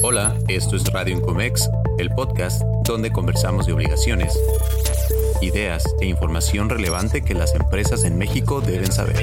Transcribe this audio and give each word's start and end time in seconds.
Hola, 0.00 0.38
esto 0.46 0.76
es 0.76 0.84
Radio 0.92 1.16
Incomex, 1.16 1.68
el 1.98 2.10
podcast 2.10 2.62
donde 2.84 3.10
conversamos 3.10 3.66
de 3.66 3.72
obligaciones, 3.72 4.38
ideas 5.42 5.84
e 6.00 6.06
información 6.06 6.68
relevante 6.68 7.22
que 7.22 7.34
las 7.34 7.52
empresas 7.56 8.04
en 8.04 8.16
México 8.16 8.60
deben 8.60 8.92
saber. 8.92 9.16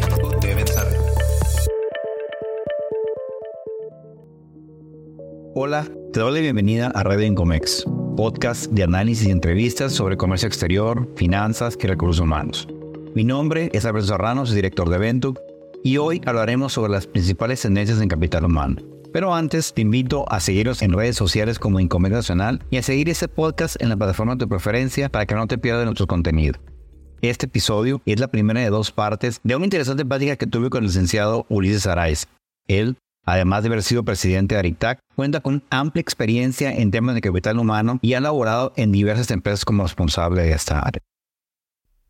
Hola, 5.54 5.88
te 6.12 6.20
doy 6.20 6.34
la 6.34 6.42
bienvenida 6.42 6.88
a 6.88 7.04
Radio 7.04 7.26
Incomex, 7.26 7.86
podcast 8.18 8.66
de 8.66 8.84
análisis 8.84 9.30
y 9.30 9.32
entrevistas 9.32 9.94
sobre 9.94 10.18
comercio 10.18 10.50
exterior, 10.50 11.08
finanzas 11.16 11.78
y 11.82 11.88
recursos 11.88 12.20
humanos. 12.20 12.68
Mi 13.16 13.24
nombre 13.24 13.70
es 13.72 13.86
Alberto 13.86 14.10
Serrano, 14.10 14.46
director 14.46 14.90
de 14.90 14.98
Ventuc, 14.98 15.40
y 15.86 15.96
hoy 15.98 16.22
hablaremos 16.26 16.74
sobre 16.74 16.92
las 16.92 17.08
principales 17.08 17.62
tendencias 17.62 18.02
en 18.02 18.10
capital 18.10 18.44
humano. 18.44 18.95
Pero 19.16 19.34
antes 19.34 19.74
te 19.74 19.80
invito 19.80 20.26
a 20.30 20.42
seguirnos 20.42 20.82
en 20.82 20.92
redes 20.92 21.16
sociales 21.16 21.58
como 21.58 21.80
Incomex 21.80 22.14
Nacional 22.14 22.62
y 22.70 22.76
a 22.76 22.84
seguir 22.84 23.08
este 23.08 23.30
podcast 23.30 23.82
en 23.82 23.88
la 23.88 23.96
plataforma 23.96 24.36
de 24.36 24.40
tu 24.40 24.50
preferencia 24.50 25.08
para 25.08 25.26
que 25.26 25.36
no 25.36 25.48
te 25.48 25.58
pierdas 25.58 25.86
nuestro 25.86 26.06
contenido. 26.06 26.60
Este 27.22 27.46
episodio 27.46 28.02
es 28.06 28.20
la 28.20 28.28
primera 28.28 28.60
de 28.60 28.70
dos 28.70 28.92
partes 28.92 29.40
de 29.42 29.56
una 29.56 29.64
interesante 29.64 30.04
plática 30.04 30.36
que 30.36 30.48
tuve 30.48 30.70
con 30.70 30.84
el 30.84 30.88
licenciado 30.88 31.46
Ulises 31.48 31.88
Araiz. 31.88 32.28
Él, 32.68 32.98
además 33.24 33.64
de 33.64 33.68
haber 33.68 33.84
sido 33.84 34.04
presidente 34.04 34.56
de 34.56 34.60
Aritac, 34.60 35.00
cuenta 35.16 35.40
con 35.40 35.64
amplia 35.70 36.02
experiencia 36.02 36.74
en 36.74 36.92
temas 36.92 37.16
de 37.16 37.22
capital 37.22 37.58
humano 37.58 38.00
y 38.02 38.16
ha 38.16 38.20
laborado 38.20 38.74
en 38.76 38.92
diversas 38.92 39.32
empresas 39.32 39.64
como 39.64 39.84
responsable 39.84 40.42
de 40.42 40.52
esta 40.52 40.80
área. 40.80 41.02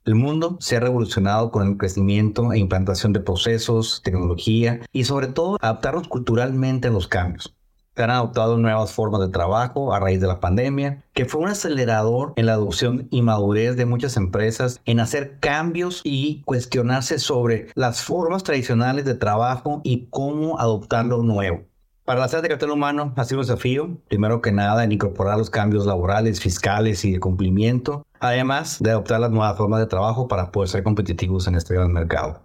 El 0.05 0.13
mundo 0.13 0.57
se 0.59 0.77
ha 0.77 0.79
revolucionado 0.79 1.49
con 1.49 1.67
el 1.67 1.77
crecimiento 1.77 2.53
e 2.53 2.59
implantación 2.59 3.11
de 3.11 3.21
procesos, 3.21 4.01
tecnología 4.03 4.81
y 4.91 5.05
sobre 5.05 5.25
todo 5.25 5.57
adaptarnos 5.59 6.07
culturalmente 6.07 6.89
a 6.89 6.91
los 6.91 7.07
cambios. 7.07 7.55
Se 7.95 8.03
han 8.03 8.11
adoptado 8.11 8.59
nuevas 8.59 8.91
formas 8.91 9.21
de 9.21 9.29
trabajo 9.29 9.95
a 9.95 9.99
raíz 9.99 10.21
de 10.21 10.27
la 10.27 10.39
pandemia, 10.39 11.03
que 11.13 11.25
fue 11.25 11.41
un 11.41 11.47
acelerador 11.47 12.33
en 12.35 12.45
la 12.45 12.53
adopción 12.53 13.07
y 13.09 13.23
madurez 13.23 13.77
de 13.77 13.87
muchas 13.87 14.15
empresas 14.15 14.79
en 14.85 14.99
hacer 14.99 15.39
cambios 15.39 16.01
y 16.03 16.43
cuestionarse 16.43 17.17
sobre 17.17 17.69
las 17.73 18.03
formas 18.03 18.43
tradicionales 18.43 19.05
de 19.05 19.15
trabajo 19.15 19.81
y 19.83 20.05
cómo 20.11 20.59
adoptar 20.59 21.07
lo 21.07 21.23
nuevo. 21.23 21.63
Para 22.05 22.19
la 22.19 22.25
áreas 22.25 22.43
de 22.43 22.49
capital 22.49 22.69
humano 22.69 23.13
ha 23.15 23.23
sido 23.23 23.39
un 23.39 23.47
desafío, 23.47 23.97
primero 24.07 24.39
que 24.39 24.51
nada, 24.51 24.83
en 24.83 24.91
incorporar 24.91 25.39
los 25.39 25.49
cambios 25.49 25.87
laborales, 25.87 26.39
fiscales 26.39 27.03
y 27.03 27.13
de 27.13 27.19
cumplimiento, 27.19 28.05
además 28.29 28.77
de 28.79 28.91
adoptar 28.91 29.19
las 29.19 29.31
nuevas 29.31 29.57
formas 29.57 29.79
de 29.79 29.87
trabajo 29.87 30.27
para 30.27 30.51
poder 30.51 30.69
ser 30.69 30.83
competitivos 30.83 31.47
en 31.47 31.55
este 31.55 31.73
gran 31.73 31.91
mercado. 31.91 32.41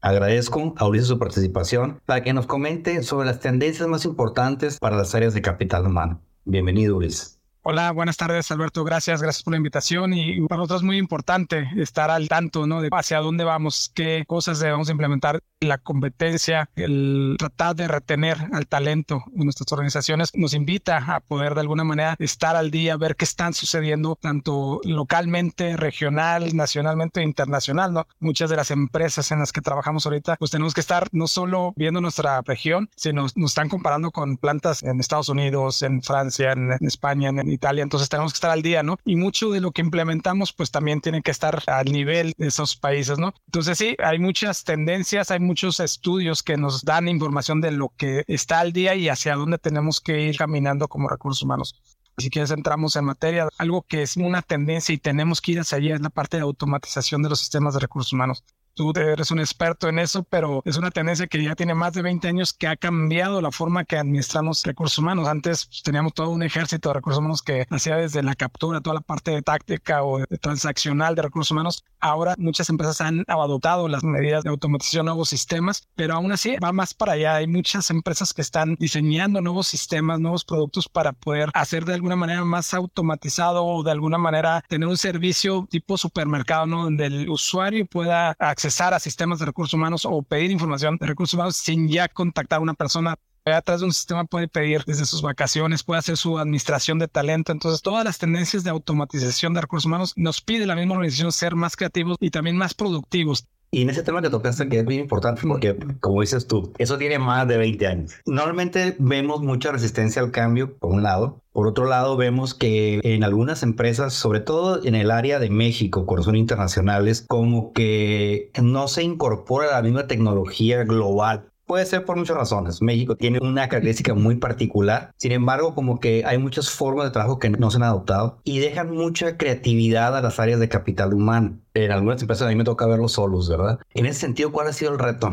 Agradezco 0.00 0.74
a 0.76 0.86
Ulises 0.86 1.08
su 1.08 1.18
participación 1.18 2.00
para 2.04 2.22
que 2.22 2.34
nos 2.34 2.46
comente 2.46 3.02
sobre 3.02 3.26
las 3.26 3.40
tendencias 3.40 3.88
más 3.88 4.04
importantes 4.04 4.78
para 4.78 4.96
las 4.96 5.14
áreas 5.14 5.32
de 5.34 5.42
capital 5.42 5.86
humano. 5.86 6.20
Bienvenido, 6.44 6.96
Ulises. 6.96 7.40
Hola, 7.66 7.92
buenas 7.92 8.18
tardes, 8.18 8.50
Alberto. 8.50 8.84
Gracias, 8.84 9.22
gracias 9.22 9.42
por 9.42 9.52
la 9.52 9.56
invitación. 9.56 10.12
Y 10.12 10.38
para 10.48 10.58
nosotros 10.58 10.82
es 10.82 10.84
muy 10.84 10.98
importante 10.98 11.66
estar 11.78 12.10
al 12.10 12.28
tanto, 12.28 12.66
¿no? 12.66 12.82
De 12.82 12.90
hacia 12.92 13.20
dónde 13.20 13.42
vamos, 13.42 13.90
qué 13.94 14.24
cosas 14.26 14.60
debemos 14.60 14.90
implementar. 14.90 15.40
La 15.60 15.78
competencia, 15.78 16.68
el 16.76 17.36
tratar 17.38 17.74
de 17.74 17.88
retener 17.88 18.36
al 18.52 18.66
talento 18.66 19.22
en 19.34 19.44
nuestras 19.44 19.72
organizaciones 19.72 20.30
nos 20.34 20.52
invita 20.52 20.98
a 20.98 21.20
poder 21.20 21.54
de 21.54 21.62
alguna 21.62 21.84
manera 21.84 22.16
estar 22.18 22.54
al 22.54 22.70
día, 22.70 22.98
ver 22.98 23.16
qué 23.16 23.24
están 23.24 23.54
sucediendo 23.54 24.18
tanto 24.20 24.82
localmente, 24.84 25.78
regional, 25.78 26.54
nacionalmente 26.54 27.20
e 27.20 27.24
internacional, 27.24 27.94
¿no? 27.94 28.06
Muchas 28.20 28.50
de 28.50 28.56
las 28.56 28.70
empresas 28.72 29.32
en 29.32 29.38
las 29.38 29.52
que 29.52 29.62
trabajamos 29.62 30.04
ahorita, 30.04 30.36
pues 30.36 30.50
tenemos 30.50 30.74
que 30.74 30.82
estar 30.82 31.08
no 31.12 31.28
solo 31.28 31.72
viendo 31.76 32.02
nuestra 32.02 32.42
región, 32.42 32.90
sino 32.94 33.22
nos 33.22 33.52
están 33.52 33.70
comparando 33.70 34.10
con 34.10 34.36
plantas 34.36 34.82
en 34.82 35.00
Estados 35.00 35.30
Unidos, 35.30 35.80
en 35.80 36.02
Francia, 36.02 36.52
en, 36.52 36.72
España, 36.82 37.30
en 37.30 37.53
Italia, 37.54 37.82
entonces 37.82 38.08
tenemos 38.08 38.32
que 38.32 38.36
estar 38.36 38.50
al 38.50 38.62
día, 38.62 38.82
¿no? 38.82 38.98
Y 39.04 39.16
mucho 39.16 39.50
de 39.50 39.60
lo 39.60 39.72
que 39.72 39.82
implementamos, 39.82 40.52
pues 40.52 40.70
también 40.70 41.00
tiene 41.00 41.22
que 41.22 41.30
estar 41.30 41.62
al 41.66 41.86
nivel 41.86 42.34
de 42.36 42.48
esos 42.48 42.76
países, 42.76 43.18
¿no? 43.18 43.32
Entonces 43.46 43.78
sí, 43.78 43.96
hay 44.02 44.18
muchas 44.18 44.64
tendencias, 44.64 45.30
hay 45.30 45.40
muchos 45.40 45.80
estudios 45.80 46.42
que 46.42 46.56
nos 46.56 46.84
dan 46.84 47.08
información 47.08 47.60
de 47.60 47.70
lo 47.70 47.92
que 47.96 48.24
está 48.26 48.60
al 48.60 48.72
día 48.72 48.94
y 48.94 49.08
hacia 49.08 49.36
dónde 49.36 49.58
tenemos 49.58 50.00
que 50.00 50.20
ir 50.22 50.36
caminando 50.36 50.88
como 50.88 51.08
recursos 51.08 51.42
humanos. 51.42 51.80
Si 52.16 52.30
quieres 52.30 52.50
entramos 52.52 52.94
en 52.94 53.06
materia, 53.06 53.48
algo 53.58 53.82
que 53.82 54.02
es 54.02 54.16
una 54.16 54.42
tendencia 54.42 54.94
y 54.94 54.98
tenemos 54.98 55.40
que 55.40 55.52
ir 55.52 55.60
hacia 55.60 55.78
allá 55.78 55.94
es 55.96 56.00
la 56.00 56.10
parte 56.10 56.36
de 56.36 56.44
automatización 56.44 57.22
de 57.22 57.28
los 57.30 57.40
sistemas 57.40 57.74
de 57.74 57.80
recursos 57.80 58.12
humanos 58.12 58.44
tú 58.74 58.92
eres 58.96 59.30
un 59.30 59.38
experto 59.38 59.88
en 59.88 59.98
eso, 59.98 60.24
pero 60.24 60.62
es 60.64 60.76
una 60.76 60.90
tendencia 60.90 61.26
que 61.26 61.42
ya 61.42 61.54
tiene 61.54 61.74
más 61.74 61.92
de 61.92 62.02
20 62.02 62.28
años 62.28 62.52
que 62.52 62.66
ha 62.66 62.76
cambiado 62.76 63.40
la 63.40 63.50
forma 63.50 63.84
que 63.84 63.96
administramos 63.96 64.64
recursos 64.64 64.98
humanos. 64.98 65.28
Antes 65.28 65.66
pues, 65.66 65.82
teníamos 65.82 66.12
todo 66.14 66.30
un 66.30 66.42
ejército 66.42 66.88
de 66.88 66.94
recursos 66.94 67.20
humanos 67.20 67.42
que 67.42 67.66
hacía 67.70 67.96
desde 67.96 68.22
la 68.22 68.34
captura, 68.34 68.80
toda 68.80 68.94
la 68.94 69.00
parte 69.00 69.30
de 69.30 69.42
táctica 69.42 70.02
o 70.02 70.18
de 70.18 70.38
transaccional 70.38 71.14
de 71.14 71.22
recursos 71.22 71.52
humanos. 71.52 71.84
Ahora 72.00 72.34
muchas 72.38 72.68
empresas 72.68 73.00
han 73.00 73.24
adoptado 73.28 73.88
las 73.88 74.04
medidas 74.04 74.44
de 74.44 74.50
automatización, 74.50 75.06
nuevos 75.06 75.28
sistemas, 75.28 75.88
pero 75.94 76.14
aún 76.14 76.32
así 76.32 76.56
va 76.62 76.72
más 76.72 76.94
para 76.94 77.12
allá. 77.12 77.36
Hay 77.36 77.46
muchas 77.46 77.90
empresas 77.90 78.34
que 78.34 78.42
están 78.42 78.76
diseñando 78.78 79.40
nuevos 79.40 79.68
sistemas, 79.68 80.20
nuevos 80.20 80.44
productos 80.44 80.88
para 80.88 81.12
poder 81.12 81.50
hacer 81.54 81.84
de 81.84 81.94
alguna 81.94 82.16
manera 82.16 82.44
más 82.44 82.74
automatizado 82.74 83.64
o 83.64 83.82
de 83.82 83.90
alguna 83.90 84.18
manera 84.18 84.64
tener 84.68 84.88
un 84.88 84.96
servicio 84.96 85.66
tipo 85.70 85.96
supermercado, 85.96 86.66
¿no? 86.66 86.84
Donde 86.84 87.06
el 87.06 87.28
usuario 87.28 87.86
pueda 87.86 88.30
acceder 88.38 88.63
accesar 88.64 88.94
a 88.94 88.98
sistemas 88.98 89.38
de 89.38 89.44
recursos 89.44 89.74
humanos 89.74 90.06
o 90.06 90.22
pedir 90.22 90.50
información 90.50 90.96
de 90.96 91.06
recursos 91.06 91.34
humanos 91.34 91.56
sin 91.56 91.86
ya 91.86 92.08
contactar 92.08 92.60
a 92.60 92.62
una 92.62 92.72
persona 92.72 93.18
atrás 93.44 93.80
de 93.80 93.86
un 93.86 93.92
sistema 93.92 94.24
puede 94.24 94.48
pedir 94.48 94.84
desde 94.86 95.04
sus 95.04 95.20
vacaciones, 95.20 95.82
puede 95.82 95.98
hacer 95.98 96.16
su 96.16 96.38
administración 96.38 96.98
de 96.98 97.08
talento. 97.08 97.52
Entonces, 97.52 97.82
todas 97.82 98.02
las 98.02 98.16
tendencias 98.16 98.64
de 98.64 98.70
automatización 98.70 99.52
de 99.52 99.60
recursos 99.60 99.84
humanos 99.84 100.14
nos 100.16 100.40
pide 100.40 100.64
la 100.64 100.74
misma 100.74 100.94
organización 100.94 101.30
ser 101.30 101.54
más 101.54 101.76
creativos 101.76 102.16
y 102.20 102.30
también 102.30 102.56
más 102.56 102.72
productivos. 102.72 103.46
Y 103.74 103.82
en 103.82 103.90
ese 103.90 104.04
tema 104.04 104.22
que 104.22 104.30
tocaste, 104.30 104.68
que 104.68 104.78
es 104.78 104.84
muy 104.84 104.94
importante, 104.94 105.42
porque, 105.48 105.76
como 105.98 106.20
dices 106.20 106.46
tú, 106.46 106.72
eso 106.78 106.96
tiene 106.96 107.18
más 107.18 107.48
de 107.48 107.56
20 107.56 107.86
años. 107.88 108.12
Normalmente 108.24 108.94
vemos 109.00 109.42
mucha 109.42 109.72
resistencia 109.72 110.22
al 110.22 110.30
cambio, 110.30 110.76
por 110.76 110.92
un 110.92 111.02
lado. 111.02 111.40
Por 111.52 111.66
otro 111.66 111.84
lado, 111.86 112.16
vemos 112.16 112.54
que 112.54 113.00
en 113.02 113.24
algunas 113.24 113.64
empresas, 113.64 114.12
sobre 114.14 114.38
todo 114.38 114.84
en 114.84 114.94
el 114.94 115.10
área 115.10 115.40
de 115.40 115.50
México, 115.50 116.06
son 116.22 116.36
internacionales, 116.36 117.24
como 117.28 117.72
que 117.72 118.52
no 118.62 118.86
se 118.86 119.02
incorpora 119.02 119.72
la 119.72 119.82
misma 119.82 120.06
tecnología 120.06 120.84
global 120.84 121.50
Puede 121.66 121.86
ser 121.86 122.04
por 122.04 122.16
muchas 122.16 122.36
razones. 122.36 122.82
México 122.82 123.16
tiene 123.16 123.38
una 123.40 123.68
característica 123.68 124.12
muy 124.12 124.36
particular. 124.36 125.12
Sin 125.16 125.32
embargo, 125.32 125.74
como 125.74 125.98
que 125.98 126.22
hay 126.26 126.36
muchas 126.36 126.70
formas 126.70 127.06
de 127.06 127.10
trabajo 127.10 127.38
que 127.38 127.48
no 127.48 127.70
se 127.70 127.78
han 127.78 127.84
adoptado 127.84 128.38
y 128.44 128.58
dejan 128.58 128.90
mucha 128.90 129.38
creatividad 129.38 130.16
a 130.16 130.20
las 130.20 130.38
áreas 130.38 130.60
de 130.60 130.68
capital 130.68 131.14
humano. 131.14 131.58
En 131.72 131.90
algunas 131.90 132.20
empresas 132.20 132.46
a 132.46 132.50
mí 132.50 132.56
me 132.56 132.64
toca 132.64 132.86
verlos 132.86 133.12
solos, 133.12 133.48
¿verdad? 133.48 133.78
En 133.94 134.06
ese 134.06 134.20
sentido, 134.20 134.52
¿cuál 134.52 134.68
ha 134.68 134.72
sido 134.72 134.92
el 134.92 134.98
reto? 134.98 135.32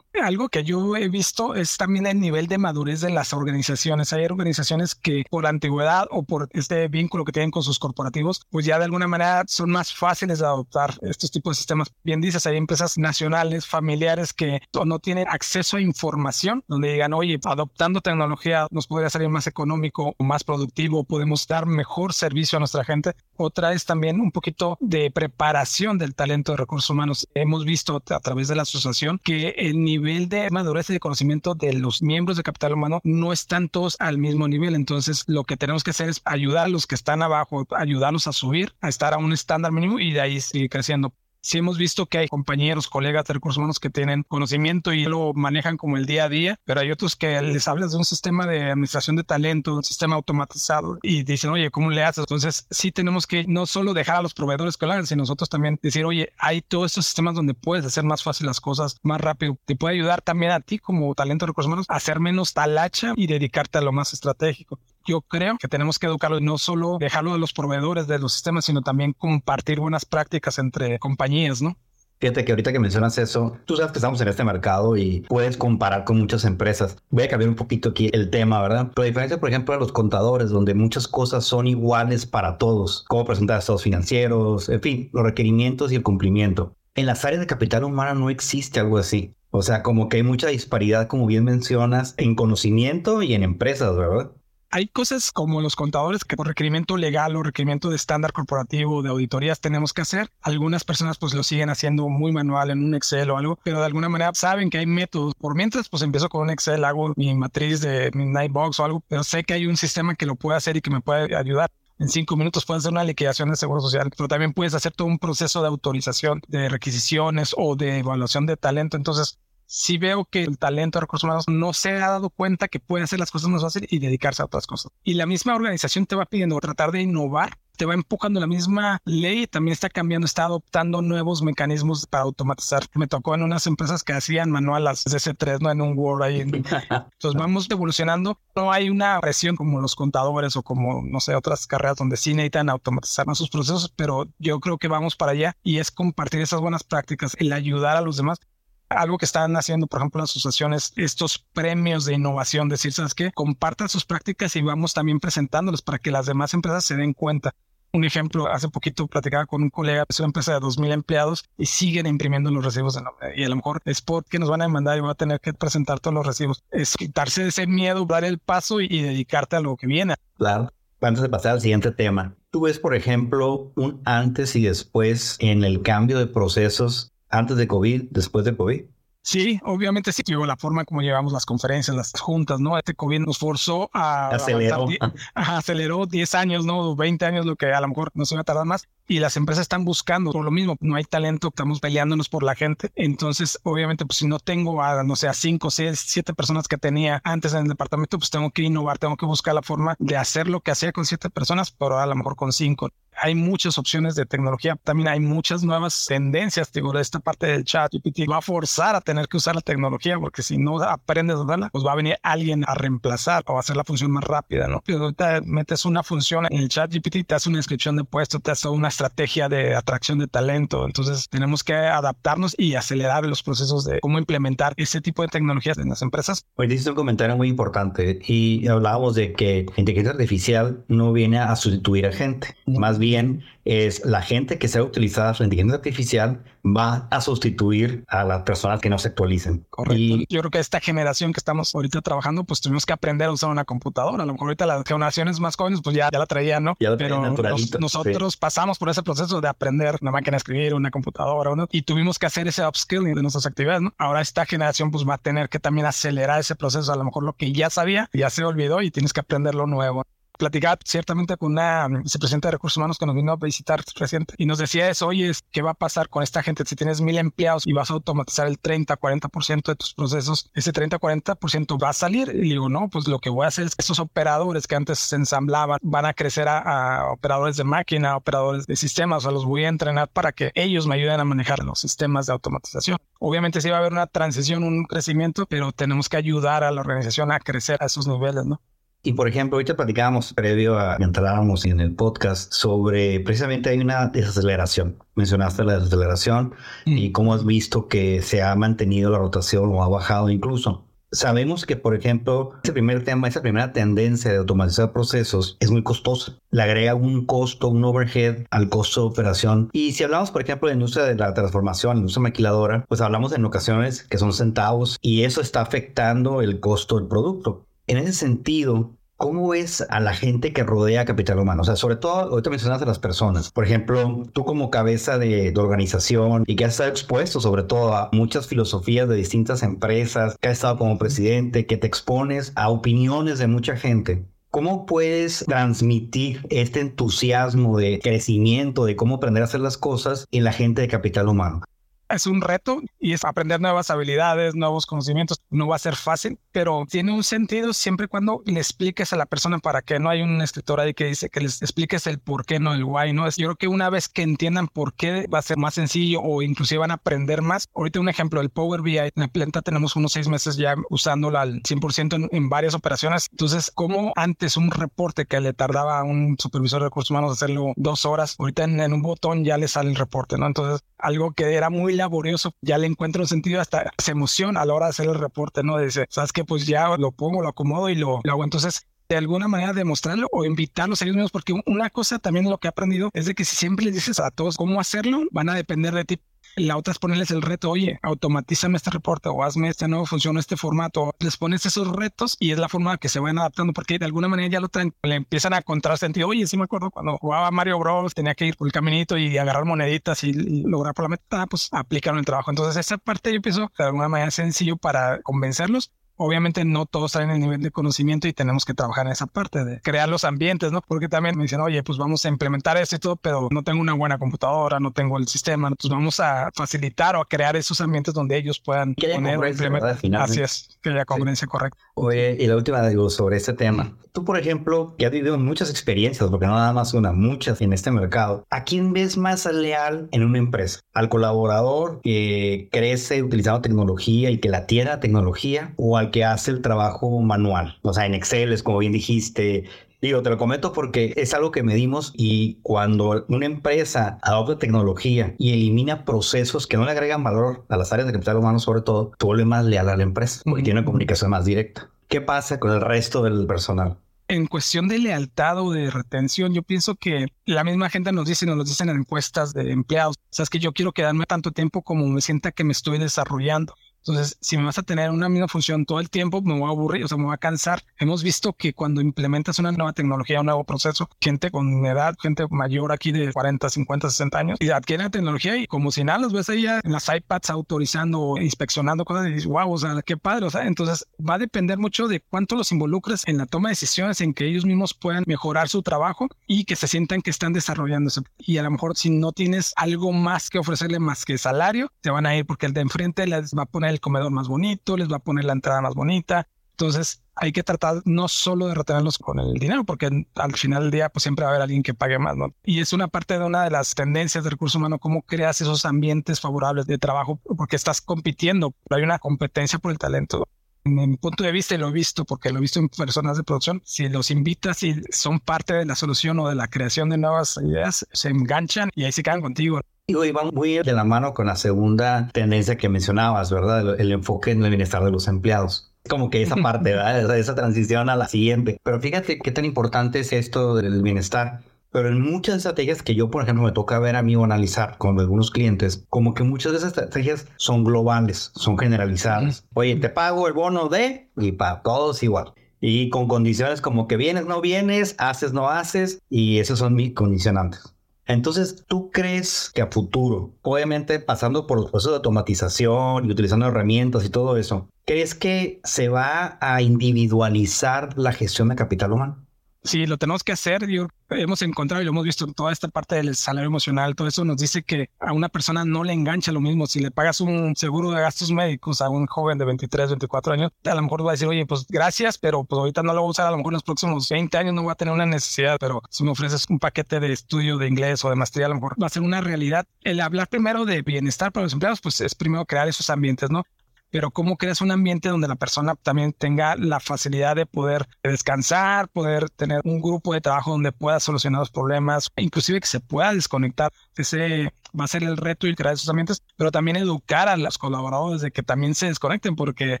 Algo 0.22 0.48
que 0.48 0.64
yo 0.64 0.96
he 0.96 1.08
visto 1.08 1.54
es 1.54 1.76
también 1.76 2.06
el 2.06 2.18
nivel 2.18 2.46
de 2.46 2.58
madurez 2.58 3.00
de 3.00 3.10
las 3.10 3.32
organizaciones. 3.32 4.12
Hay 4.12 4.24
organizaciones 4.24 4.94
que 4.94 5.24
por 5.30 5.46
antigüedad 5.46 6.06
o 6.10 6.22
por 6.22 6.48
este 6.52 6.88
vínculo 6.88 7.24
que 7.24 7.32
tienen 7.32 7.50
con 7.50 7.62
sus 7.62 7.78
corporativos, 7.78 8.42
pues 8.50 8.64
ya 8.64 8.78
de 8.78 8.84
alguna 8.84 9.06
manera 9.06 9.44
son 9.46 9.70
más 9.70 9.92
fáciles 9.92 10.38
de 10.38 10.46
adoptar 10.46 10.94
estos 11.02 11.30
tipos 11.30 11.52
de 11.52 11.56
sistemas. 11.56 11.92
Bien 12.02 12.20
dices, 12.20 12.46
hay 12.46 12.56
empresas 12.56 12.96
nacionales, 12.96 13.66
familiares 13.66 14.32
que 14.32 14.60
no 14.84 14.98
tienen 14.98 15.28
acceso 15.28 15.76
a 15.76 15.80
información, 15.80 16.64
donde 16.66 16.92
digan, 16.92 17.12
oye, 17.12 17.38
adoptando 17.44 18.00
tecnología 18.00 18.66
nos 18.70 18.86
podría 18.86 19.10
salir 19.10 19.28
más 19.28 19.46
económico 19.46 20.14
o 20.16 20.24
más 20.24 20.44
productivo, 20.44 21.04
podemos 21.04 21.46
dar 21.46 21.66
mejor 21.66 22.14
servicio 22.14 22.56
a 22.56 22.60
nuestra 22.60 22.84
gente. 22.84 23.12
Otra 23.36 23.74
es 23.74 23.84
también 23.84 24.20
un 24.20 24.32
poquito 24.32 24.78
de 24.80 25.10
preparación 25.10 25.98
del 25.98 26.14
talento 26.14 26.52
de 26.52 26.58
recursos 26.58 26.88
humanos. 26.88 27.28
Hemos 27.34 27.64
visto 27.64 28.02
a 28.08 28.20
través 28.20 28.48
de 28.48 28.56
la 28.56 28.62
asociación 28.62 29.20
que 29.22 29.50
el 29.50 29.82
nivel 29.82 30.05
nivel 30.06 30.28
de 30.28 30.48
madurez 30.50 30.88
y 30.90 30.94
de 30.94 31.00
conocimiento 31.00 31.54
de 31.54 31.72
los 31.74 32.02
miembros 32.02 32.36
de 32.36 32.42
capital 32.42 32.72
humano 32.72 33.00
no 33.04 33.32
están 33.32 33.68
todos 33.68 33.96
al 33.98 34.18
mismo 34.18 34.48
nivel. 34.48 34.74
Entonces, 34.74 35.24
lo 35.26 35.44
que 35.44 35.56
tenemos 35.56 35.84
que 35.84 35.90
hacer 35.90 36.08
es 36.08 36.22
ayudar 36.24 36.66
a 36.66 36.68
los 36.68 36.86
que 36.86 36.94
están 36.94 37.22
abajo, 37.22 37.66
ayudarlos 37.76 38.26
a 38.26 38.32
subir, 38.32 38.72
a 38.80 38.88
estar 38.88 39.14
a 39.14 39.18
un 39.18 39.32
estándar 39.32 39.72
mínimo 39.72 39.98
y 39.98 40.12
de 40.12 40.20
ahí 40.20 40.40
seguir 40.40 40.70
creciendo 40.70 41.12
sí 41.46 41.58
hemos 41.58 41.78
visto 41.78 42.06
que 42.06 42.18
hay 42.18 42.28
compañeros, 42.28 42.88
colegas 42.88 43.24
de 43.24 43.34
recursos 43.34 43.58
humanos 43.58 43.78
que 43.78 43.88
tienen 43.88 44.24
conocimiento 44.24 44.92
y 44.92 45.04
lo 45.04 45.32
manejan 45.32 45.76
como 45.76 45.96
el 45.96 46.04
día 46.04 46.24
a 46.24 46.28
día, 46.28 46.58
pero 46.64 46.80
hay 46.80 46.90
otros 46.90 47.14
que 47.14 47.40
les 47.40 47.68
hablas 47.68 47.92
de 47.92 47.98
un 47.98 48.04
sistema 48.04 48.46
de 48.46 48.64
administración 48.64 49.14
de 49.14 49.22
talento, 49.22 49.76
un 49.76 49.84
sistema 49.84 50.16
automatizado 50.16 50.98
y 51.02 51.22
dicen, 51.22 51.50
oye, 51.50 51.70
¿cómo 51.70 51.90
le 51.90 52.02
haces? 52.02 52.24
Entonces, 52.24 52.66
sí 52.70 52.90
tenemos 52.90 53.28
que 53.28 53.44
no 53.46 53.66
solo 53.66 53.94
dejar 53.94 54.16
a 54.16 54.22
los 54.22 54.34
proveedores 54.34 54.76
que 54.76 54.86
lo 54.86 54.92
hagan, 54.92 55.06
sino 55.06 55.20
nosotros 55.20 55.48
también 55.48 55.78
decir, 55.80 56.04
oye, 56.04 56.32
hay 56.36 56.62
todos 56.62 56.90
estos 56.90 57.06
sistemas 57.06 57.36
donde 57.36 57.54
puedes 57.54 57.86
hacer 57.86 58.02
más 58.02 58.24
fácil 58.24 58.46
las 58.46 58.60
cosas, 58.60 58.96
más 59.04 59.20
rápido. 59.20 59.56
Te 59.66 59.76
puede 59.76 59.94
ayudar 59.94 60.22
también 60.22 60.50
a 60.50 60.58
ti 60.58 60.80
como 60.80 61.14
talento 61.14 61.46
de 61.46 61.50
recursos 61.50 61.68
humanos 61.68 61.86
a 61.88 61.94
hacer 61.94 62.18
menos 62.18 62.54
talacha 62.54 63.12
y 63.16 63.28
dedicarte 63.28 63.78
a 63.78 63.82
lo 63.82 63.92
más 63.92 64.12
estratégico 64.12 64.80
yo 65.06 65.22
creo 65.22 65.56
que 65.58 65.68
tenemos 65.68 65.98
que 65.98 66.06
educarlo 66.06 66.38
y 66.38 66.42
no 66.42 66.58
solo 66.58 66.98
dejarlo 66.98 67.34
a 67.34 67.38
los 67.38 67.52
proveedores 67.52 68.06
de 68.06 68.18
los 68.18 68.32
sistemas, 68.32 68.64
sino 68.64 68.82
también 68.82 69.12
compartir 69.12 69.80
buenas 69.80 70.04
prácticas 70.04 70.58
entre 70.58 70.98
compañías, 70.98 71.62
¿no? 71.62 71.76
Fíjate 72.18 72.46
que 72.46 72.52
ahorita 72.52 72.72
que 72.72 72.78
mencionas 72.78 73.18
eso, 73.18 73.58
tú 73.66 73.76
sabes 73.76 73.92
que 73.92 73.98
estamos 73.98 74.18
en 74.22 74.28
este 74.28 74.42
mercado 74.42 74.96
y 74.96 75.20
puedes 75.28 75.58
comparar 75.58 76.04
con 76.04 76.18
muchas 76.18 76.46
empresas. 76.46 76.96
Voy 77.10 77.24
a 77.24 77.28
cambiar 77.28 77.50
un 77.50 77.56
poquito 77.56 77.90
aquí 77.90 78.08
el 78.14 78.30
tema, 78.30 78.62
¿verdad? 78.62 78.90
Pero 78.94 79.02
a 79.02 79.06
diferencia, 79.06 79.38
por 79.38 79.50
ejemplo, 79.50 79.74
de 79.74 79.80
los 79.80 79.92
contadores, 79.92 80.48
donde 80.48 80.72
muchas 80.72 81.08
cosas 81.08 81.44
son 81.44 81.66
iguales 81.66 82.24
para 82.24 82.56
todos, 82.56 83.04
como 83.08 83.26
presentar 83.26 83.58
estados 83.58 83.82
financieros, 83.82 84.70
en 84.70 84.80
fin, 84.80 85.10
los 85.12 85.24
requerimientos 85.24 85.92
y 85.92 85.96
el 85.96 86.02
cumplimiento. 86.02 86.74
En 86.94 87.04
las 87.04 87.22
áreas 87.26 87.40
de 87.40 87.46
capital 87.46 87.84
humano 87.84 88.18
no 88.18 88.30
existe 88.30 88.80
algo 88.80 88.96
así. 88.96 89.34
O 89.50 89.60
sea, 89.60 89.82
como 89.82 90.08
que 90.08 90.16
hay 90.16 90.22
mucha 90.22 90.48
disparidad, 90.48 91.08
como 91.08 91.26
bien 91.26 91.44
mencionas, 91.44 92.14
en 92.16 92.34
conocimiento 92.34 93.22
y 93.22 93.34
en 93.34 93.42
empresas, 93.42 93.94
¿verdad? 93.94 94.30
Hay 94.70 94.88
cosas 94.88 95.30
como 95.30 95.60
los 95.60 95.76
contadores 95.76 96.24
que 96.24 96.36
por 96.36 96.48
requerimiento 96.48 96.96
legal 96.96 97.36
o 97.36 97.42
requerimiento 97.42 97.88
de 97.88 97.96
estándar 97.96 98.32
corporativo 98.32 99.00
de 99.02 99.10
auditorías 99.10 99.60
tenemos 99.60 99.92
que 99.92 100.02
hacer. 100.02 100.30
Algunas 100.42 100.84
personas 100.84 101.18
pues 101.18 101.34
lo 101.34 101.44
siguen 101.44 101.70
haciendo 101.70 102.08
muy 102.08 102.32
manual 102.32 102.70
en 102.70 102.84
un 102.84 102.94
Excel 102.94 103.30
o 103.30 103.38
algo, 103.38 103.58
pero 103.62 103.78
de 103.78 103.86
alguna 103.86 104.08
manera 104.08 104.32
saben 104.34 104.68
que 104.68 104.78
hay 104.78 104.86
métodos. 104.86 105.34
Por 105.34 105.54
mientras 105.54 105.88
pues 105.88 106.02
empiezo 106.02 106.28
con 106.28 106.42
un 106.42 106.50
Excel, 106.50 106.84
hago 106.84 107.12
mi 107.16 107.32
matriz 107.34 107.80
de 107.80 108.10
mi 108.12 108.26
Nightbox 108.26 108.80
o 108.80 108.84
algo, 108.84 109.04
pero 109.08 109.22
sé 109.22 109.44
que 109.44 109.54
hay 109.54 109.66
un 109.66 109.76
sistema 109.76 110.16
que 110.16 110.26
lo 110.26 110.34
puede 110.34 110.58
hacer 110.58 110.76
y 110.76 110.80
que 110.80 110.90
me 110.90 111.00
puede 111.00 111.34
ayudar. 111.36 111.70
En 111.98 112.08
cinco 112.10 112.36
minutos 112.36 112.66
puedes 112.66 112.82
hacer 112.82 112.92
una 112.92 113.04
liquidación 113.04 113.48
de 113.48 113.56
seguro 113.56 113.80
social, 113.80 114.10
pero 114.14 114.28
también 114.28 114.52
puedes 114.52 114.74
hacer 114.74 114.92
todo 114.92 115.08
un 115.08 115.18
proceso 115.18 115.62
de 115.62 115.68
autorización 115.68 116.42
de 116.48 116.68
requisiciones 116.68 117.54
o 117.56 117.76
de 117.76 118.00
evaluación 118.00 118.44
de 118.44 118.58
talento. 118.58 118.98
Entonces, 118.98 119.38
si 119.66 119.98
veo 119.98 120.24
que 120.24 120.42
el 120.42 120.58
talento 120.58 120.98
de 120.98 121.02
recursos 121.02 121.24
humanos 121.24 121.44
no 121.48 121.72
se 121.72 121.90
ha 121.90 122.08
dado 122.10 122.30
cuenta 122.30 122.68
que 122.68 122.80
puede 122.80 123.04
hacer 123.04 123.18
las 123.18 123.30
cosas 123.30 123.50
más 123.50 123.62
fácil 123.62 123.86
y 123.90 123.98
dedicarse 123.98 124.42
a 124.42 124.46
otras 124.46 124.66
cosas. 124.66 124.92
Y 125.04 125.14
la 125.14 125.26
misma 125.26 125.54
organización 125.54 126.06
te 126.06 126.16
va 126.16 126.26
pidiendo 126.26 126.58
tratar 126.60 126.92
de 126.92 127.02
innovar, 127.02 127.58
te 127.76 127.84
va 127.84 127.94
empujando 127.94 128.40
la 128.40 128.46
misma 128.46 129.00
ley, 129.04 129.46
también 129.46 129.72
está 129.72 129.90
cambiando, 129.90 130.24
está 130.24 130.44
adoptando 130.44 131.02
nuevos 131.02 131.42
mecanismos 131.42 132.06
para 132.06 132.24
automatizar. 132.24 132.84
Me 132.94 133.06
tocó 133.06 133.34
en 133.34 133.42
unas 133.42 133.66
empresas 133.66 134.02
que 134.02 134.14
hacían 134.14 134.50
manuales 134.50 135.04
de 135.04 135.18
C3, 135.18 135.60
no 135.60 135.70
en 135.70 135.82
un 135.82 135.98
Word 135.98 136.22
ahí. 136.22 136.40
Entonces 136.40 137.34
vamos 137.34 137.68
evolucionando. 137.70 138.38
No 138.54 138.72
hay 138.72 138.88
una 138.88 139.20
presión 139.20 139.56
como 139.56 139.80
los 139.80 139.94
contadores 139.94 140.56
o 140.56 140.62
como, 140.62 141.02
no 141.04 141.20
sé, 141.20 141.34
otras 141.34 141.66
carreras 141.66 141.96
donde 141.96 142.16
sí 142.16 142.32
necesitan 142.32 142.70
automatizar 142.70 143.26
más 143.26 143.38
sus 143.38 143.50
procesos, 143.50 143.92
pero 143.94 144.26
yo 144.38 144.58
creo 144.60 144.78
que 144.78 144.88
vamos 144.88 145.16
para 145.16 145.32
allá 145.32 145.56
y 145.62 145.78
es 145.78 145.90
compartir 145.90 146.40
esas 146.40 146.60
buenas 146.60 146.82
prácticas, 146.82 147.36
el 147.38 147.52
ayudar 147.52 147.96
a 147.96 148.00
los 148.00 148.16
demás 148.16 148.38
algo 148.88 149.18
que 149.18 149.24
están 149.24 149.56
haciendo, 149.56 149.86
por 149.86 150.00
ejemplo, 150.00 150.20
las 150.20 150.30
asociaciones, 150.30 150.92
estos 150.96 151.44
premios 151.52 152.04
de 152.04 152.14
innovación, 152.14 152.68
decir, 152.68 152.92
¿sabes 152.92 153.14
qué? 153.14 153.32
Compartan 153.32 153.88
sus 153.88 154.04
prácticas 154.04 154.54
y 154.56 154.62
vamos 154.62 154.94
también 154.94 155.20
presentándolos 155.20 155.82
para 155.82 155.98
que 155.98 156.10
las 156.10 156.26
demás 156.26 156.54
empresas 156.54 156.84
se 156.84 156.96
den 156.96 157.12
cuenta. 157.12 157.54
Un 157.92 158.04
ejemplo, 158.04 158.48
hace 158.48 158.68
poquito 158.68 159.06
platicaba 159.06 159.46
con 159.46 159.62
un 159.62 159.70
colega 159.70 160.04
de 160.08 160.14
una 160.18 160.26
empresa 160.26 160.52
de 160.52 160.60
2.000 160.60 160.92
empleados 160.92 161.44
y 161.56 161.66
siguen 161.66 162.06
imprimiendo 162.06 162.50
los 162.50 162.64
recibos 162.64 162.94
de 162.94 163.02
nombre. 163.02 163.32
Y 163.36 163.44
a 163.44 163.48
lo 163.48 163.56
mejor 163.56 163.80
es 163.84 164.02
porque 164.02 164.38
nos 164.38 164.50
van 164.50 164.60
a 164.62 164.68
mandar 164.68 164.98
y 164.98 165.00
voy 165.00 165.10
a 165.10 165.14
tener 165.14 165.40
que 165.40 165.54
presentar 165.54 166.00
todos 166.00 166.12
los 166.12 166.26
recibos. 166.26 166.62
Es 166.70 166.94
quitarse 166.96 167.46
ese 167.46 167.66
miedo, 167.66 168.04
dar 168.04 168.24
el 168.24 168.38
paso 168.38 168.80
y, 168.80 168.88
y 168.90 169.02
dedicarte 169.02 169.56
a 169.56 169.60
lo 169.60 169.76
que 169.76 169.86
viene. 169.86 170.14
Claro. 170.36 170.70
Antes 171.00 171.22
de 171.22 171.28
pasar 171.28 171.52
al 171.52 171.60
siguiente 171.60 171.92
tema, 171.92 172.34
tú 172.50 172.62
ves, 172.62 172.78
por 172.78 172.94
ejemplo, 172.94 173.70
un 173.76 174.00
antes 174.04 174.56
y 174.56 174.62
después 174.62 175.36
en 175.40 175.62
el 175.62 175.82
cambio 175.82 176.18
de 176.18 176.26
procesos 176.26 177.12
antes 177.36 177.56
de 177.56 177.68
COVID, 177.68 178.04
después 178.10 178.44
de 178.44 178.56
COVID. 178.56 178.84
Sí, 179.26 179.58
obviamente 179.64 180.12
sí. 180.12 180.22
Digo, 180.24 180.46
la 180.46 180.56
forma 180.56 180.84
como 180.84 181.02
llevamos 181.02 181.32
las 181.32 181.44
conferencias, 181.44 181.96
las 181.96 182.12
juntas, 182.12 182.60
¿no? 182.60 182.78
Este 182.78 182.94
COVID 182.94 183.18
nos 183.18 183.38
forzó 183.38 183.90
a... 183.92 184.28
Aceleró. 184.28 184.86
aceleró 185.34 186.06
10 186.06 186.34
años, 186.36 186.64
¿no? 186.64 186.94
20 186.94 187.24
años, 187.24 187.44
lo 187.44 187.56
que 187.56 187.72
a 187.72 187.80
lo 187.80 187.88
mejor 187.88 188.12
nos 188.14 188.30
iba 188.30 188.42
a 188.42 188.44
tardar 188.44 188.66
más. 188.66 188.86
Y 189.08 189.18
las 189.18 189.36
empresas 189.36 189.62
están 189.62 189.84
buscando 189.84 190.30
por 190.30 190.44
lo 190.44 190.52
mismo. 190.52 190.76
No 190.78 190.94
hay 190.94 191.02
talento, 191.02 191.48
estamos 191.48 191.80
peleándonos 191.80 192.28
por 192.28 192.44
la 192.44 192.54
gente. 192.54 192.92
Entonces, 192.94 193.58
obviamente, 193.64 194.06
pues 194.06 194.18
si 194.18 194.28
no 194.28 194.38
tengo 194.38 194.80
a, 194.80 195.02
no 195.02 195.16
sé, 195.16 195.26
a 195.26 195.34
5, 195.34 195.72
6, 195.72 196.04
7 196.06 196.32
personas 196.32 196.68
que 196.68 196.78
tenía 196.78 197.20
antes 197.24 197.52
en 197.52 197.62
el 197.62 197.68
departamento, 197.68 198.18
pues 198.20 198.30
tengo 198.30 198.52
que 198.52 198.62
innovar, 198.62 198.98
tengo 198.98 199.16
que 199.16 199.26
buscar 199.26 199.56
la 199.56 199.62
forma 199.62 199.96
de 199.98 200.16
hacer 200.16 200.46
lo 200.46 200.60
que 200.60 200.70
hacía 200.70 200.92
con 200.92 201.04
7 201.04 201.30
personas, 201.30 201.72
pero 201.72 201.98
a 201.98 202.06
lo 202.06 202.14
mejor 202.14 202.36
con 202.36 202.52
5 202.52 202.90
hay 203.20 203.34
muchas 203.34 203.78
opciones 203.78 204.14
de 204.14 204.26
tecnología. 204.26 204.76
También 204.82 205.08
hay 205.08 205.20
muchas 205.20 205.62
nuevas 205.62 206.06
tendencias. 206.06 206.72
Digo, 206.72 206.96
esta 206.98 207.20
parte 207.20 207.46
del 207.46 207.64
chat 207.64 207.92
GPT 207.92 208.30
va 208.30 208.38
a 208.38 208.42
forzar 208.42 208.94
a 208.94 209.00
tener 209.00 209.28
que 209.28 209.36
usar 209.36 209.54
la 209.54 209.60
tecnología 209.60 210.18
porque 210.18 210.42
si 210.42 210.58
no 210.58 210.82
aprendes 210.82 211.36
a 211.36 211.42
usarla, 211.42 211.68
pues 211.70 211.84
va 211.84 211.92
a 211.92 211.96
venir 211.96 212.16
alguien 212.22 212.64
a 212.66 212.74
reemplazar 212.74 213.42
o 213.46 213.56
a 213.56 213.60
hacer 213.60 213.76
la 213.76 213.84
función 213.84 214.10
más 214.10 214.24
rápida, 214.24 214.68
¿no? 214.68 214.82
Pero 214.84 215.04
ahorita 215.04 215.40
metes 215.44 215.84
una 215.84 216.02
función 216.02 216.46
en 216.50 216.58
el 216.58 216.68
chat 216.68 216.92
GPT, 216.92 217.26
te 217.26 217.34
hace 217.34 217.48
una 217.48 217.58
inscripción 217.58 217.96
de 217.96 218.04
puesto, 218.04 218.40
te 218.40 218.50
hace 218.50 218.68
una 218.68 218.88
estrategia 218.88 219.48
de 219.48 219.74
atracción 219.74 220.18
de 220.18 220.26
talento. 220.26 220.84
Entonces 220.84 221.28
tenemos 221.28 221.64
que 221.64 221.74
adaptarnos 221.74 222.54
y 222.58 222.74
acelerar 222.74 223.24
los 223.24 223.42
procesos 223.42 223.84
de 223.84 224.00
cómo 224.00 224.18
implementar 224.18 224.74
ese 224.76 225.00
tipo 225.00 225.22
de 225.22 225.28
tecnologías 225.28 225.78
en 225.78 225.88
las 225.88 226.02
empresas. 226.02 226.44
Hoy 226.56 226.68
un 226.86 226.94
comentario 226.94 227.36
muy 227.36 227.48
importante 227.48 228.20
y 228.26 228.68
hablábamos 228.68 229.14
de 229.14 229.32
que 229.32 229.66
inteligencia 229.76 230.12
artificial 230.12 230.84
no 230.88 231.12
viene 231.12 231.38
a 231.38 231.56
sustituir 231.56 232.06
a 232.06 232.12
gente, 232.12 232.56
más 232.66 232.98
bien 232.98 233.05
bien 233.06 233.44
es 233.64 234.04
la 234.04 234.22
gente 234.22 234.58
que 234.58 234.68
sea 234.68 234.82
utilizada 234.82 235.34
la 235.38 235.44
inteligencia 235.44 235.76
artificial 235.76 236.42
va 236.64 237.06
a 237.10 237.20
sustituir 237.20 238.04
a 238.08 238.24
las 238.24 238.42
personas 238.42 238.80
que 238.80 238.90
no 238.90 238.98
se 238.98 239.08
actualicen. 239.08 239.64
Correcto. 239.70 239.94
Y 239.96 240.26
yo 240.28 240.40
creo 240.40 240.50
que 240.50 240.58
esta 240.58 240.80
generación 240.80 241.32
que 241.32 241.38
estamos 241.38 241.74
ahorita 241.74 242.00
trabajando, 242.02 242.44
pues 242.44 242.60
tuvimos 242.60 242.84
que 242.86 242.92
aprender 242.92 243.28
a 243.28 243.32
usar 243.32 243.50
una 243.50 243.64
computadora. 243.64 244.22
A 244.22 244.26
lo 244.26 244.32
mejor 244.32 244.48
ahorita 244.48 244.66
las 244.66 244.84
generaciones 244.84 245.38
más 245.40 245.56
jóvenes, 245.56 245.80
pues 245.82 245.94
ya, 245.94 246.08
ya 246.12 246.18
la 246.18 246.26
traían, 246.26 246.64
¿no? 246.64 246.76
Ya 246.80 246.96
Pero 246.96 247.34
nosotros 247.78 248.36
pasamos 248.36 248.78
por 248.78 248.88
ese 248.88 249.02
proceso 249.02 249.40
de 249.40 249.48
aprender 249.48 249.96
una 250.00 250.10
máquina 250.10 250.32
de 250.32 250.38
escribir, 250.38 250.74
una 250.74 250.90
computadora, 250.90 251.54
¿no? 251.54 251.68
Y 251.70 251.82
tuvimos 251.82 252.18
que 252.18 252.26
hacer 252.26 252.48
ese 252.48 252.66
upskilling 252.66 253.14
de 253.14 253.22
nuestras 253.22 253.46
actividades, 253.46 253.82
¿no? 253.82 253.94
Ahora 253.98 254.20
esta 254.20 254.44
generación, 254.46 254.90
pues 254.90 255.08
va 255.08 255.14
a 255.14 255.18
tener 255.18 255.48
que 255.48 255.60
también 255.60 255.86
acelerar 255.86 256.40
ese 256.40 256.56
proceso. 256.56 256.92
A 256.92 256.96
lo 256.96 257.04
mejor 257.04 257.22
lo 257.22 257.34
que 257.34 257.52
ya 257.52 257.70
sabía, 257.70 258.10
ya 258.12 258.30
se 258.30 258.44
olvidó 258.44 258.82
y 258.82 258.90
tienes 258.90 259.12
que 259.12 259.20
aprender 259.20 259.54
lo 259.54 259.66
nuevo 259.66 260.04
platicaba 260.38 260.78
ciertamente 260.84 261.36
con 261.36 261.52
una 261.52 261.88
vicepresidenta 261.88 262.48
de 262.48 262.52
recursos 262.52 262.76
humanos 262.76 262.98
que 262.98 263.06
nos 263.06 263.14
vino 263.14 263.32
a 263.32 263.36
visitar 263.36 263.82
reciente 263.96 264.34
y 264.38 264.46
nos 264.46 264.58
decía 264.58 264.88
eso, 264.90 265.06
oye, 265.08 265.32
¿qué 265.50 265.62
va 265.62 265.72
a 265.72 265.74
pasar 265.74 266.08
con 266.08 266.22
esta 266.22 266.42
gente 266.42 266.64
si 266.64 266.76
tienes 266.76 267.00
mil 267.00 267.18
empleados 267.18 267.66
y 267.66 267.72
vas 267.72 267.90
a 267.90 267.94
automatizar 267.94 268.46
el 268.46 268.58
30, 268.58 268.96
40% 268.96 269.62
de 269.64 269.76
tus 269.76 269.94
procesos? 269.94 270.50
Ese 270.54 270.72
30, 270.72 270.98
40% 270.98 271.82
va 271.82 271.90
a 271.90 271.92
salir. 271.92 272.30
Y 272.34 272.50
digo, 272.50 272.68
no, 272.68 272.88
pues 272.88 273.08
lo 273.08 273.18
que 273.18 273.30
voy 273.30 273.44
a 273.44 273.48
hacer 273.48 273.66
es 273.66 273.74
que 273.74 273.82
esos 273.82 273.98
operadores 273.98 274.66
que 274.66 274.76
antes 274.76 274.98
se 274.98 275.16
ensamblaban 275.16 275.78
van 275.82 276.06
a 276.06 276.14
crecer 276.14 276.48
a, 276.48 277.10
operadores 277.12 277.56
de 277.56 277.64
máquina, 277.64 278.16
operadores 278.16 278.66
de 278.66 278.76
sistemas, 278.76 279.18
o 279.18 279.20
sea, 279.22 279.30
los 279.30 279.44
voy 279.44 279.64
a 279.64 279.68
entrenar 279.68 280.08
para 280.08 280.32
que 280.32 280.52
ellos 280.54 280.86
me 280.86 280.94
ayuden 280.94 281.20
a 281.20 281.24
manejar 281.24 281.64
los 281.64 281.80
sistemas 281.80 282.26
de 282.26 282.32
automatización. 282.32 282.98
Obviamente 283.18 283.60
sí 283.60 283.70
va 283.70 283.76
a 283.76 283.80
haber 283.80 283.92
una 283.92 284.06
transición, 284.06 284.62
un 284.62 284.84
crecimiento, 284.84 285.46
pero 285.46 285.72
tenemos 285.72 286.08
que 286.08 286.16
ayudar 286.16 286.64
a 286.64 286.70
la 286.70 286.80
organización 286.80 287.32
a 287.32 287.40
crecer 287.40 287.78
a 287.82 287.86
esos 287.86 288.06
niveles, 288.06 288.44
¿no? 288.44 288.60
Y 289.06 289.12
por 289.12 289.28
ejemplo, 289.28 289.54
ahorita 289.54 289.76
platicábamos 289.76 290.32
previo 290.34 290.80
a 290.80 290.96
que 290.96 291.04
entráramos 291.04 291.64
en 291.64 291.78
el 291.78 291.94
podcast 291.94 292.52
sobre 292.52 293.20
precisamente 293.20 293.70
hay 293.70 293.78
una 293.78 294.08
desaceleración. 294.08 294.96
Mencionaste 295.14 295.62
la 295.62 295.74
desaceleración 295.74 296.54
y 296.86 297.12
cómo 297.12 297.32
has 297.32 297.46
visto 297.46 297.86
que 297.86 298.20
se 298.20 298.42
ha 298.42 298.52
mantenido 298.56 299.10
la 299.10 299.18
rotación 299.18 299.70
o 299.72 299.84
ha 299.84 299.88
bajado 299.88 300.28
incluso. 300.28 300.88
Sabemos 301.12 301.66
que, 301.66 301.76
por 301.76 301.94
ejemplo, 301.94 302.54
ese 302.64 302.72
primer 302.72 303.04
tema, 303.04 303.28
esa 303.28 303.42
primera 303.42 303.72
tendencia 303.72 304.32
de 304.32 304.38
automatizar 304.38 304.92
procesos 304.92 305.56
es 305.60 305.70
muy 305.70 305.84
costosa. 305.84 306.40
Le 306.50 306.62
agrega 306.62 306.96
un 306.96 307.26
costo, 307.26 307.68
un 307.68 307.84
overhead 307.84 308.44
al 308.50 308.68
costo 308.68 309.02
de 309.02 309.06
operación. 309.06 309.70
Y 309.72 309.92
si 309.92 310.02
hablamos, 310.02 310.32
por 310.32 310.42
ejemplo, 310.42 310.66
de 310.66 310.74
la 310.74 310.78
industria 310.80 311.04
de 311.04 311.14
la 311.14 311.32
transformación, 311.32 311.94
la 311.94 312.00
industria 312.00 312.24
maquiladora, 312.24 312.84
pues 312.88 313.00
hablamos 313.00 313.32
en 313.32 313.44
ocasiones 313.44 314.02
que 314.02 314.18
son 314.18 314.32
centavos 314.32 314.98
y 315.00 315.22
eso 315.22 315.40
está 315.40 315.60
afectando 315.60 316.42
el 316.42 316.58
costo 316.58 316.98
del 316.98 317.06
producto. 317.06 317.66
En 317.88 317.98
ese 317.98 318.12
sentido, 318.12 318.95
¿Cómo 319.18 319.48
ves 319.48 319.82
a 319.88 319.98
la 319.98 320.12
gente 320.12 320.52
que 320.52 320.62
rodea 320.62 321.06
Capital 321.06 321.38
Humano? 321.38 321.62
O 321.62 321.64
sea, 321.64 321.76
sobre 321.76 321.96
todo, 321.96 322.12
ahorita 322.32 322.50
mencionas 322.50 322.82
a 322.82 322.84
las 322.84 322.98
personas. 322.98 323.50
Por 323.50 323.64
ejemplo, 323.64 324.24
tú 324.34 324.44
como 324.44 324.70
cabeza 324.70 325.16
de, 325.16 325.54
organización 325.56 326.44
y 326.46 326.54
que 326.54 326.66
has 326.66 326.72
estado 326.72 326.90
expuesto 326.90 327.40
sobre 327.40 327.62
todo 327.62 327.94
a 327.94 328.10
muchas 328.12 328.46
filosofías 328.46 329.08
de 329.08 329.16
distintas 329.16 329.62
empresas, 329.62 330.36
que 330.38 330.48
has 330.48 330.58
estado 330.58 330.76
como 330.76 330.98
presidente, 330.98 331.64
que 331.64 331.78
te 331.78 331.86
expones 331.86 332.52
a 332.56 332.68
opiniones 332.68 333.38
de 333.38 333.46
mucha 333.46 333.74
gente. 333.74 334.26
¿Cómo 334.50 334.84
puedes 334.84 335.46
transmitir 335.46 336.46
este 336.50 336.80
entusiasmo 336.80 337.78
de 337.78 338.00
crecimiento, 338.00 338.84
de 338.84 338.96
cómo 338.96 339.14
aprender 339.14 339.42
a 339.42 339.46
hacer 339.46 339.60
las 339.60 339.78
cosas 339.78 340.26
en 340.30 340.44
la 340.44 340.52
gente 340.52 340.82
de 340.82 340.88
capital 340.88 341.28
humano? 341.28 341.62
Es 342.08 342.26
un 342.26 342.40
reto 342.40 342.82
y 342.98 343.12
es 343.12 343.24
aprender 343.24 343.60
nuevas 343.60 343.90
habilidades, 343.90 344.54
nuevos 344.54 344.86
conocimientos. 344.86 345.40
No 345.50 345.66
va 345.68 345.76
a 345.76 345.80
ser 345.80 345.96
fácil, 345.96 346.38
pero 346.52 346.84
tiene 346.88 347.12
un 347.12 347.24
sentido 347.24 347.72
siempre 347.72 348.08
cuando 348.08 348.42
le 348.44 348.60
expliques 348.60 349.12
a 349.12 349.16
la 349.16 349.26
persona 349.26 349.58
para 349.58 349.82
qué. 349.82 349.98
No 349.98 350.10
hay 350.10 350.22
un 350.22 350.40
escritor 350.42 350.80
ahí 350.80 350.94
que 350.94 351.06
dice 351.06 351.28
que 351.28 351.40
les 351.40 351.62
expliques 351.62 352.06
el 352.06 352.18
por 352.18 352.44
qué, 352.44 352.58
no 352.58 352.74
el 352.74 352.84
why, 352.84 353.12
¿no? 353.12 353.28
Yo 353.28 353.48
creo 353.48 353.56
que 353.56 353.68
una 353.68 353.90
vez 353.90 354.08
que 354.08 354.22
entiendan 354.22 354.68
por 354.68 354.94
qué 354.94 355.26
va 355.32 355.38
a 355.38 355.42
ser 355.42 355.56
más 355.56 355.74
sencillo 355.74 356.20
o 356.22 356.42
inclusive 356.42 356.78
van 356.78 356.90
a 356.90 356.94
aprender 356.94 357.42
más. 357.42 357.68
Ahorita 357.74 358.00
un 358.00 358.08
ejemplo, 358.08 358.40
el 358.40 358.50
Power 358.50 358.82
BI, 358.82 358.98
en 358.98 359.10
la 359.14 359.28
planta 359.28 359.62
tenemos 359.62 359.96
unos 359.96 360.12
seis 360.12 360.28
meses 360.28 360.56
ya 360.56 360.74
usándola 360.90 361.42
al 361.42 361.62
100% 361.62 362.28
en, 362.30 362.48
varias 362.48 362.74
operaciones. 362.74 363.26
Entonces, 363.30 363.70
como 363.74 364.12
antes 364.16 364.56
un 364.56 364.70
reporte 364.70 365.26
que 365.26 365.40
le 365.40 365.52
tardaba 365.52 365.98
a 365.98 366.04
un 366.04 366.36
supervisor 366.38 366.80
de 366.80 366.86
recursos 366.86 367.10
humanos 367.10 367.32
hacerlo 367.32 367.72
dos 367.76 368.04
horas, 368.06 368.36
ahorita 368.38 368.64
en, 368.64 368.80
en 368.80 368.92
un 368.92 369.02
botón 369.02 369.44
ya 369.44 369.58
le 369.58 369.68
sale 369.68 369.90
el 369.90 369.96
reporte, 369.96 370.38
¿no? 370.38 370.46
Entonces, 370.46 370.80
algo 370.98 371.32
que 371.32 371.54
era 371.54 371.70
muy 371.70 371.95
laborioso, 371.96 372.52
ya 372.62 372.78
le 372.78 372.86
encuentro 372.86 373.22
un 373.22 373.28
sentido, 373.28 373.60
hasta 373.60 373.90
se 373.98 374.12
emociona 374.12 374.60
a 374.60 374.66
la 374.66 374.74
hora 374.74 374.86
de 374.86 374.90
hacer 374.90 375.06
el 375.06 375.14
reporte, 375.14 375.62
¿no? 375.62 375.78
Dice, 375.78 376.06
sabes 376.10 376.32
que 376.32 376.44
pues 376.44 376.66
ya 376.66 376.96
lo 376.96 377.12
pongo, 377.12 377.42
lo 377.42 377.48
acomodo 377.48 377.88
y 377.88 377.94
lo, 377.94 378.20
lo 378.22 378.32
hago. 378.32 378.44
Entonces, 378.44 378.86
de 379.08 379.16
alguna 379.16 379.48
manera 379.48 379.72
demostrarlo 379.72 380.28
o 380.32 380.44
invitarlos 380.44 381.00
a 381.00 381.04
ellos 381.04 381.16
mismos, 381.16 381.30
porque 381.30 381.54
una 381.66 381.90
cosa 381.90 382.18
también 382.18 382.48
lo 382.48 382.58
que 382.58 382.68
he 382.68 382.70
aprendido 382.70 383.10
es 383.12 383.26
de 383.26 383.34
que 383.34 383.44
si 383.44 383.56
siempre 383.56 383.84
les 383.84 383.94
dices 383.94 384.18
a 384.20 384.30
todos 384.30 384.56
cómo 384.56 384.80
hacerlo, 384.80 385.22
van 385.30 385.48
a 385.48 385.54
depender 385.54 385.94
de 385.94 386.04
ti. 386.04 386.20
La 386.58 386.78
otra 386.78 386.92
es 386.92 386.98
ponerles 386.98 387.30
el 387.32 387.42
reto, 387.42 387.70
oye, 387.70 387.98
automatízame 388.02 388.78
este 388.78 388.90
reporte 388.90 389.28
o 389.28 389.44
hazme 389.44 389.68
esta 389.68 389.88
nueva 389.88 390.06
función, 390.06 390.38
este 390.38 390.56
formato. 390.56 391.14
Les 391.18 391.36
pones 391.36 391.66
esos 391.66 391.86
retos 391.94 392.38
y 392.40 392.52
es 392.52 392.58
la 392.58 392.70
forma 392.70 392.96
que 392.96 393.10
se 393.10 393.20
van 393.20 393.38
adaptando 393.38 393.74
porque 393.74 393.98
de 393.98 394.06
alguna 394.06 394.26
manera 394.26 394.48
ya 394.48 394.60
lo 394.60 394.68
traen, 394.68 394.94
le 395.02 395.16
empiezan 395.16 395.52
a 395.52 395.58
encontrar 395.58 395.98
sentido. 395.98 396.28
Oye, 396.28 396.46
sí 396.46 396.56
me 396.56 396.64
acuerdo 396.64 396.90
cuando 396.90 397.18
jugaba 397.18 397.50
Mario 397.50 397.78
Bros, 397.78 398.14
tenía 398.14 398.34
que 398.34 398.46
ir 398.46 398.56
por 398.56 398.66
el 398.68 398.72
caminito 398.72 399.18
y 399.18 399.36
agarrar 399.36 399.66
moneditas 399.66 400.24
y, 400.24 400.32
lograr 400.32 400.94
por 400.94 401.04
la 401.04 401.08
meta, 401.10 401.46
pues 401.46 401.68
aplicaron 401.72 402.18
el 402.18 402.24
trabajo. 402.24 402.50
Entonces 402.50 402.76
esa 402.76 402.96
parte 402.96 403.34
yo 403.34 403.42
pienso 403.42 403.70
de 403.76 403.84
alguna 403.84 404.08
manera 404.08 404.30
sencillo 404.30 404.78
para 404.78 405.20
convencerlos 405.20 405.92
Obviamente 406.16 406.64
no 406.64 406.86
todos 406.86 407.16
en 407.16 407.30
el 407.30 407.40
nivel 407.40 407.62
de 407.62 407.70
conocimiento 407.70 408.28
y 408.28 408.32
tenemos 408.32 408.64
que 408.64 408.74
trabajar 408.74 409.06
en 409.06 409.12
esa 409.12 409.26
parte 409.26 409.64
de 409.64 409.80
crear 409.80 410.08
los 410.08 410.24
ambientes, 410.24 410.72
¿no? 410.72 410.80
Porque 410.80 411.08
también 411.08 411.36
me 411.36 411.42
dicen, 411.42 411.60
oye, 411.60 411.82
pues 411.82 411.98
vamos 411.98 412.24
a 412.24 412.28
implementar 412.28 412.76
esto 412.76 412.96
y 412.96 412.98
todo, 412.98 413.16
pero 413.16 413.48
no 413.50 413.62
tengo 413.62 413.80
una 413.80 413.94
buena 413.94 414.18
computadora, 414.18 414.80
no 414.80 414.92
tengo 414.92 415.18
el 415.18 415.28
sistema, 415.28 415.68
entonces 415.68 415.90
vamos 415.90 416.20
a 416.20 416.50
facilitar 416.54 417.16
o 417.16 417.20
a 417.20 417.24
crear 417.26 417.56
esos 417.56 417.80
ambientes 417.80 418.14
donde 418.14 418.36
ellos 418.36 418.60
puedan 418.60 418.94
poner 418.94 419.46
implementar. 419.46 419.98
Así 420.20 420.40
es, 420.40 420.78
que 420.82 420.90
haya 420.90 421.04
congruencia 421.04 421.46
correcta. 421.46 421.78
Oye, 421.94 422.36
y 422.38 422.46
la 422.46 422.56
última 422.56 422.86
digo 422.88 423.10
sobre 423.10 423.36
este 423.36 423.52
tema. 423.52 423.96
Tú, 424.12 424.24
por 424.24 424.38
ejemplo, 424.38 424.94
que 424.96 425.04
has 425.04 425.12
vivido 425.12 425.36
muchas 425.38 425.68
experiencias, 425.68 426.30
porque 426.30 426.46
no 426.46 426.54
nada 426.54 426.72
más 426.72 426.94
una, 426.94 427.12
muchas 427.12 427.60
en 427.60 427.72
este 427.72 427.90
mercado, 427.90 428.46
¿a 428.50 428.64
quién 428.64 428.92
ves 428.92 429.18
más 429.18 429.44
leal 429.44 430.08
en 430.10 430.24
una 430.24 430.38
empresa? 430.38 430.80
¿Al 430.94 431.10
colaborador 431.10 432.00
que 432.02 432.68
crece 432.72 433.22
utilizando 433.22 433.60
tecnología 433.60 434.30
y 434.30 434.38
que 434.38 434.48
la 434.48 434.66
tiene 434.66 434.90
la 434.90 435.00
tecnología 435.00 435.74
o 435.76 435.98
al 435.98 436.05
que 436.10 436.24
hace 436.24 436.50
el 436.50 436.62
trabajo 436.62 437.20
manual. 437.20 437.78
O 437.82 437.92
sea, 437.92 438.06
en 438.06 438.14
Excel 438.14 438.52
es 438.52 438.62
como 438.62 438.78
bien 438.78 438.92
dijiste. 438.92 439.64
Digo, 440.02 440.22
te 440.22 440.30
lo 440.30 440.36
comento 440.36 440.72
porque 440.72 441.14
es 441.16 441.32
algo 441.32 441.50
que 441.50 441.62
medimos 441.62 442.12
y 442.14 442.58
cuando 442.62 443.24
una 443.28 443.46
empresa 443.46 444.18
adopta 444.22 444.58
tecnología 444.58 445.34
y 445.38 445.52
elimina 445.52 446.04
procesos 446.04 446.66
que 446.66 446.76
no 446.76 446.84
le 446.84 446.90
agregan 446.90 447.24
valor 447.24 447.64
a 447.70 447.76
las 447.76 447.92
áreas 447.92 448.06
de 448.06 448.12
capital 448.12 448.36
humano, 448.36 448.58
sobre 448.58 448.82
todo, 448.82 449.12
tú 449.18 449.28
vuelve 449.28 449.46
más 449.46 449.64
leal 449.64 449.88
a 449.88 449.96
la 449.96 450.02
empresa 450.02 450.42
porque 450.44 450.62
tiene 450.62 450.80
una 450.80 450.86
comunicación 450.86 451.30
más 451.30 451.46
directa. 451.46 451.90
¿Qué 452.08 452.20
pasa 452.20 452.60
con 452.60 452.72
el 452.72 452.82
resto 452.82 453.22
del 453.22 453.46
personal? 453.46 453.96
en 454.28 454.46
cuestión 454.46 454.88
de 454.88 454.98
lealtad 454.98 455.60
o 455.60 455.72
de 455.72 455.90
retención, 455.90 456.52
yo 456.52 456.62
pienso 456.62 456.96
que 456.96 457.26
la 457.44 457.64
misma 457.64 457.90
gente 457.90 458.12
nos 458.12 458.26
dice, 458.26 458.46
nos 458.46 458.56
lo 458.56 458.64
dicen 458.64 458.88
en 458.88 458.98
encuestas 458.98 459.52
de 459.52 459.70
empleados, 459.70 460.16
o 460.16 460.26
sea, 460.30 460.42
es 460.42 460.50
que 460.50 460.58
yo 460.58 460.72
quiero 460.72 460.92
quedarme 460.92 461.26
tanto 461.26 461.52
tiempo 461.52 461.82
como 461.82 462.06
me 462.08 462.20
sienta 462.20 462.52
que 462.52 462.64
me 462.64 462.72
estoy 462.72 462.98
desarrollando. 462.98 463.74
Entonces, 464.06 464.38
si 464.40 464.56
me 464.56 464.64
vas 464.64 464.78
a 464.78 464.84
tener 464.84 465.10
una 465.10 465.28
misma 465.28 465.48
función 465.48 465.84
todo 465.84 465.98
el 465.98 466.10
tiempo, 466.10 466.40
me 466.40 466.54
voy 466.54 466.68
a 466.68 466.68
aburrir, 466.68 467.04
o 467.04 467.08
sea, 467.08 467.18
me 467.18 467.24
voy 467.24 467.34
a 467.34 467.38
cansar. 467.38 467.82
Hemos 467.98 468.22
visto 468.22 468.52
que 468.52 468.72
cuando 468.72 469.00
implementas 469.00 469.58
una 469.58 469.72
nueva 469.72 469.92
tecnología, 469.92 470.38
un 470.38 470.46
nuevo 470.46 470.62
proceso, 470.62 471.10
gente 471.20 471.50
con 471.50 471.84
edad, 471.84 472.14
gente 472.20 472.46
mayor 472.50 472.92
aquí 472.92 473.10
de 473.10 473.32
40, 473.32 473.68
50, 473.68 474.08
60 474.08 474.38
años, 474.38 474.58
y 474.60 474.70
adquiere 474.70 475.02
la 475.02 475.10
tecnología 475.10 475.56
y 475.56 475.66
como 475.66 475.90
si 475.90 476.04
nada, 476.04 476.20
los 476.20 476.32
ves 476.32 476.48
ahí 476.48 476.62
ya 476.62 476.80
en 476.84 476.92
las 476.92 477.08
iPads 477.08 477.50
autorizando 477.50 478.20
o 478.20 478.38
inspeccionando 478.40 479.04
cosas 479.04 479.26
y 479.26 479.30
dices, 479.30 479.46
wow, 479.46 479.72
o 479.72 479.76
sea, 479.76 480.00
qué 480.02 480.16
padre, 480.16 480.46
o 480.46 480.50
sea, 480.50 480.66
entonces 480.68 481.04
va 481.18 481.34
a 481.34 481.38
depender 481.38 481.76
mucho 481.76 482.06
de 482.06 482.20
cuánto 482.20 482.54
los 482.54 482.70
involucres 482.70 483.24
en 483.26 483.38
la 483.38 483.46
toma 483.46 483.70
de 483.70 483.72
decisiones, 483.72 484.20
en 484.20 484.34
que 484.34 484.46
ellos 484.46 484.64
mismos 484.64 484.94
puedan 484.94 485.24
mejorar 485.26 485.68
su 485.68 485.82
trabajo 485.82 486.28
y 486.46 486.64
que 486.64 486.76
se 486.76 486.86
sientan 486.86 487.22
que 487.22 487.30
están 487.30 487.52
desarrollándose. 487.52 488.20
Y 488.38 488.58
a 488.58 488.62
lo 488.62 488.70
mejor 488.70 488.96
si 488.96 489.10
no 489.10 489.32
tienes 489.32 489.72
algo 489.74 490.12
más 490.12 490.48
que 490.48 490.60
ofrecerle 490.60 491.00
más 491.00 491.24
que 491.24 491.38
salario, 491.38 491.90
te 492.02 492.10
van 492.10 492.26
a 492.26 492.36
ir 492.36 492.46
porque 492.46 492.66
el 492.66 492.72
de 492.72 492.82
enfrente 492.82 493.26
les 493.26 493.52
va 493.52 493.62
a 493.62 493.66
poner 493.66 493.95
el 493.96 494.00
comedor 494.00 494.30
más 494.30 494.48
bonito, 494.48 494.96
les 494.96 495.10
va 495.10 495.16
a 495.16 495.20
poner 495.20 495.44
la 495.44 495.52
entrada 495.52 495.80
más 495.80 495.94
bonita. 495.94 496.48
Entonces 496.72 497.22
hay 497.34 497.52
que 497.52 497.62
tratar 497.62 498.02
no 498.04 498.28
solo 498.28 498.66
de 498.66 498.74
retenerlos 498.74 499.18
con 499.18 499.38
el 499.38 499.54
dinero, 499.54 499.84
porque 499.84 500.24
al 500.34 500.52
final 500.56 500.84
del 500.84 500.90
día 500.90 501.08
pues 501.10 501.22
siempre 501.22 501.44
va 501.44 501.50
a 501.50 501.54
haber 501.54 501.62
alguien 501.62 501.82
que 501.82 501.94
pague 501.94 502.18
más, 502.18 502.36
¿no? 502.36 502.54
Y 502.64 502.80
es 502.80 502.92
una 502.92 503.08
parte 503.08 503.38
de 503.38 503.44
una 503.44 503.64
de 503.64 503.70
las 503.70 503.94
tendencias 503.94 504.44
del 504.44 504.52
recurso 504.52 504.78
humano, 504.78 504.98
cómo 504.98 505.22
creas 505.22 505.60
esos 505.60 505.84
ambientes 505.84 506.40
favorables 506.40 506.86
de 506.86 506.98
trabajo, 506.98 507.40
porque 507.56 507.76
estás 507.76 508.00
compitiendo, 508.00 508.74
hay 508.90 509.02
una 509.02 509.18
competencia 509.18 509.78
por 509.78 509.92
el 509.92 509.98
talento. 509.98 510.46
En 510.84 510.94
mi 510.94 511.16
punto 511.16 511.42
de 511.42 511.50
vista, 511.50 511.74
y 511.74 511.78
lo 511.78 511.88
he 511.88 511.92
visto 511.92 512.24
porque 512.24 512.50
lo 512.50 512.58
he 512.58 512.60
visto 512.60 512.78
en 512.78 512.88
personas 512.88 513.36
de 513.36 513.42
producción, 513.42 513.82
si 513.84 514.08
los 514.08 514.30
invitas 514.30 514.82
y 514.82 515.02
son 515.10 515.40
parte 515.40 515.74
de 515.74 515.84
la 515.84 515.96
solución 515.96 516.38
o 516.38 516.48
de 516.48 516.54
la 516.54 516.68
creación 516.68 517.08
de 517.08 517.18
nuevas 517.18 517.58
ideas, 517.62 518.06
se 518.12 518.28
enganchan 518.28 518.90
y 518.94 519.04
ahí 519.04 519.12
se 519.12 519.22
quedan 519.22 519.40
contigo. 519.40 519.80
Y 520.08 520.14
va 520.30 520.44
muy 520.52 520.78
de 520.78 520.92
la 520.92 521.02
mano 521.02 521.34
con 521.34 521.46
la 521.46 521.56
segunda 521.56 522.28
tendencia 522.32 522.76
que 522.76 522.88
mencionabas, 522.88 523.50
¿verdad? 523.50 523.98
El, 523.98 524.12
enfoque 524.12 524.52
en 524.52 524.62
el 524.62 524.68
bienestar 524.70 525.02
de 525.02 525.10
los 525.10 525.26
empleados. 525.26 525.92
Como 526.08 526.30
que 526.30 526.42
esa 526.42 526.54
parte, 526.62 526.90
¿verdad? 526.90 527.36
Esa 527.36 527.56
transición 527.56 528.08
a 528.08 528.14
la 528.14 528.28
siguiente. 528.28 528.78
Pero 528.84 529.00
fíjate 529.00 529.40
qué 529.40 529.50
tan 529.50 529.64
importante 529.64 530.20
es 530.20 530.32
esto 530.32 530.76
del 530.76 531.02
bienestar. 531.02 531.62
Pero 531.90 532.08
en 532.08 532.20
muchas 532.20 532.58
estrategias 532.58 533.02
que 533.02 533.16
yo, 533.16 533.32
por 533.32 533.42
ejemplo, 533.42 533.64
me 533.64 533.72
toca 533.72 533.98
ver 533.98 534.14
a 534.14 534.22
mí 534.22 534.36
o 534.36 534.44
analizar 534.44 534.96
con 534.96 535.18
algunos 535.18 535.50
clientes, 535.50 536.04
como 536.08 536.34
que 536.34 536.44
muchas 536.44 536.70
de 536.70 536.78
esas 536.78 536.90
estrategias 536.90 537.48
son 537.56 537.82
globales, 537.82 538.52
son 538.54 538.78
generalizadas. 538.78 539.66
Oye, 539.74 539.96
te 539.96 540.08
pago 540.08 540.46
el 540.46 540.52
bono 540.52 540.88
de 540.88 541.30
y 541.36 541.50
para 541.50 541.82
todos 541.82 542.22
igual. 542.22 542.52
Y 542.80 543.10
con 543.10 543.26
condiciones 543.26 543.80
como 543.80 544.06
que 544.06 544.16
vienes, 544.16 544.46
no 544.46 544.60
vienes, 544.60 545.16
haces, 545.18 545.52
no 545.52 545.68
haces, 545.68 546.20
y 546.28 546.58
esos 546.58 546.78
son 546.78 546.94
mis 546.94 547.12
condicionantes. 547.12 547.95
Entonces, 548.26 548.84
¿tú 548.86 549.10
crees 549.10 549.70
que 549.72 549.82
a 549.82 549.90
futuro, 549.90 550.54
obviamente 550.62 551.20
pasando 551.20 551.66
por 551.66 551.78
los 551.78 551.90
procesos 551.90 552.12
de 552.12 552.16
automatización 552.16 553.24
y 553.24 553.30
utilizando 553.30 553.66
herramientas 553.66 554.24
y 554.24 554.30
todo 554.30 554.56
eso, 554.56 554.88
crees 555.04 555.34
que 555.34 555.80
se 555.84 556.08
va 556.08 556.58
a 556.60 556.82
individualizar 556.82 558.18
la 558.18 558.32
gestión 558.32 558.68
de 558.68 558.76
capital 558.76 559.12
humano? 559.12 559.45
Sí, 559.86 560.04
lo 560.04 560.18
tenemos 560.18 560.42
que 560.42 560.50
hacer. 560.50 560.88
Yo, 560.88 561.06
hemos 561.30 561.62
encontrado 561.62 562.02
y 562.02 562.04
lo 562.04 562.10
hemos 562.10 562.24
visto 562.24 562.44
en 562.44 562.54
toda 562.54 562.72
esta 562.72 562.88
parte 562.88 563.14
del 563.14 563.36
salario 563.36 563.68
emocional. 563.68 564.16
Todo 564.16 564.26
eso 564.26 564.44
nos 564.44 564.56
dice 564.56 564.82
que 564.82 565.10
a 565.20 565.32
una 565.32 565.48
persona 565.48 565.84
no 565.84 566.02
le 566.02 566.12
engancha 566.12 566.50
lo 566.50 566.60
mismo. 566.60 566.88
Si 566.88 566.98
le 566.98 567.12
pagas 567.12 567.40
un 567.40 567.76
seguro 567.76 568.10
de 568.10 568.20
gastos 568.20 568.50
médicos 568.50 569.00
a 569.00 569.08
un 569.08 569.26
joven 569.26 569.58
de 569.58 569.64
23, 569.64 570.08
24 570.10 570.54
años, 570.54 570.72
a 570.84 570.94
lo 570.94 571.02
mejor 571.02 571.24
va 571.24 571.30
a 571.30 571.34
decir, 571.34 571.46
oye, 571.46 571.64
pues 571.66 571.86
gracias, 571.88 572.36
pero 572.36 572.64
pues 572.64 572.80
ahorita 572.80 573.04
no 573.04 573.12
lo 573.14 573.20
voy 573.20 573.28
a 573.28 573.30
usar. 573.30 573.46
A 573.46 573.52
lo 573.52 573.58
mejor 573.58 573.74
en 573.74 573.76
los 573.76 573.84
próximos 573.84 574.28
20 574.28 574.58
años 574.58 574.74
no 574.74 574.82
voy 574.82 574.90
a 574.90 574.96
tener 574.96 575.14
una 575.14 575.24
necesidad, 575.26 575.76
pero 575.78 576.02
si 576.10 576.24
me 576.24 576.30
ofreces 576.30 576.66
un 576.68 576.80
paquete 576.80 577.20
de 577.20 577.32
estudio 577.32 577.78
de 577.78 577.86
inglés 577.86 578.24
o 578.24 578.30
de 578.30 578.34
maestría, 578.34 578.66
a 578.66 578.70
lo 578.70 578.74
mejor 578.74 579.00
va 579.00 579.06
a 579.06 579.10
ser 579.10 579.22
una 579.22 579.40
realidad. 579.40 579.86
El 580.02 580.20
hablar 580.20 580.48
primero 580.48 580.84
de 580.84 581.02
bienestar 581.02 581.52
para 581.52 581.62
los 581.62 581.72
empleados, 581.72 582.00
pues 582.00 582.20
es 582.20 582.34
primero 582.34 582.64
crear 582.66 582.88
esos 582.88 583.08
ambientes, 583.08 583.50
¿no? 583.50 583.62
Pero 584.10 584.30
cómo 584.30 584.56
creas 584.56 584.80
un 584.80 584.90
ambiente 584.90 585.28
donde 585.28 585.48
la 585.48 585.56
persona 585.56 585.94
también 585.94 586.32
tenga 586.32 586.76
la 586.76 587.00
facilidad 587.00 587.56
de 587.56 587.66
poder 587.66 588.06
descansar, 588.22 589.08
poder 589.08 589.50
tener 589.50 589.80
un 589.84 590.00
grupo 590.00 590.32
de 590.32 590.40
trabajo 590.40 590.72
donde 590.72 590.92
pueda 590.92 591.20
solucionar 591.20 591.60
los 591.60 591.70
problemas, 591.70 592.30
inclusive 592.36 592.80
que 592.80 592.86
se 592.86 593.00
pueda 593.00 593.34
desconectar. 593.34 593.92
Ese 594.16 594.72
va 594.98 595.04
a 595.04 595.08
ser 595.08 595.22
el 595.22 595.36
reto 595.36 595.66
y 595.66 595.74
crear 595.74 595.94
esos 595.94 596.08
ambientes, 596.08 596.42
pero 596.56 596.70
también 596.70 596.96
educar 596.96 597.48
a 597.48 597.56
los 597.56 597.78
colaboradores 597.78 598.40
de 598.40 598.50
que 598.50 598.62
también 598.62 598.94
se 598.94 599.06
desconecten, 599.06 599.56
porque 599.56 600.00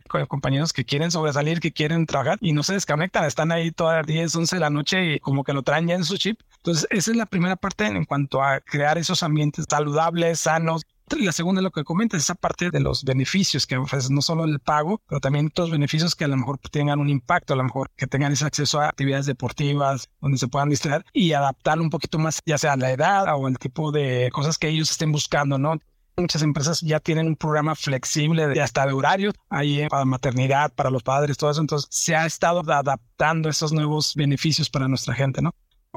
hay 0.10 0.26
compañeros 0.26 0.72
que 0.72 0.84
quieren 0.84 1.10
sobresalir, 1.10 1.60
que 1.60 1.72
quieren 1.72 2.06
trabajar 2.06 2.38
y 2.40 2.52
no 2.52 2.62
se 2.62 2.74
desconectan, 2.74 3.24
están 3.24 3.52
ahí 3.52 3.70
todas 3.70 3.98
las 3.98 4.06
10, 4.06 4.34
11 4.34 4.56
de 4.56 4.60
la 4.60 4.70
noche 4.70 5.14
y 5.14 5.20
como 5.20 5.44
que 5.44 5.52
lo 5.52 5.62
traen 5.62 5.88
ya 5.88 5.94
en 5.94 6.04
su 6.04 6.16
chip. 6.16 6.40
Entonces, 6.58 6.86
esa 6.90 7.10
es 7.10 7.16
la 7.16 7.26
primera 7.26 7.56
parte 7.56 7.86
en 7.86 8.04
cuanto 8.04 8.42
a 8.42 8.60
crear 8.60 8.98
esos 8.98 9.22
ambientes 9.22 9.66
saludables, 9.68 10.40
sanos, 10.40 10.86
y 11.14 11.24
la 11.24 11.32
segunda 11.32 11.60
es 11.60 11.64
lo 11.64 11.70
que 11.70 11.84
comentas, 11.84 12.20
esa 12.20 12.34
parte 12.34 12.70
de 12.70 12.80
los 12.80 13.04
beneficios 13.04 13.66
que 13.66 13.76
ofreces, 13.76 14.10
no 14.10 14.22
solo 14.22 14.44
el 14.44 14.58
pago, 14.58 15.00
pero 15.08 15.20
también 15.20 15.46
otros 15.46 15.70
beneficios 15.70 16.16
que 16.16 16.24
a 16.24 16.28
lo 16.28 16.36
mejor 16.36 16.58
tengan 16.58 16.98
un 16.98 17.08
impacto, 17.08 17.52
a 17.52 17.56
lo 17.56 17.62
mejor 17.62 17.90
que 17.96 18.06
tengan 18.06 18.32
ese 18.32 18.44
acceso 18.44 18.80
a 18.80 18.88
actividades 18.88 19.26
deportivas 19.26 20.10
donde 20.20 20.38
se 20.38 20.48
puedan 20.48 20.68
distraer 20.68 21.04
y 21.12 21.32
adaptar 21.32 21.80
un 21.80 21.90
poquito 21.90 22.18
más, 22.18 22.40
ya 22.44 22.58
sea 22.58 22.76
la 22.76 22.90
edad 22.90 23.26
o 23.36 23.46
el 23.46 23.58
tipo 23.58 23.92
de 23.92 24.30
cosas 24.32 24.58
que 24.58 24.68
ellos 24.68 24.90
estén 24.90 25.12
buscando, 25.12 25.58
¿no? 25.58 25.78
Muchas 26.16 26.42
empresas 26.42 26.80
ya 26.80 26.98
tienen 26.98 27.26
un 27.26 27.36
programa 27.36 27.74
flexible 27.74 28.48
de 28.48 28.60
hasta 28.62 28.86
de 28.86 28.92
horario 28.92 29.32
ahí 29.50 29.86
para 29.88 30.06
maternidad, 30.06 30.72
para 30.72 30.90
los 30.90 31.02
padres, 31.02 31.36
todo 31.36 31.50
eso. 31.50 31.60
Entonces 31.60 31.88
se 31.90 32.16
ha 32.16 32.24
estado 32.24 32.60
adaptando 32.72 33.50
esos 33.50 33.72
nuevos 33.72 34.14
beneficios 34.14 34.70
para 34.70 34.88
nuestra 34.88 35.14
gente, 35.14 35.42
¿no? 35.42 35.54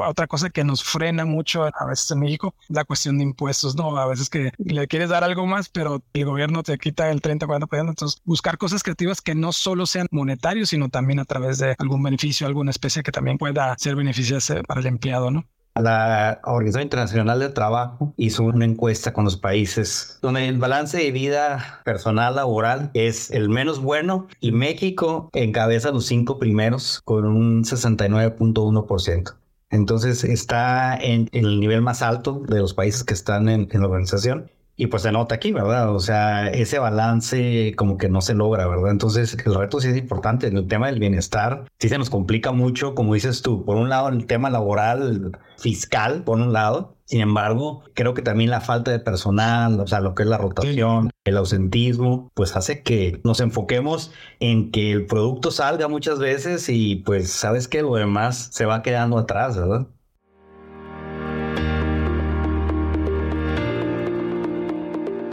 Otra 0.07 0.27
cosa 0.27 0.49
que 0.49 0.63
nos 0.63 0.83
frena 0.83 1.25
mucho 1.25 1.63
a 1.63 1.85
veces 1.85 2.11
en 2.11 2.19
México, 2.19 2.53
la 2.67 2.85
cuestión 2.85 3.17
de 3.17 3.23
impuestos, 3.23 3.75
¿no? 3.75 3.97
A 3.97 4.07
veces 4.07 4.29
que 4.29 4.51
le 4.57 4.87
quieres 4.87 5.09
dar 5.09 5.23
algo 5.23 5.45
más, 5.45 5.69
pero 5.69 6.01
el 6.13 6.25
gobierno 6.25 6.63
te 6.63 6.77
quita 6.77 7.09
el 7.11 7.21
30, 7.21 7.47
40%. 7.47 7.89
Entonces, 7.89 8.21
buscar 8.25 8.57
cosas 8.57 8.83
creativas 8.83 9.21
que 9.21 9.35
no 9.35 9.51
solo 9.51 9.85
sean 9.85 10.07
monetarios, 10.11 10.69
sino 10.69 10.89
también 10.89 11.19
a 11.19 11.25
través 11.25 11.57
de 11.57 11.75
algún 11.77 12.03
beneficio, 12.03 12.47
alguna 12.47 12.71
especie 12.71 13.03
que 13.03 13.11
también 13.11 13.37
pueda 13.37 13.75
ser 13.77 13.95
beneficiosa 13.95 14.61
para 14.63 14.81
el 14.81 14.87
empleado, 14.87 15.31
¿no? 15.31 15.45
La 15.75 16.41
Organización 16.43 16.83
Internacional 16.83 17.39
del 17.39 17.53
Trabajo 17.53 18.13
hizo 18.17 18.43
una 18.43 18.65
encuesta 18.65 19.13
con 19.13 19.23
los 19.23 19.37
países 19.37 20.19
donde 20.21 20.47
el 20.47 20.57
balance 20.57 20.97
de 20.97 21.11
vida 21.11 21.81
personal 21.85 22.35
laboral 22.35 22.91
es 22.93 23.31
el 23.31 23.49
menos 23.49 23.79
bueno 23.79 24.27
y 24.41 24.51
México 24.51 25.29
encabeza 25.33 25.91
los 25.91 26.05
cinco 26.05 26.37
primeros 26.37 27.01
con 27.05 27.25
un 27.25 27.63
69.1%. 27.63 29.38
Entonces 29.69 30.23
está 30.23 30.95
en, 30.97 31.29
el 31.31 31.59
nivel 31.59 31.81
más 31.81 32.01
alto 32.01 32.41
de 32.47 32.59
los 32.59 32.73
países 32.73 33.03
que 33.03 33.13
están 33.13 33.49
en, 33.49 33.67
la 33.71 33.85
organización. 33.85 34.49
Y 34.79 34.87
pues 34.87 35.03
se 35.03 35.11
nota 35.11 35.35
aquí, 35.35 35.51
¿verdad? 35.51 35.93
O 35.93 35.99
sea, 35.99 36.47
ese 36.47 36.79
balance 36.79 37.73
como 37.75 37.97
que 37.97 38.07
no 38.07 38.21
se 38.21 38.33
logra, 38.33 38.65
¿verdad? 38.65 38.91
Entonces 38.91 39.35
el 39.45 39.53
reto 39.53 39.81
sí 39.81 39.89
es 39.89 39.97
importante. 39.97 40.47
En 40.47 40.55
el 40.55 40.69
tema 40.69 40.87
del 40.87 40.99
bienestar 40.99 41.65
sí 41.79 41.89
se 41.89 41.97
nos 41.97 42.09
complica 42.09 42.53
mucho, 42.53 42.95
como 42.95 43.13
dices 43.13 43.41
tú. 43.41 43.65
Por 43.65 43.75
un 43.75 43.89
lado, 43.89 44.07
el 44.07 44.25
tema 44.25 44.49
laboral, 44.49 45.37
fiscal, 45.57 46.23
por 46.23 46.39
un 46.39 46.53
lado. 46.53 46.95
Sin 47.03 47.19
embargo, 47.19 47.83
creo 47.93 48.13
que 48.13 48.21
también 48.21 48.51
la 48.51 48.61
falta 48.61 48.91
de 48.91 48.99
personal, 48.99 49.81
o 49.81 49.85
sea, 49.85 49.99
lo 49.99 50.15
que 50.15 50.23
es 50.23 50.29
la 50.29 50.37
rotación, 50.37 51.09
el 51.25 51.35
ausentismo, 51.35 52.29
pues 52.33 52.55
hace 52.55 52.81
que 52.81 53.19
nos 53.25 53.41
enfoquemos 53.41 54.13
en 54.39 54.71
que 54.71 54.93
el 54.93 55.07
producto 55.07 55.51
salga 55.51 55.89
muchas 55.89 56.19
veces 56.19 56.69
y 56.69 56.95
pues 56.95 57.31
sabes 57.31 57.67
que 57.67 57.81
lo 57.81 57.95
demás 57.95 58.47
se 58.53 58.65
va 58.65 58.81
quedando 58.81 59.17
atrás, 59.17 59.57
¿verdad? 59.57 59.87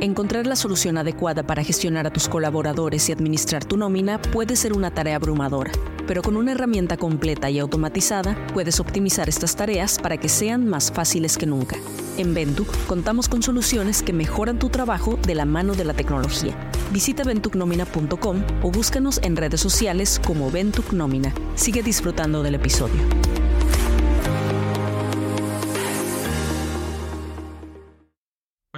Encontrar 0.06 0.46
la 0.46 0.54
solución 0.54 0.98
adecuada 0.98 1.42
para 1.42 1.64
gestionar 1.64 2.06
a 2.06 2.12
tus 2.12 2.28
colaboradores 2.28 3.08
y 3.08 3.12
administrar 3.12 3.64
tu 3.64 3.76
nómina 3.76 4.22
puede 4.22 4.54
ser 4.54 4.72
una 4.72 4.92
tarea 4.92 5.16
abrumadora, 5.16 5.72
pero 6.06 6.22
con 6.22 6.36
una 6.36 6.52
herramienta 6.52 6.96
completa 6.96 7.50
y 7.50 7.58
automatizada 7.58 8.36
puedes 8.54 8.78
optimizar 8.78 9.28
estas 9.28 9.56
tareas 9.56 9.98
para 9.98 10.16
que 10.16 10.28
sean 10.28 10.64
más 10.64 10.92
fáciles 10.92 11.36
que 11.36 11.46
nunca. 11.46 11.76
En 12.18 12.34
Ventuc 12.34 12.68
contamos 12.86 13.28
con 13.28 13.42
soluciones 13.42 14.04
que 14.04 14.12
mejoran 14.12 14.60
tu 14.60 14.68
trabajo 14.68 15.18
de 15.26 15.34
la 15.34 15.44
mano 15.44 15.75
de 15.75 15.84
la 15.84 15.92
tecnología. 15.92 16.54
Visita 16.92 17.25
ventucnomina.com 17.25 18.44
o 18.62 18.70
búscanos 18.70 19.18
en 19.25 19.34
redes 19.34 19.60
sociales 19.60 20.20
como 20.25 20.52
Ventuc 20.52 20.92
Nómina. 20.92 21.34
Sigue 21.56 21.82
disfrutando 21.82 22.44
del 22.44 22.54
episodio. 22.54 23.02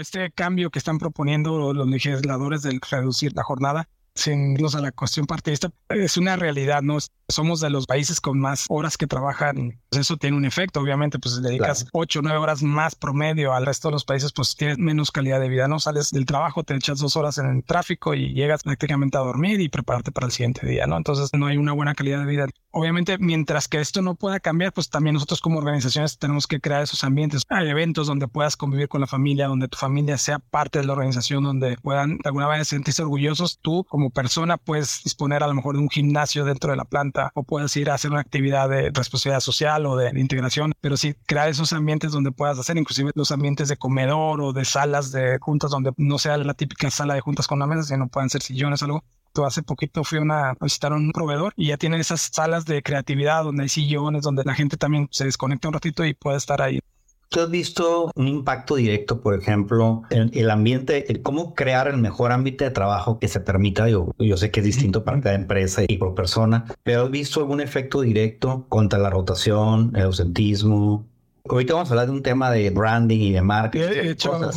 Este 0.00 0.31
cambio 0.31 0.71
que 0.71 0.78
están 0.78 0.99
proponiendo 0.99 1.73
los 1.73 1.87
legisladores 1.87 2.62
del 2.62 2.81
reducir 2.81 3.33
la 3.35 3.43
jornada 3.43 3.88
sin 4.14 4.52
irnos 4.52 4.75
a 4.75 4.81
la 4.81 4.93
cuestión 4.93 5.26
partidista, 5.26 5.71
es 5.88 6.17
una 6.17 6.37
realidad, 6.37 6.83
¿no? 6.83 6.99
Somos 7.30 7.61
de 7.61 7.68
los 7.68 7.85
países 7.85 8.23
con 8.23 8.40
más 8.40 8.64
horas 8.70 8.97
que 8.97 9.06
trabajan. 9.06 9.78
Pues 9.90 10.00
eso 10.00 10.16
tiene 10.16 10.38
un 10.38 10.47
efecto, 10.47 10.80
obviamente, 10.80 11.18
pues 11.18 11.42
dedicas 11.42 11.87
ocho 11.92 12.20
o 12.20 12.23
nueve 12.23 12.38
horas 12.38 12.62
más 12.62 12.94
promedio 12.94 13.52
al 13.52 13.66
resto 13.66 13.88
de 13.88 13.92
los 13.92 14.06
países, 14.06 14.32
pues 14.32 14.56
tienes 14.56 14.78
menos 14.78 15.11
calidad 15.11 15.38
de 15.38 15.50
vida, 15.50 15.68
¿no? 15.68 15.78
Sales 15.78 16.11
del 16.11 16.25
trabajo, 16.25 16.64
te 16.64 16.75
echas 16.75 17.00
dos 17.00 17.16
horas 17.16 17.37
en 17.37 17.44
el 17.44 17.64
tráfico 17.64 18.14
y 18.14 18.32
llegas 18.32 18.62
prácticamente 18.62 19.18
a 19.18 19.20
dormir 19.20 19.61
y 19.61 19.68
prepararte 19.68 20.11
para 20.11 20.26
el 20.26 20.32
siguiente 20.32 20.66
día, 20.66 20.87
¿no? 20.87 20.97
Entonces 20.97 21.28
no 21.35 21.47
hay 21.47 21.58
una 21.58 21.73
buena 21.73 21.94
calidad 21.94 22.20
de 22.20 22.25
vida. 22.25 22.47
Obviamente, 22.70 23.18
mientras 23.18 23.68
que 23.68 23.78
esto 23.80 24.00
no 24.00 24.14
pueda 24.14 24.40
cambiar, 24.40 24.73
pues 24.73 24.88
también 24.88 25.12
nosotros 25.12 25.42
como 25.42 25.58
organizaciones 25.58 26.18
tenemos 26.18 26.47
que 26.47 26.61
crear 26.61 26.82
esos 26.82 27.04
ambientes. 27.04 27.42
Hay 27.50 27.68
eventos 27.68 28.06
donde 28.06 28.28
puedas 28.28 28.56
convivir 28.56 28.88
con 28.88 29.02
la 29.02 29.06
familia, 29.06 29.49
donde 29.49 29.68
tu 29.68 29.76
familia 29.76 30.16
sea 30.16 30.38
parte 30.38 30.78
de 30.78 30.87
la 30.87 30.94
organización, 30.94 31.44
donde 31.44 31.76
puedan 31.76 32.16
de 32.16 32.23
alguna 32.25 32.47
manera 32.47 32.64
sentirse 32.64 33.02
orgullosos. 33.02 33.58
Tú 33.61 33.85
como 33.85 34.08
persona 34.08 34.56
puedes 34.56 35.02
disponer 35.04 35.42
a 35.42 35.47
lo 35.47 35.52
mejor 35.54 35.75
de 35.76 35.82
un 35.82 35.90
gimnasio 35.90 36.47
dentro 36.47 36.70
de 36.70 36.76
la 36.78 36.85
planta 36.85 37.18
o 37.35 37.43
puedes 37.43 37.77
ir 37.77 37.91
a 37.91 37.95
hacer 37.95 38.11
una 38.11 38.21
actividad 38.21 38.69
de 38.69 38.91
responsabilidad 38.91 39.41
social 39.41 39.87
o 39.87 39.97
de 39.97 40.11
integración, 40.19 40.73
pero 40.81 40.97
sí 40.97 41.15
crear 41.27 41.49
esos 41.49 41.73
ambientes 41.73 42.13
donde 42.13 42.33
puedas 42.33 42.59
hacer 42.59 42.77
inclusive 42.77 43.11
los 43.15 43.33
ambientes 43.33 43.69
de 43.69 43.77
comedor 43.77 44.41
o 44.41 44.53
de 44.53 44.65
salas 44.65 45.13
de 45.13 45.39
juntas 45.41 45.71
donde 45.71 45.93
no 45.97 46.19
sea 46.19 46.37
la 46.39 46.55
típica 46.55 46.91
sala 46.91 47.15
de 47.15 47.21
juntas 47.21 47.47
con 47.47 47.59
la 47.59 47.67
mesa, 47.67 47.83
sino 47.83 48.09
puedan 48.09 48.31
ser 48.31 48.43
sillones 48.43 48.83
o 48.83 48.87
algo 48.87 49.05
hace 49.45 49.63
poquito 49.63 50.05
fui 50.05 50.19
a, 50.19 50.55
visitar 50.61 50.93
un 50.93 51.13
proveedor 51.13 51.53
y 51.57 51.69
ya 51.69 51.77
tienen 51.77 52.01
esas 52.01 52.31
salas 52.33 52.65
de 52.65 52.83
creatividad 52.83 53.45
donde 53.45 53.65
hay 53.65 53.69
sillones, 53.69 54.23
donde 54.23 54.45
la 54.45 54.55
gente 54.55 54.77
también 54.77 55.09
se 55.11 55.25
desconecta 55.25 55.69
un 55.69 55.75
ratito 55.75 56.05
y 56.05 56.15
puede 56.15 56.39
estar 56.39 56.61
ahí. 56.63 56.81
¿Tú 57.28 57.40
has 57.40 57.50
visto 57.50 58.11
un 58.14 58.26
impacto 58.26 58.76
directo, 58.76 59.20
por 59.20 59.35
ejemplo, 59.35 60.02
en 60.11 60.30
el 60.32 60.50
ambiente, 60.50 61.11
el 61.12 61.20
cómo 61.20 61.54
crear 61.54 61.87
el 61.88 61.99
mejor 61.99 62.32
ámbito 62.32 62.64
de 62.64 62.70
trabajo 62.70 63.18
que 63.18 63.28
se 63.28 63.40
permita? 63.40 63.88
Yo, 63.88 64.14
yo 64.18 64.37
sé 64.38 64.50
que 64.50 64.61
es 64.61 64.66
distinto 64.66 65.04
para 65.04 65.20
cada 65.20 65.35
empresa 65.35 65.82
y 65.87 65.99
por 65.99 66.14
persona, 66.14 66.64
pero 66.85 67.02
¿has 67.02 67.11
visto 67.11 67.40
algún 67.40 67.61
efecto 67.61 68.00
directo 68.00 68.64
contra 68.70 68.99
la 68.99 69.11
rotación, 69.11 69.92
el 69.94 70.04
ausentismo? 70.04 71.06
Ahorita 71.50 71.75
vamos 71.75 71.90
a 71.90 71.92
hablar 71.92 72.06
de 72.06 72.12
un 72.12 72.23
tema 72.23 72.50
de 72.50 72.71
branding 72.71 73.21
y 73.21 73.32
de 73.32 73.43
marketing. 73.43 74.08
Hecho, 74.08 74.50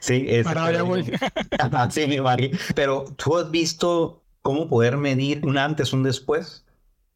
Sí, 0.00 0.26
es, 0.28 0.46
sí, 1.90 2.06
mi 2.06 2.18
Pero 2.74 3.04
tú 3.16 3.36
has 3.36 3.50
visto 3.50 4.22
cómo 4.42 4.68
poder 4.68 4.96
medir 4.96 5.44
un 5.44 5.58
antes, 5.58 5.92
un 5.92 6.02
después. 6.02 6.65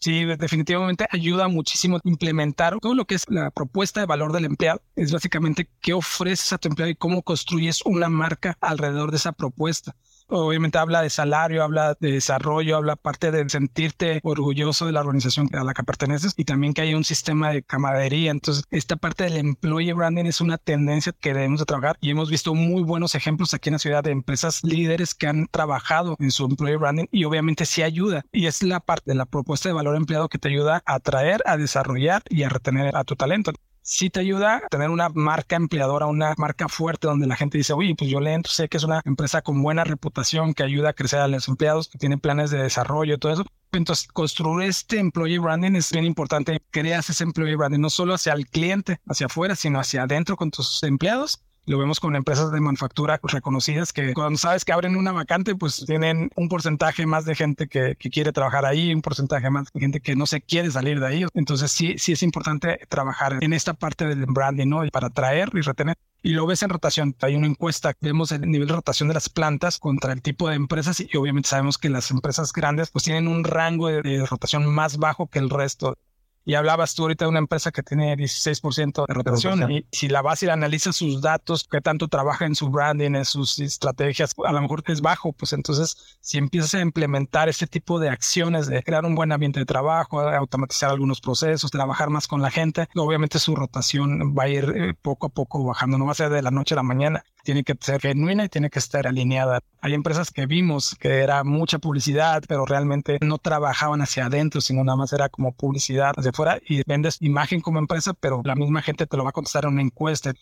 Sí, 0.01 0.25
definitivamente 0.25 1.07
ayuda 1.11 1.49
muchísimo 1.49 2.01
implementar 2.05 2.79
todo 2.81 2.95
lo 2.95 3.05
que 3.05 3.15
es 3.17 3.27
la 3.29 3.51
propuesta 3.51 4.01
de 4.01 4.07
valor 4.07 4.33
del 4.33 4.47
empleado. 4.47 4.83
Es 4.97 5.13
básicamente 5.13 5.69
qué 5.81 5.93
ofreces 5.93 6.53
a 6.55 6.59
tu 6.59 6.69
empleado 6.69 6.91
y 6.91 6.97
cómo 6.97 7.23
construyes 7.23 7.83
una 7.85 8.09
marca 8.09 8.57
alrededor 8.63 9.11
de 9.11 9.19
esa 9.19 9.33
propuesta 9.33 9.95
obviamente 10.31 10.79
habla 10.79 11.03
de 11.03 11.11
salario, 11.11 11.62
habla 11.62 11.97
de 12.01 12.12
desarrollo, 12.12 12.77
habla 12.77 12.97
parte 12.97 13.31
de 13.31 13.49
sentirte 13.49 14.21
orgulloso 14.23 14.87
de 14.87 14.93
la 14.93 15.01
organización 15.01 15.49
a 15.55 15.64
la 15.64 15.75
que 15.75 15.83
perteneces 15.83 16.35
y 16.37 16.45
también 16.45 16.75
que 16.75 16.83
hay 16.83 16.95
un 16.95 17.05
sistema 17.05 17.51
de 17.51 17.62
camaradería. 17.62 18.31
Entonces, 18.31 18.64
esta 18.71 18.97
parte 18.97 19.25
del 19.25 19.37
employee 19.37 19.93
branding 19.93 20.27
es 20.27 20.40
una 20.40 20.59
tendencia 20.59 21.12
que 21.12 21.35
debemos 21.35 21.61
de 21.61 21.66
trabajar 21.66 21.97
y 22.01 22.11
hemos 22.11 22.31
visto 22.31 22.55
muy 22.55 22.83
buenos 22.83 23.14
ejemplos 23.14 23.55
aquí 23.55 23.69
en 23.69 23.75
la 23.75 23.79
ciudad 23.79 24.05
de 24.05 24.11
empresas 24.11 24.62
líderes 24.62 25.14
que 25.14 25.27
han 25.27 25.47
trabajado 25.49 26.16
en 26.19 26.31
su 26.31 26.45
employee 26.45 26.77
branding 26.77 27.07
y 27.11 27.25
obviamente 27.25 27.66
sí 27.66 27.83
ayuda 27.83 28.25
y 28.33 28.47
es 28.47 28.62
la 28.62 28.81
parte 28.81 29.11
de 29.11 29.16
la 29.16 29.27
propuesta 29.27 29.69
de 29.69 29.75
valor 29.75 29.97
empleado 29.97 30.29
que 30.29 30.38
te 30.38 30.49
ayuda 30.49 30.83
a 30.87 30.95
atraer, 30.95 31.43
a 31.47 31.57
desarrollar 31.57 32.23
y 32.29 32.43
a 32.43 32.49
retener 32.49 32.97
a 32.97 33.05
tu 33.05 33.16
talento 33.16 33.53
sí 33.90 34.09
te 34.09 34.20
ayuda 34.20 34.59
a 34.59 34.68
tener 34.68 34.88
una 34.88 35.09
marca 35.09 35.57
empleadora, 35.57 36.07
una 36.07 36.35
marca 36.38 36.68
fuerte 36.68 37.09
donde 37.09 37.26
la 37.26 37.35
gente 37.35 37.59
dice, 37.59 37.72
oye, 37.72 37.94
pues 37.98 38.09
yo 38.09 38.20
le 38.20 38.33
entro, 38.33 38.53
sé 38.53 38.68
que 38.68 38.76
es 38.76 38.85
una 38.85 39.03
empresa 39.05 39.42
con 39.42 39.61
buena 39.62 39.83
reputación 39.83 40.55
que 40.55 40.62
ayuda 40.62 40.90
a 40.90 40.92
crecer 40.92 41.18
a 41.18 41.26
los 41.26 41.48
empleados, 41.48 41.88
que 41.88 41.98
tiene 41.98 42.16
planes 42.16 42.50
de 42.53 42.62
desarrollo 42.62 43.18
todo 43.18 43.33
eso. 43.33 43.44
Entonces, 43.72 44.07
construir 44.07 44.68
este 44.68 44.98
employee 45.00 45.40
branding 45.40 45.74
es 45.74 45.90
bien 45.90 46.05
importante. 46.05 46.62
Creas 46.70 47.11
ese 47.11 47.24
employee 47.24 47.57
branding 47.57 47.81
no 47.81 47.90
solo 47.90 48.14
hacia 48.14 48.33
el 48.33 48.46
cliente, 48.46 49.00
hacia 49.07 49.26
afuera, 49.26 49.57
sino 49.57 49.81
hacia 49.81 50.03
adentro 50.03 50.37
con 50.37 50.53
tus 50.53 50.83
empleados 50.85 51.42
lo 51.66 51.79
vemos 51.79 52.01
con 52.01 52.16
empresas 52.16 52.53
de 52.53 52.61
manufactura 52.61 53.20
reconocidas 53.23 53.92
que 53.92 54.14
cuando 54.14 54.38
sabes 54.38 54.64
que 54.64 54.73
abren 54.73 54.96
una 54.96 55.12
vacante, 55.12 55.55
pues 55.55 55.85
tienen 55.87 56.31
un 56.37 56.49
porcentaje 56.49 57.07
más 57.07 57.25
de 57.25 57.35
gente 57.35 57.68
que, 57.68 57.96
quiere 57.96 58.33
trabajar 58.33 58.64
ahí, 58.64 58.92
un 58.92 59.03
porcentaje 59.03 59.51
más 59.51 59.73
de 59.73 59.81
gente 59.81 60.01
que 60.01 60.16
no 60.16 60.27
se 60.27 60.40
quiere 60.40 60.70
salir 60.70 60.99
de 61.01 61.07
ahí. 61.07 61.27
Entonces 61.35 61.70
sí, 61.70 61.94
sí 61.99 62.12
es 62.12 62.23
importante 62.23 62.81
trabajar 62.88 63.38
en 63.40 63.53
esta 63.53 63.75
parte 63.75 64.07
del 64.07 64.27
branding, 64.27 64.66
¿no? 64.66 64.83
Para 64.90 65.09
atraer 65.09 65.51
y 65.55 65.61
retener. 65.61 65.96
Y 66.23 66.31
lo 66.31 66.46
ves 66.46 66.62
en 66.62 66.70
rotación. 66.70 67.16
Hay 67.23 67.37
una 67.37 67.46
encuesta, 67.46 67.94
vemos 68.01 68.33
el 68.33 68.42
nivel 68.42 68.68
de 68.68 68.75
rotación 68.75 69.09
de 69.09 69.14
las 69.14 69.29
plantas 69.29 69.79
contra 69.79 70.12
el 70.12 70.23
tipo 70.23 70.49
de 70.49 70.57
empresas 70.57 71.01
y 71.01 71.16
obviamente 71.16 71.49
sabemos 71.49 71.79
que 71.79 71.88
las 71.88 72.11
empresas 72.11 72.53
grandes 72.53 72.90
pues 72.90 73.05
tienen 73.05 73.29
un 73.29 73.44
rango 73.44 73.88
de 73.88 74.27
rotación 74.27 74.66
más 74.66 74.99
bajo 74.99 75.29
que 75.29 75.38
el 75.38 75.51
resto. 75.51 75.96
Y 76.44 76.55
hablabas 76.55 76.94
tú 76.94 77.03
ahorita 77.03 77.26
de 77.26 77.29
una 77.29 77.38
empresa 77.38 77.70
que 77.70 77.83
tiene 77.83 78.16
16% 78.16 79.07
de 79.07 79.14
rotación 79.14 79.70
y 79.70 79.87
si 79.92 80.09
la 80.09 80.22
vas 80.22 80.42
y 80.42 80.48
analizas 80.48 80.96
sus 80.96 81.20
datos, 81.20 81.66
qué 81.70 81.81
tanto 81.81 82.09
trabaja 82.09 82.46
en 82.46 82.55
su 82.55 82.70
branding, 82.70 83.14
en 83.14 83.24
sus 83.24 83.59
estrategias, 83.59 84.35
a 84.44 84.53
lo 84.53 84.61
mejor 84.61 84.83
es 84.87 85.00
bajo, 85.00 85.33
pues 85.33 85.53
entonces 85.53 86.18
si 86.20 86.38
empiezas 86.38 86.74
a 86.74 86.81
implementar 86.81 87.48
ese 87.48 87.66
tipo 87.66 87.98
de 87.98 88.09
acciones 88.09 88.66
de 88.66 88.83
crear 88.83 89.05
un 89.05 89.14
buen 89.14 89.33
ambiente 89.33 89.61
de 89.61 89.66
trabajo, 89.66 90.20
automatizar 90.20 90.90
algunos 90.90 91.20
procesos, 91.20 91.70
trabajar 91.70 92.11
más 92.11 92.26
con 92.26 92.42
la 92.42 92.50
gente, 92.50 92.88
obviamente 92.96 93.38
su 93.38 93.55
rotación 93.55 94.35
va 94.37 94.44
a 94.44 94.48
ir 94.48 94.72
eh, 94.74 94.94
poco 95.00 95.26
a 95.26 95.31
poco 95.31 95.64
bajando, 95.64 95.98
no 95.98 96.07
va 96.07 96.12
a 96.12 96.14
ser 96.14 96.31
de 96.31 96.42
la 96.42 96.50
noche 96.50 96.74
a 96.74 96.76
la 96.76 96.83
mañana 96.83 97.24
tiene 97.44 97.64
que 97.64 97.76
ser 97.81 98.00
genuina 98.00 98.44
y 98.44 98.48
tiene 98.48 98.70
que 98.70 98.79
estar 98.79 99.07
alineada. 99.07 99.61
Hay 99.81 99.94
empresas 99.94 100.31
que 100.31 100.46
vimos 100.46 100.96
que 100.98 101.20
era 101.20 101.44
mucha 101.44 101.79
publicidad, 101.79 102.42
pero 102.48 102.66
realmente 102.66 103.18
no 103.20 103.38
trabajaban 103.38 104.03
hacia 104.03 104.26
adentro, 104.26 104.61
sino 104.61 104.85
nada 104.85 104.96
más 104.96 105.12
era 105.12 105.29
como 105.29 105.53
publicidad 105.53 106.12
hacia 106.16 106.31
afuera 106.31 106.61
y 106.66 106.83
vendes 106.87 107.16
imagen 107.20 107.61
como 107.61 107.79
empresa, 107.79 108.14
pero 108.14 108.42
la 108.44 108.55
misma 108.55 108.83
gente 108.83 109.07
te 109.07 109.16
lo 109.16 109.24
va 109.24 109.31
a 109.31 109.33
contestar 109.33 109.64
en 109.64 109.72
una 109.72 109.83
encuesta. 109.83 110.33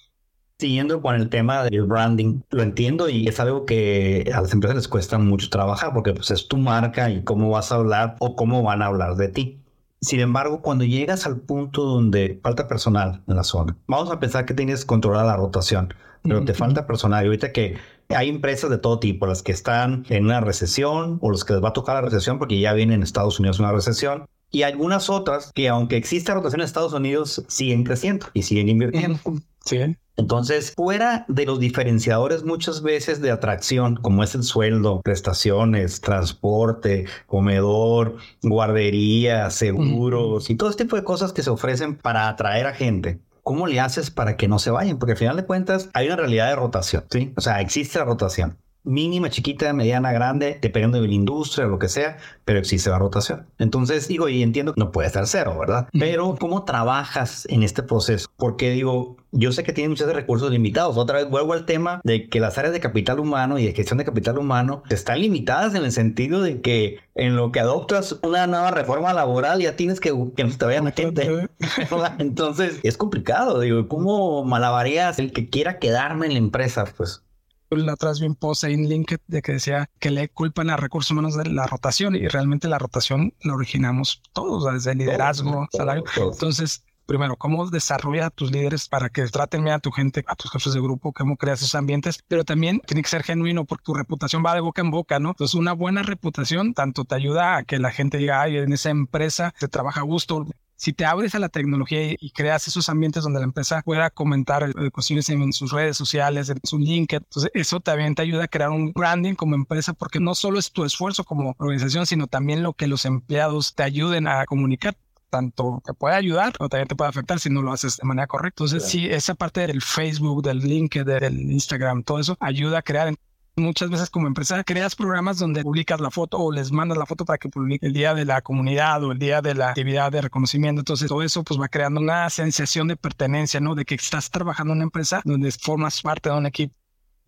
Siguiendo 0.58 1.00
con 1.00 1.14
el 1.14 1.28
tema 1.28 1.62
del 1.62 1.84
branding, 1.84 2.40
lo 2.50 2.64
entiendo 2.64 3.08
y 3.08 3.28
es 3.28 3.38
algo 3.38 3.64
que 3.64 4.28
a 4.34 4.40
las 4.40 4.52
empresas 4.52 4.76
les 4.76 4.88
cuesta 4.88 5.16
mucho 5.16 5.50
trabajar 5.50 5.92
porque 5.94 6.12
pues 6.12 6.32
es 6.32 6.48
tu 6.48 6.56
marca 6.56 7.11
y 7.11 7.22
cómo 7.22 7.50
vas 7.50 7.70
a 7.70 7.76
hablar 7.76 8.16
o 8.18 8.34
cómo 8.34 8.64
van 8.64 8.82
a 8.82 8.87
hablar 8.87 9.14
de 9.14 9.28
ti. 9.28 9.61
Sin 10.00 10.20
embargo, 10.20 10.62
cuando 10.62 10.84
llegas 10.84 11.26
al 11.26 11.40
punto 11.40 11.82
donde 11.82 12.40
falta 12.42 12.68
personal 12.68 13.22
en 13.26 13.37
la 13.37 13.44
zona, 13.44 13.76
vamos 13.87 14.11
a 14.11 14.20
pensar 14.20 14.46
que 14.46 14.54
tienes 14.54 14.84
controlada 14.84 15.26
la 15.26 15.37
rotación 15.37 15.92
pero 16.22 16.44
te 16.44 16.54
falta 16.54 16.87
personal. 16.87 17.24
Y 17.24 17.28
ahorita 17.28 17.52
que 17.52 17.76
hay 18.08 18.28
empresas 18.28 18.70
de 18.70 18.78
todo 18.78 18.98
tipo, 18.98 19.26
las 19.26 19.42
que 19.42 19.52
están 19.52 20.04
en 20.08 20.24
una 20.24 20.40
recesión 20.40 21.18
o 21.20 21.30
los 21.30 21.44
que 21.44 21.54
les 21.54 21.62
va 21.62 21.70
a 21.70 21.72
tocar 21.72 21.96
la 21.96 22.02
recesión 22.02 22.38
porque 22.38 22.58
ya 22.58 22.72
viene 22.72 22.94
en 22.94 23.02
Estados 23.02 23.38
Unidos 23.38 23.58
una 23.58 23.72
recesión. 23.72 24.26
Y 24.50 24.62
algunas 24.62 25.11
otras 25.11 25.52
que 25.52 25.68
aunque 25.68 25.96
exista 25.96 26.34
rotación 26.34 26.61
en 26.61 26.64
Estados 26.64 26.94
Unidos, 26.94 27.44
siguen 27.48 27.84
creciendo 27.84 28.26
y 28.32 28.42
siguen 28.42 28.68
invirtiendo. 28.68 29.20
Sí. 29.68 29.96
Entonces, 30.16 30.72
fuera 30.74 31.24
de 31.28 31.46
los 31.46 31.61
diferenciadores 31.61 32.42
muchas 32.42 32.83
veces 32.83 33.20
de 33.20 33.31
atracción, 33.31 33.94
como 33.96 34.24
es 34.24 34.35
el 34.35 34.42
sueldo, 34.42 35.00
prestaciones, 35.02 36.00
transporte, 36.00 37.07
comedor, 37.26 38.16
guardería, 38.42 39.48
seguros 39.50 40.50
y 40.50 40.57
todo 40.57 40.70
este 40.70 40.85
tipo 40.85 40.96
de 40.96 41.04
cosas 41.04 41.33
que 41.33 41.42
se 41.44 41.50
ofrecen 41.50 41.96
para 41.96 42.28
atraer 42.28 42.66
a 42.66 42.74
gente, 42.74 43.20
¿cómo 43.44 43.68
le 43.68 43.78
haces 43.78 44.11
para 44.11 44.37
que 44.37 44.48
no 44.48 44.59
se 44.59 44.72
vayan? 44.72 44.98
Porque 44.98 45.12
al 45.12 45.18
final 45.18 45.37
de 45.37 45.46
cuentas 45.46 45.88
hay 45.94 46.07
una 46.09 46.16
realidad 46.16 46.48
de 46.48 46.57
rotación, 46.57 47.04
¿sí? 47.11 47.33
O 47.37 47.40
sea, 47.40 47.61
existe 47.61 48.00
la 48.00 48.04
rotación 48.04 48.59
mínima, 48.88 49.31
chiquita, 49.31 49.72
mediana, 49.72 50.12
grande, 50.12 50.59
dependiendo 50.61 51.01
de 51.01 51.09
la 51.09 51.14
industria 51.14 51.66
o 51.66 51.68
lo 51.68 51.79
que 51.79 51.88
sea, 51.88 52.16
pero 52.44 52.59
existe 52.59 52.90
la 52.90 52.98
rotación. 52.98 53.46
Entonces, 53.59 54.09
digo, 54.09 54.29
y 54.29 54.42
entiendo 54.42 54.74
que 54.74 54.81
no 54.81 54.90
puede 54.90 55.09
estar 55.09 55.27
cero, 55.27 55.57
¿verdad? 55.59 55.88
Pero, 55.92 56.37
¿cómo 56.40 56.64
trabajas 56.64 57.46
en 57.51 57.62
este 57.62 57.83
proceso? 57.83 58.29
Porque, 58.37 58.70
digo, 58.70 59.16
yo 59.31 59.53
sé 59.53 59.62
que 59.62 59.72
tiene 59.72 59.90
muchos 59.90 60.11
recursos 60.12 60.51
limitados. 60.51 60.96
Otra 60.96 61.18
vez 61.18 61.29
vuelvo 61.29 61.53
al 61.53 61.66
tema 61.66 62.01
de 62.03 62.29
que 62.29 62.40
las 62.40 62.57
áreas 62.57 62.72
de 62.72 62.81
capital 62.81 63.20
humano 63.20 63.59
y 63.59 63.66
de 63.66 63.74
gestión 63.74 63.98
de 63.98 64.05
capital 64.05 64.38
humano 64.38 64.83
están 64.88 65.20
limitadas 65.20 65.74
en 65.74 65.85
el 65.85 65.92
sentido 65.92 66.40
de 66.40 66.62
que 66.62 67.01
en 67.14 67.37
lo 67.37 67.53
que 67.53 67.61
adoptas 67.61 68.18
una 68.22 68.46
nueva 68.46 68.70
reforma 68.70 69.12
laboral 69.12 69.61
ya 69.61 69.77
tienes 69.77 70.01
que 70.01 70.09
que 70.35 70.44
no 70.44 70.57
te 70.57 70.64
vayan 70.64 70.87
a 70.87 70.92
gente. 70.92 71.48
Entonces, 72.18 72.81
es 72.83 72.96
complicado. 72.96 73.61
Digo, 73.61 73.87
¿cómo 73.88 74.44
malabarías 74.44 75.18
el 75.18 75.33
que 75.33 75.51
quiera 75.51 75.79
quedarme 75.79 76.27
en 76.27 76.33
la 76.33 76.38
empresa? 76.38 76.87
Pues 76.96 77.22
la 77.70 77.92
atrás 77.92 78.20
vi 78.20 78.26
un 78.26 78.35
post 78.35 78.64
en 78.64 78.88
LinkedIn 78.88 79.22
de 79.26 79.42
que 79.42 79.52
decía 79.52 79.90
que 79.98 80.11
le 80.11 80.28
culpan 80.28 80.70
a 80.70 80.76
recursos 80.76 81.11
humanos 81.11 81.37
de 81.37 81.44
la 81.50 81.66
rotación 81.66 82.14
y 82.16 82.26
realmente 82.28 82.68
la 82.68 82.78
rotación 82.78 83.35
la 83.42 83.54
originamos 83.54 84.22
todos, 84.33 84.72
desde 84.72 84.92
el 84.92 84.98
liderazgo, 84.98 85.68
salario. 85.72 86.04
Entonces, 86.16 86.85
primero, 87.09 87.37
cómo 87.37 87.68
desarrolla 87.70 88.26
a 88.26 88.31
tus 88.31 88.52
líderes 88.52 88.88
para 88.88 89.09
que 89.09 89.24
traten 89.26 89.64
bien 89.64 89.76
a 89.76 89.78
tu 89.78 89.90
gente, 89.90 90.24
a 90.26 90.37
tus 90.37 90.50
jefes 90.50 90.74
de 90.74 90.81
grupo, 90.81 91.12
cómo 91.12 91.37
creas 91.37 91.62
esos 91.62 91.74
ambientes, 91.74 92.22
pero 92.28 92.44
también 92.44 92.81
tiene 92.87 93.02
que 93.02 93.09
ser 93.09 93.22
genuino 93.22 93.64
porque 93.64 93.85
tu 93.85 93.94
reputación 93.94 94.44
va 94.44 94.54
de 94.54 94.61
boca 94.61 94.83
en 94.83 94.90
boca, 94.90 95.18
¿no? 95.18 95.31
Entonces, 95.31 95.54
una 95.54 95.72
buena 95.72 96.02
reputación 96.02 96.74
tanto 96.74 97.04
te 97.04 97.14
ayuda 97.14 97.57
a 97.57 97.64
que 97.64 97.78
la 97.78 97.90
gente 97.90 98.18
diga, 98.18 98.42
ay, 98.42 98.59
en 98.59 98.72
esa 98.72 98.90
empresa 98.90 99.54
se 99.59 99.68
trabaja 99.68 100.00
a 100.00 100.04
gusto, 100.04 100.46
si 100.79 100.93
te 100.93 101.05
abres 101.05 101.35
a 101.35 101.41
la 101.41 101.49
tecnología 101.49 102.14
y 102.19 102.31
creas 102.31 102.69
esos 102.69 102.88
ambientes 102.88 103.25
donde 103.25 103.41
la 103.41 103.45
empresa 103.45 103.83
pueda 103.83 104.11
comentar 104.11 104.73
cuestiones 104.93 105.29
en 105.29 105.53
sus 105.53 105.73
redes 105.73 105.97
sociales, 105.97 106.49
en 106.51 106.61
su 106.62 106.79
LinkedIn, 106.79 107.25
entonces 107.27 107.51
eso 107.53 107.81
también 107.81 108.14
te 108.14 108.23
ayuda 108.23 108.45
a 108.45 108.49
crear 108.49 108.71
un 108.71 108.93
branding 108.93 109.35
como 109.35 109.57
empresa 109.57 109.93
porque 109.93 110.21
no 110.21 110.37
solo 110.37 110.61
es 110.61 110.71
tu 110.71 110.85
esfuerzo 110.85 111.25
como 111.25 111.57
organización, 111.59 112.07
sino 112.07 112.29
también 112.29 112.62
lo 112.62 112.75
que 112.75 112.87
los 112.87 113.05
empleados 113.07 113.75
te 113.75 113.83
ayuden 113.83 114.29
a 114.29 114.47
comunicar 114.47 114.97
tanto 115.31 115.83
te 115.85 115.93
puede 115.93 116.14
ayudar 116.14 116.55
o 116.59 116.69
también 116.69 116.88
te 116.88 116.95
puede 116.95 117.11
afectar 117.11 117.41
si 117.41 117.51
no 117.51 117.61
lo 117.61 117.73
haces 117.73 117.97
de 117.97 118.07
manera 118.07 118.27
correcta. 118.29 118.62
Entonces, 118.64 118.88
sí, 118.88 119.07
esa 119.07 119.35
parte 119.35 119.67
del 119.67 119.83
Facebook, 119.83 120.43
del 120.43 120.61
LinkedIn, 120.61 121.05
del 121.05 121.53
Instagram, 121.53 122.05
todo 122.05 122.21
eso 122.21 122.37
ayuda 122.41 122.79
a 122.79 122.83
crear 122.83 123.14
Muchas 123.59 123.90
veces 123.90 124.11
como 124.11 124.27
empresa 124.27 124.62
creas 124.64 124.94
programas 124.94 125.38
donde 125.38 125.62
publicas 125.62 126.01
la 126.01 126.11
foto 126.11 126.38
o 126.38 126.53
les 126.53 126.73
mandas 126.73 126.97
la 126.97 127.07
foto 127.07 127.25
para 127.25 127.38
que 127.38 127.49
publique 127.49 127.87
el 127.87 127.92
día 127.92 128.14
de 128.14 128.25
la 128.25 128.40
comunidad 128.40 129.03
o 129.05 129.12
el 129.12 129.18
día 129.18 129.42
de 129.42 129.55
la 129.55 129.71
actividad 129.71 130.12
de 130.12 130.23
reconocimiento. 130.23 130.81
Entonces 130.81 131.09
todo 131.09 131.23
eso 131.23 131.42
pues 131.42 131.61
va 131.61 131.68
creando 131.68 132.01
una 132.01 132.31
sensación 132.31 132.88
de 132.88 132.97
pertenencia, 132.97 133.61
¿no? 133.61 133.75
De 133.75 133.85
que 133.85 133.97
estás 133.97 134.31
trabajando 134.31 134.73
en 134.73 134.79
una 134.79 134.85
empresa 134.85 135.23
donde 135.25 135.51
formas 135.53 136.01
parte 136.03 136.31
de 136.31 136.37
un 136.37 136.47
equipo 136.47 136.75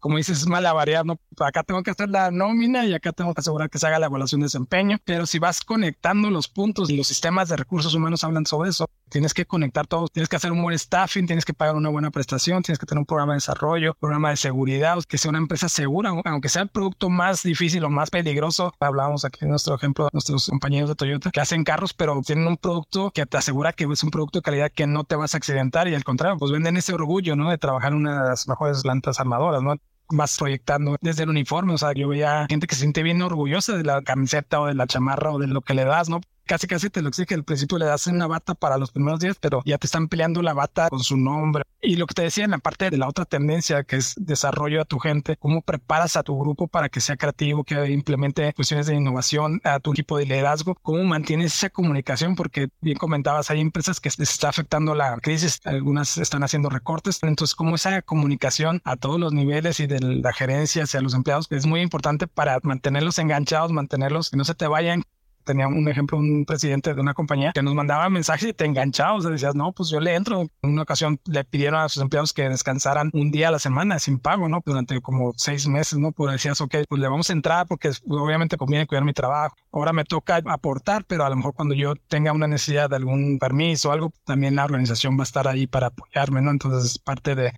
como 0.01 0.16
dices, 0.16 0.38
es 0.38 0.47
mala 0.47 0.73
variar, 0.73 1.05
¿no? 1.05 1.21
Acá 1.38 1.62
tengo 1.62 1.83
que 1.83 1.90
hacer 1.90 2.09
la 2.09 2.31
nómina 2.31 2.87
y 2.87 2.95
acá 2.95 3.12
tengo 3.12 3.35
que 3.35 3.40
asegurar 3.40 3.69
que 3.69 3.79
se 3.79 3.87
haga 3.87 3.99
la 3.99 4.07
evaluación 4.07 4.40
de 4.40 4.47
desempeño, 4.47 4.97
pero 5.05 5.27
si 5.27 5.38
vas 5.38 5.61
conectando 5.61 6.31
los 6.31 6.49
puntos 6.49 6.88
y 6.88 6.97
los 6.97 7.07
sistemas 7.07 7.51
de 7.51 7.57
recursos 7.57 7.95
humanos 7.95 8.25
hablan 8.25 8.47
sobre 8.47 8.71
eso, 8.71 8.88
tienes 9.11 9.35
que 9.35 9.44
conectar 9.44 9.87
todo, 9.87 10.09
tienes 10.09 10.29
que 10.29 10.37
hacer 10.37 10.53
un 10.53 10.62
buen 10.62 10.79
staffing, 10.79 11.27
tienes 11.27 11.44
que 11.44 11.53
pagar 11.53 11.77
una 11.77 11.88
buena 11.88 12.11
prestación, 12.11 12.62
tienes 12.62 12.79
que 12.79 12.87
tener 12.87 13.01
un 13.01 13.07
programa 13.07 13.33
de 13.35 13.38
desarrollo, 13.38 13.94
programa 13.94 14.31
de 14.31 14.37
seguridad, 14.37 14.99
que 15.07 15.18
sea 15.18 15.29
una 15.29 15.38
empresa 15.38 15.68
segura, 15.68 16.12
aunque 16.25 16.49
sea 16.49 16.62
el 16.62 16.68
producto 16.68 17.11
más 17.11 17.42
difícil 17.42 17.85
o 17.85 17.90
más 17.90 18.11
peligroso. 18.11 18.73
Hablábamos 18.81 19.25
aquí 19.25 19.40
en 19.42 19.51
nuestro 19.51 19.75
ejemplo 19.75 20.09
nuestros 20.12 20.49
compañeros 20.49 20.88
de 20.88 20.94
Toyota 20.94 21.31
que 21.31 21.40
hacen 21.40 21.64
carros, 21.64 21.92
pero 21.92 22.20
tienen 22.25 22.46
un 22.46 22.57
producto 22.57 23.11
que 23.11 23.27
te 23.27 23.37
asegura 23.37 23.73
que 23.73 23.85
es 23.90 24.03
un 24.03 24.11
producto 24.11 24.38
de 24.38 24.42
calidad 24.42 24.73
que 24.73 24.87
no 24.87 25.05
te 25.05 25.16
vas 25.16 25.35
a 25.35 25.38
accidentar 25.38 25.88
y 25.88 25.94
al 25.94 26.05
contrario, 26.05 26.38
pues 26.38 26.53
venden 26.53 26.77
ese 26.77 26.94
orgullo, 26.94 27.37
¿no? 27.37 27.51
De 27.51 27.59
trabajar 27.59 27.92
en 27.92 27.99
una 27.99 28.23
de 28.23 28.29
las 28.31 28.49
mejores 28.49 28.83
plantas 28.83 29.20
armadoras, 29.20 29.62
¿no? 29.62 29.75
vas 30.12 30.37
proyectando 30.38 30.96
desde 31.01 31.23
el 31.23 31.31
uniforme. 31.31 31.75
O 31.75 31.79
sea, 31.79 31.92
yo 31.92 32.09
veía 32.09 32.46
gente 32.49 32.66
que 32.66 32.75
se 32.75 32.83
siente 32.83 33.03
bien 33.03 33.23
orgullosa 33.23 33.77
de 33.77 33.85
la 33.85 34.03
camiseta 34.03 34.61
o 34.61 34.66
de 34.66 34.75
la 34.75 34.87
chamarra 34.87 35.33
o 35.33 35.38
de 35.38 35.46
lo 35.46 35.61
que 35.61 35.75
le 35.75 35.85
das, 35.85 36.09
¿no? 36.09 36.20
Casi 36.51 36.67
casi 36.67 36.91
te 36.91 37.01
lo 37.01 37.11
exige. 37.11 37.37
Al 37.37 37.45
principio 37.45 37.79
le 37.79 37.85
das 37.85 38.09
una 38.09 38.27
bata 38.27 38.57
para 38.57 38.77
los 38.77 38.91
primeros 38.91 39.21
días, 39.21 39.37
pero 39.41 39.63
ya 39.65 39.79
te 39.79 39.87
están 39.87 40.09
peleando 40.09 40.43
la 40.43 40.53
bata 40.53 40.89
con 40.89 40.99
su 40.99 41.17
nombre. 41.17 41.63
Y 41.81 41.95
lo 41.95 42.09
que 42.09 42.15
te 42.15 42.23
decía 42.23 42.45
en 42.45 42.51
la 42.51 42.59
parte 42.59 42.91
de 42.91 42.99
la 42.99 43.07
otra 43.07 43.25
tendencia, 43.25 43.85
que 43.85 43.95
es 43.95 44.17
desarrollo 44.19 44.83
a 44.83 44.85
tu 44.85 44.99
gente, 44.99 45.37
cómo 45.37 45.63
preparas 45.63 46.17
a 46.17 46.25
tu 46.25 46.37
grupo 46.37 46.67
para 46.67 46.89
que 46.89 47.01
sea 47.01 47.17
creativo, 47.17 47.63
que 47.63 47.93
implemente 47.93 48.53
cuestiones 48.53 48.89
de 48.89 48.97
innovación 48.97 49.61
a 49.63 49.79
tu 49.79 49.93
equipo 49.93 50.19
de 50.19 50.27
liderazgo, 50.27 50.75
cómo 50.83 51.05
mantienes 51.05 51.55
esa 51.55 51.71
comunicación, 51.71 52.35
porque 52.35 52.71
bien 52.81 52.99
comentabas, 52.99 53.49
hay 53.53 53.61
empresas 53.61 54.01
que 54.01 54.11
les 54.19 54.33
está 54.33 54.49
afectando 54.49 54.97
la 54.97 55.17
crisis, 55.19 55.61
algunas 55.65 56.19
están 56.19 56.43
haciendo 56.43 56.69
recortes, 56.69 57.21
entonces 57.23 57.55
cómo 57.55 57.77
esa 57.77 58.03
comunicación 58.03 58.83
a 58.83 58.97
todos 58.97 59.21
los 59.21 59.33
niveles 59.33 59.79
y 59.79 59.87
de 59.87 60.01
la 60.01 60.33
gerencia 60.33 60.83
hacia 60.83 61.01
los 61.01 61.15
empleados 61.15 61.47
es 61.51 61.65
muy 61.65 61.81
importante 61.81 62.27
para 62.27 62.59
mantenerlos 62.65 63.21
enganchados, 63.21 63.71
mantenerlos 63.71 64.31
que 64.31 64.37
no 64.37 64.45
se 64.45 64.57
te 64.57 64.67
vayan 64.67 65.05
tenía 65.44 65.68
un 65.68 65.88
ejemplo, 65.88 66.18
un 66.18 66.44
presidente 66.44 66.94
de 66.94 67.00
una 67.00 67.14
compañía 67.14 67.53
que 67.53 67.62
nos 67.62 67.74
mandaba 67.74 68.09
mensajes 68.09 68.50
y 68.50 68.53
te 68.53 68.64
enganchaba, 68.64 69.14
o 69.14 69.20
sea, 69.20 69.31
decías, 69.31 69.55
no, 69.55 69.72
pues 69.72 69.90
yo 69.90 70.00
le 70.00 70.14
entro. 70.14 70.42
En 70.62 70.70
una 70.70 70.83
ocasión 70.83 71.20
le 71.26 71.44
pidieron 71.44 71.81
a 71.81 71.88
sus 71.88 72.03
empleados 72.03 72.33
que 72.33 72.48
descansaran 72.48 73.11
un 73.12 73.31
día 73.31 73.48
a 73.48 73.50
la 73.50 73.59
semana 73.59 73.98
sin 73.98 74.18
pago, 74.18 74.48
¿no? 74.48 74.62
Durante 74.64 75.00
como 75.00 75.33
seis 75.37 75.66
meses, 75.66 75.98
¿no? 75.98 76.12
Pues 76.12 76.33
decías, 76.33 76.61
ok, 76.61 76.76
pues 76.88 77.00
le 77.00 77.09
vamos 77.09 77.31
a 77.31 77.33
entrar 77.33 77.66
porque 77.66 77.90
obviamente 78.09 78.57
conviene 78.57 78.87
cuidar 78.87 79.05
mi 79.05 79.12
trabajo. 79.12 79.57
Ahora 79.72 79.92
me 79.92 80.05
toca 80.05 80.40
aportar, 80.46 81.05
pero 81.05 81.24
a 81.24 81.31
lo 81.31 81.37
mejor 81.37 81.55
cuando 81.55 81.74
yo 81.74 81.94
tenga 82.09 82.33
una 82.33 82.46
necesidad 82.46 82.90
de 82.90 82.96
algún 82.96 83.38
permiso 83.38 83.88
o 83.88 83.92
algo, 83.92 84.12
también 84.24 84.57
la 84.57 84.64
organización 84.64 85.16
va 85.16 85.22
a 85.22 85.24
estar 85.24 85.48
ahí 85.48 85.66
para 85.66 85.88
apoyarme, 85.88 86.42
¿no? 86.42 86.50
Entonces 86.50 86.92
es 86.92 86.98
parte 86.98 87.35
de, 87.35 87.53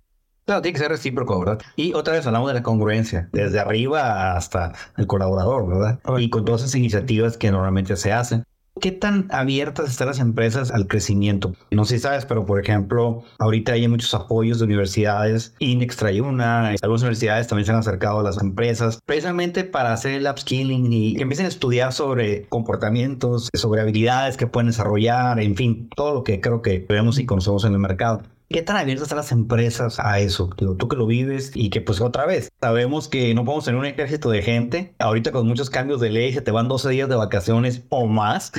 Claro, 0.45 0.61
tiene 0.61 0.73
que 0.73 0.79
ser 0.79 0.91
recíproco, 0.91 1.39
¿verdad? 1.39 1.61
Y 1.77 1.93
otra 1.93 2.13
vez 2.13 2.27
hablamos 2.27 2.49
de 2.49 2.55
la 2.55 2.63
congruencia, 2.63 3.29
desde 3.31 3.59
arriba 3.59 4.35
hasta 4.35 4.73
el 4.97 5.07
colaborador, 5.07 5.67
¿verdad? 5.67 5.99
Y 6.19 6.29
con 6.29 6.43
todas 6.43 6.61
esas 6.61 6.75
iniciativas 6.75 7.37
que 7.37 7.49
normalmente 7.49 7.95
se 7.95 8.11
hacen. 8.11 8.43
¿Qué 8.81 8.91
tan 8.91 9.27
abiertas 9.29 9.91
están 9.91 10.07
las 10.07 10.19
empresas 10.19 10.71
al 10.71 10.87
crecimiento? 10.87 11.53
No 11.69 11.85
sé 11.85 11.95
si 11.95 12.01
sabes, 12.01 12.25
pero 12.25 12.45
por 12.45 12.59
ejemplo, 12.59 13.23
ahorita 13.37 13.73
hay 13.73 13.87
muchos 13.87 14.13
apoyos 14.15 14.57
de 14.57 14.65
universidades, 14.65 15.53
Inex 15.59 15.95
trae 15.95 16.19
una, 16.21 16.69
algunas 16.69 17.03
universidades 17.03 17.47
también 17.47 17.67
se 17.67 17.71
han 17.71 17.77
acercado 17.77 18.19
a 18.19 18.23
las 18.23 18.41
empresas, 18.41 18.99
precisamente 19.05 19.63
para 19.63 19.93
hacer 19.93 20.13
el 20.13 20.27
upskilling 20.27 20.91
y 20.91 21.15
que 21.15 21.21
empiecen 21.21 21.45
a 21.45 21.49
estudiar 21.49 21.93
sobre 21.93 22.47
comportamientos, 22.47 23.49
sobre 23.53 23.79
habilidades 23.79 24.37
que 24.37 24.47
pueden 24.47 24.67
desarrollar, 24.67 25.39
en 25.39 25.55
fin, 25.55 25.89
todo 25.95 26.15
lo 26.15 26.23
que 26.23 26.41
creo 26.41 26.63
que 26.63 26.83
vemos 26.89 27.19
y 27.19 27.27
conocemos 27.27 27.63
en 27.65 27.73
el 27.73 27.79
mercado. 27.79 28.23
¿Qué 28.53 28.61
tan 28.61 28.77
abiertas 28.77 29.05
están 29.05 29.17
las 29.17 29.31
empresas 29.31 29.99
a 29.99 30.19
eso? 30.19 30.47
tú 30.55 30.87
que 30.87 30.95
lo 30.95 31.07
vives 31.07 31.51
y 31.55 31.71
que 31.71 31.81
pues 31.81 31.99
otra 32.01 32.27
vez, 32.27 32.51
sabemos 32.61 33.07
que 33.07 33.33
no 33.33 33.45
podemos 33.45 33.65
tener 33.65 33.79
un 33.79 33.87
ejército 33.87 34.29
de 34.29 34.43
gente. 34.43 34.93
Ahorita 34.99 35.31
con 35.31 35.47
muchos 35.47 35.71
cambios 35.71 35.99
de 35.99 36.11
ley 36.11 36.31
se 36.33 36.41
te 36.41 36.51
van 36.51 36.67
12 36.67 36.91
días 36.91 37.09
de 37.09 37.15
vacaciones 37.15 37.83
o 37.89 38.05
más. 38.05 38.51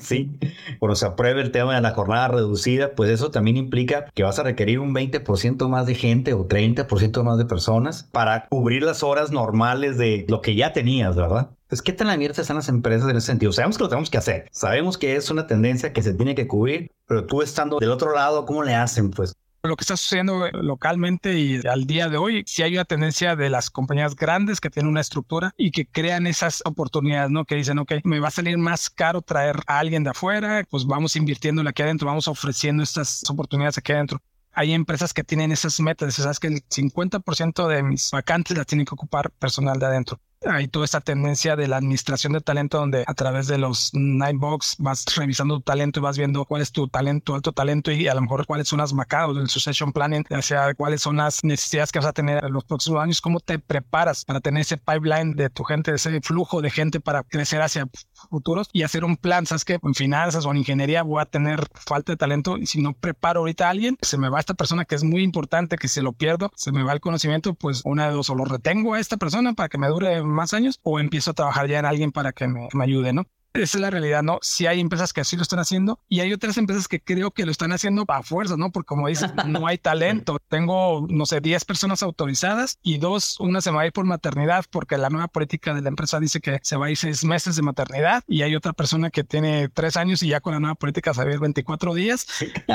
sí. 0.00 0.30
Cuando 0.78 0.94
se 0.94 1.06
apruebe 1.06 1.42
el 1.42 1.50
tema 1.50 1.74
de 1.74 1.80
la 1.80 1.90
jornada 1.90 2.28
reducida, 2.28 2.92
pues 2.94 3.10
eso 3.10 3.32
también 3.32 3.56
implica 3.56 4.04
que 4.14 4.22
vas 4.22 4.38
a 4.38 4.44
requerir 4.44 4.78
un 4.78 4.94
20% 4.94 5.68
más 5.68 5.86
de 5.86 5.96
gente 5.96 6.34
o 6.34 6.46
30% 6.46 7.24
más 7.24 7.36
de 7.36 7.44
personas 7.44 8.04
para 8.12 8.46
cubrir 8.46 8.84
las 8.84 9.02
horas 9.02 9.32
normales 9.32 9.98
de 9.98 10.24
lo 10.28 10.40
que 10.40 10.54
ya 10.54 10.72
tenías, 10.72 11.16
¿verdad? 11.16 11.50
Es 11.72 11.80
¿qué 11.80 11.94
tan 11.94 12.10
abiertas 12.10 12.40
están 12.40 12.56
las 12.56 12.68
empresas 12.68 13.08
en 13.08 13.16
ese 13.16 13.28
sentido? 13.28 13.50
Sabemos 13.50 13.78
que 13.78 13.84
lo 13.84 13.88
tenemos 13.88 14.10
que 14.10 14.18
hacer. 14.18 14.46
Sabemos 14.52 14.98
que 14.98 15.16
es 15.16 15.30
una 15.30 15.46
tendencia 15.46 15.94
que 15.94 16.02
se 16.02 16.12
tiene 16.12 16.34
que 16.34 16.46
cubrir, 16.46 16.92
pero 17.06 17.24
tú 17.24 17.40
estando 17.40 17.78
del 17.78 17.90
otro 17.90 18.14
lado, 18.14 18.44
¿cómo 18.44 18.62
le 18.62 18.74
hacen? 18.74 19.10
Pues 19.10 19.32
lo 19.62 19.74
que 19.76 19.82
está 19.82 19.96
sucediendo 19.96 20.50
localmente 20.52 21.38
y 21.38 21.66
al 21.66 21.86
día 21.86 22.10
de 22.10 22.18
hoy, 22.18 22.44
si 22.46 22.62
hay 22.62 22.74
una 22.74 22.84
tendencia 22.84 23.36
de 23.36 23.48
las 23.48 23.70
compañías 23.70 24.16
grandes 24.16 24.60
que 24.60 24.68
tienen 24.68 24.90
una 24.90 25.00
estructura 25.00 25.54
y 25.56 25.70
que 25.70 25.86
crean 25.86 26.26
esas 26.26 26.62
oportunidades, 26.66 27.30
¿no? 27.30 27.46
Que 27.46 27.54
dicen, 27.54 27.78
ok, 27.78 27.92
me 28.04 28.20
va 28.20 28.28
a 28.28 28.32
salir 28.32 28.58
más 28.58 28.90
caro 28.90 29.22
traer 29.22 29.56
a 29.66 29.78
alguien 29.78 30.04
de 30.04 30.10
afuera, 30.10 30.66
pues 30.68 30.84
vamos 30.84 31.16
invirtiendo 31.16 31.66
aquí 31.66 31.80
adentro, 31.80 32.06
vamos 32.06 32.28
ofreciendo 32.28 32.82
estas 32.82 33.22
oportunidades 33.30 33.78
aquí 33.78 33.92
adentro. 33.92 34.20
Hay 34.52 34.74
empresas 34.74 35.14
que 35.14 35.24
tienen 35.24 35.52
esas 35.52 35.80
metas, 35.80 36.12
sabes 36.16 36.38
que 36.38 36.48
el 36.48 36.62
50% 36.68 37.66
de 37.66 37.82
mis 37.82 38.10
vacantes 38.10 38.58
las 38.58 38.66
tienen 38.66 38.84
que 38.84 38.94
ocupar 38.94 39.30
personal 39.30 39.78
de 39.78 39.86
adentro 39.86 40.20
hay 40.46 40.68
toda 40.68 40.84
esta 40.84 41.00
tendencia 41.00 41.56
de 41.56 41.68
la 41.68 41.76
administración 41.76 42.32
de 42.32 42.40
talento 42.40 42.78
donde 42.78 43.04
a 43.06 43.14
través 43.14 43.46
de 43.46 43.58
los 43.58 43.90
Nightbox 43.92 44.76
vas 44.78 45.04
revisando 45.16 45.56
tu 45.56 45.62
talento 45.62 46.00
y 46.00 46.02
vas 46.02 46.18
viendo 46.18 46.44
cuál 46.44 46.62
es 46.62 46.72
tu 46.72 46.88
talento, 46.88 47.34
alto 47.34 47.52
talento 47.52 47.90
y 47.90 48.08
a 48.08 48.14
lo 48.14 48.22
mejor 48.22 48.46
cuáles 48.46 48.68
son 48.68 48.78
las 48.78 48.92
macadas 48.92 49.36
del 49.36 49.48
succession 49.48 49.92
planning, 49.92 50.24
o 50.30 50.42
sea, 50.42 50.74
cuáles 50.74 51.02
son 51.02 51.16
las 51.16 51.44
necesidades 51.44 51.92
que 51.92 51.98
vas 51.98 52.08
a 52.08 52.12
tener 52.12 52.44
en 52.44 52.52
los 52.52 52.64
próximos 52.64 53.02
años, 53.02 53.20
cómo 53.20 53.40
te 53.40 53.58
preparas 53.58 54.24
para 54.24 54.40
tener 54.40 54.62
ese 54.62 54.76
pipeline 54.76 55.34
de 55.34 55.50
tu 55.50 55.64
gente, 55.64 55.94
ese 55.94 56.20
flujo 56.20 56.60
de 56.60 56.70
gente 56.70 57.00
para 57.00 57.22
crecer 57.22 57.62
hacia 57.62 57.88
futuros 58.30 58.68
y 58.72 58.82
hacer 58.82 59.04
un 59.04 59.16
plan, 59.16 59.46
sabes 59.46 59.64
que 59.64 59.78
en 59.82 59.94
finanzas 59.94 60.46
o 60.46 60.50
en 60.50 60.58
ingeniería 60.58 61.02
voy 61.02 61.20
a 61.22 61.26
tener 61.26 61.66
falta 61.74 62.12
de 62.12 62.16
talento 62.16 62.58
y 62.58 62.66
si 62.66 62.80
no 62.80 62.92
preparo 62.92 63.40
ahorita 63.40 63.66
a 63.66 63.70
alguien, 63.70 63.96
se 64.02 64.18
me 64.18 64.28
va 64.28 64.40
esta 64.40 64.54
persona 64.54 64.84
que 64.84 64.94
es 64.94 65.04
muy 65.04 65.22
importante, 65.22 65.76
que 65.76 65.88
si 65.88 66.00
lo 66.00 66.12
pierdo, 66.12 66.50
se 66.54 66.72
me 66.72 66.82
va 66.82 66.92
el 66.92 67.00
conocimiento, 67.00 67.54
pues 67.54 67.82
una 67.84 68.08
de 68.08 68.14
dos, 68.14 68.30
o 68.30 68.34
lo 68.34 68.44
retengo 68.44 68.94
a 68.94 69.00
esta 69.00 69.16
persona 69.16 69.54
para 69.54 69.68
que 69.68 69.78
me 69.78 69.88
dure 69.88 70.22
más 70.22 70.54
años 70.54 70.80
o 70.82 71.00
empiezo 71.00 71.32
a 71.32 71.34
trabajar 71.34 71.68
ya 71.68 71.78
en 71.78 71.86
alguien 71.86 72.12
para 72.12 72.32
que 72.32 72.46
me, 72.48 72.68
ayude, 72.82 73.12
¿no? 73.12 73.26
Esa 73.54 73.76
es 73.76 73.82
la 73.82 73.90
realidad, 73.90 74.22
¿no? 74.22 74.38
Sí 74.40 74.66
hay 74.66 74.80
empresas 74.80 75.12
que 75.12 75.20
así 75.20 75.36
lo 75.36 75.42
están 75.42 75.58
haciendo 75.58 76.00
y 76.08 76.20
hay 76.20 76.32
otras 76.32 76.56
empresas 76.56 76.88
que 76.88 77.00
creo 77.00 77.32
que 77.32 77.44
lo 77.44 77.52
están 77.52 77.72
haciendo 77.72 78.06
a 78.08 78.22
fuerza, 78.22 78.56
¿no? 78.56 78.70
Porque 78.70 78.86
como 78.86 79.08
dices, 79.08 79.30
no 79.46 79.66
hay 79.66 79.76
talento. 79.76 80.38
Tengo, 80.48 81.06
no 81.10 81.26
sé, 81.26 81.40
10 81.40 81.64
personas 81.66 82.02
autorizadas 82.02 82.78
y 82.82 82.98
dos, 82.98 83.38
una 83.40 83.60
se 83.60 83.70
va 83.70 83.82
a 83.82 83.86
ir 83.86 83.92
por 83.92 84.06
maternidad 84.06 84.64
porque 84.70 84.96
la 84.96 85.10
nueva 85.10 85.28
política 85.28 85.74
de 85.74 85.82
la 85.82 85.90
empresa 85.90 86.18
dice 86.18 86.40
que 86.40 86.60
se 86.62 86.76
va 86.76 86.86
a 86.86 86.90
ir 86.90 86.96
seis 86.96 87.24
meses 87.24 87.56
de 87.56 87.62
maternidad 87.62 88.24
y 88.26 88.42
hay 88.42 88.56
otra 88.56 88.72
persona 88.72 89.10
que 89.10 89.22
tiene 89.22 89.68
tres 89.68 89.98
años 89.98 90.22
y 90.22 90.28
ya 90.28 90.40
con 90.40 90.54
la 90.54 90.60
nueva 90.60 90.74
política 90.74 91.12
se 91.12 91.22
va 91.22 91.30
a 91.30 91.34
ir 91.34 91.40
24 91.40 91.94
días. 91.94 92.26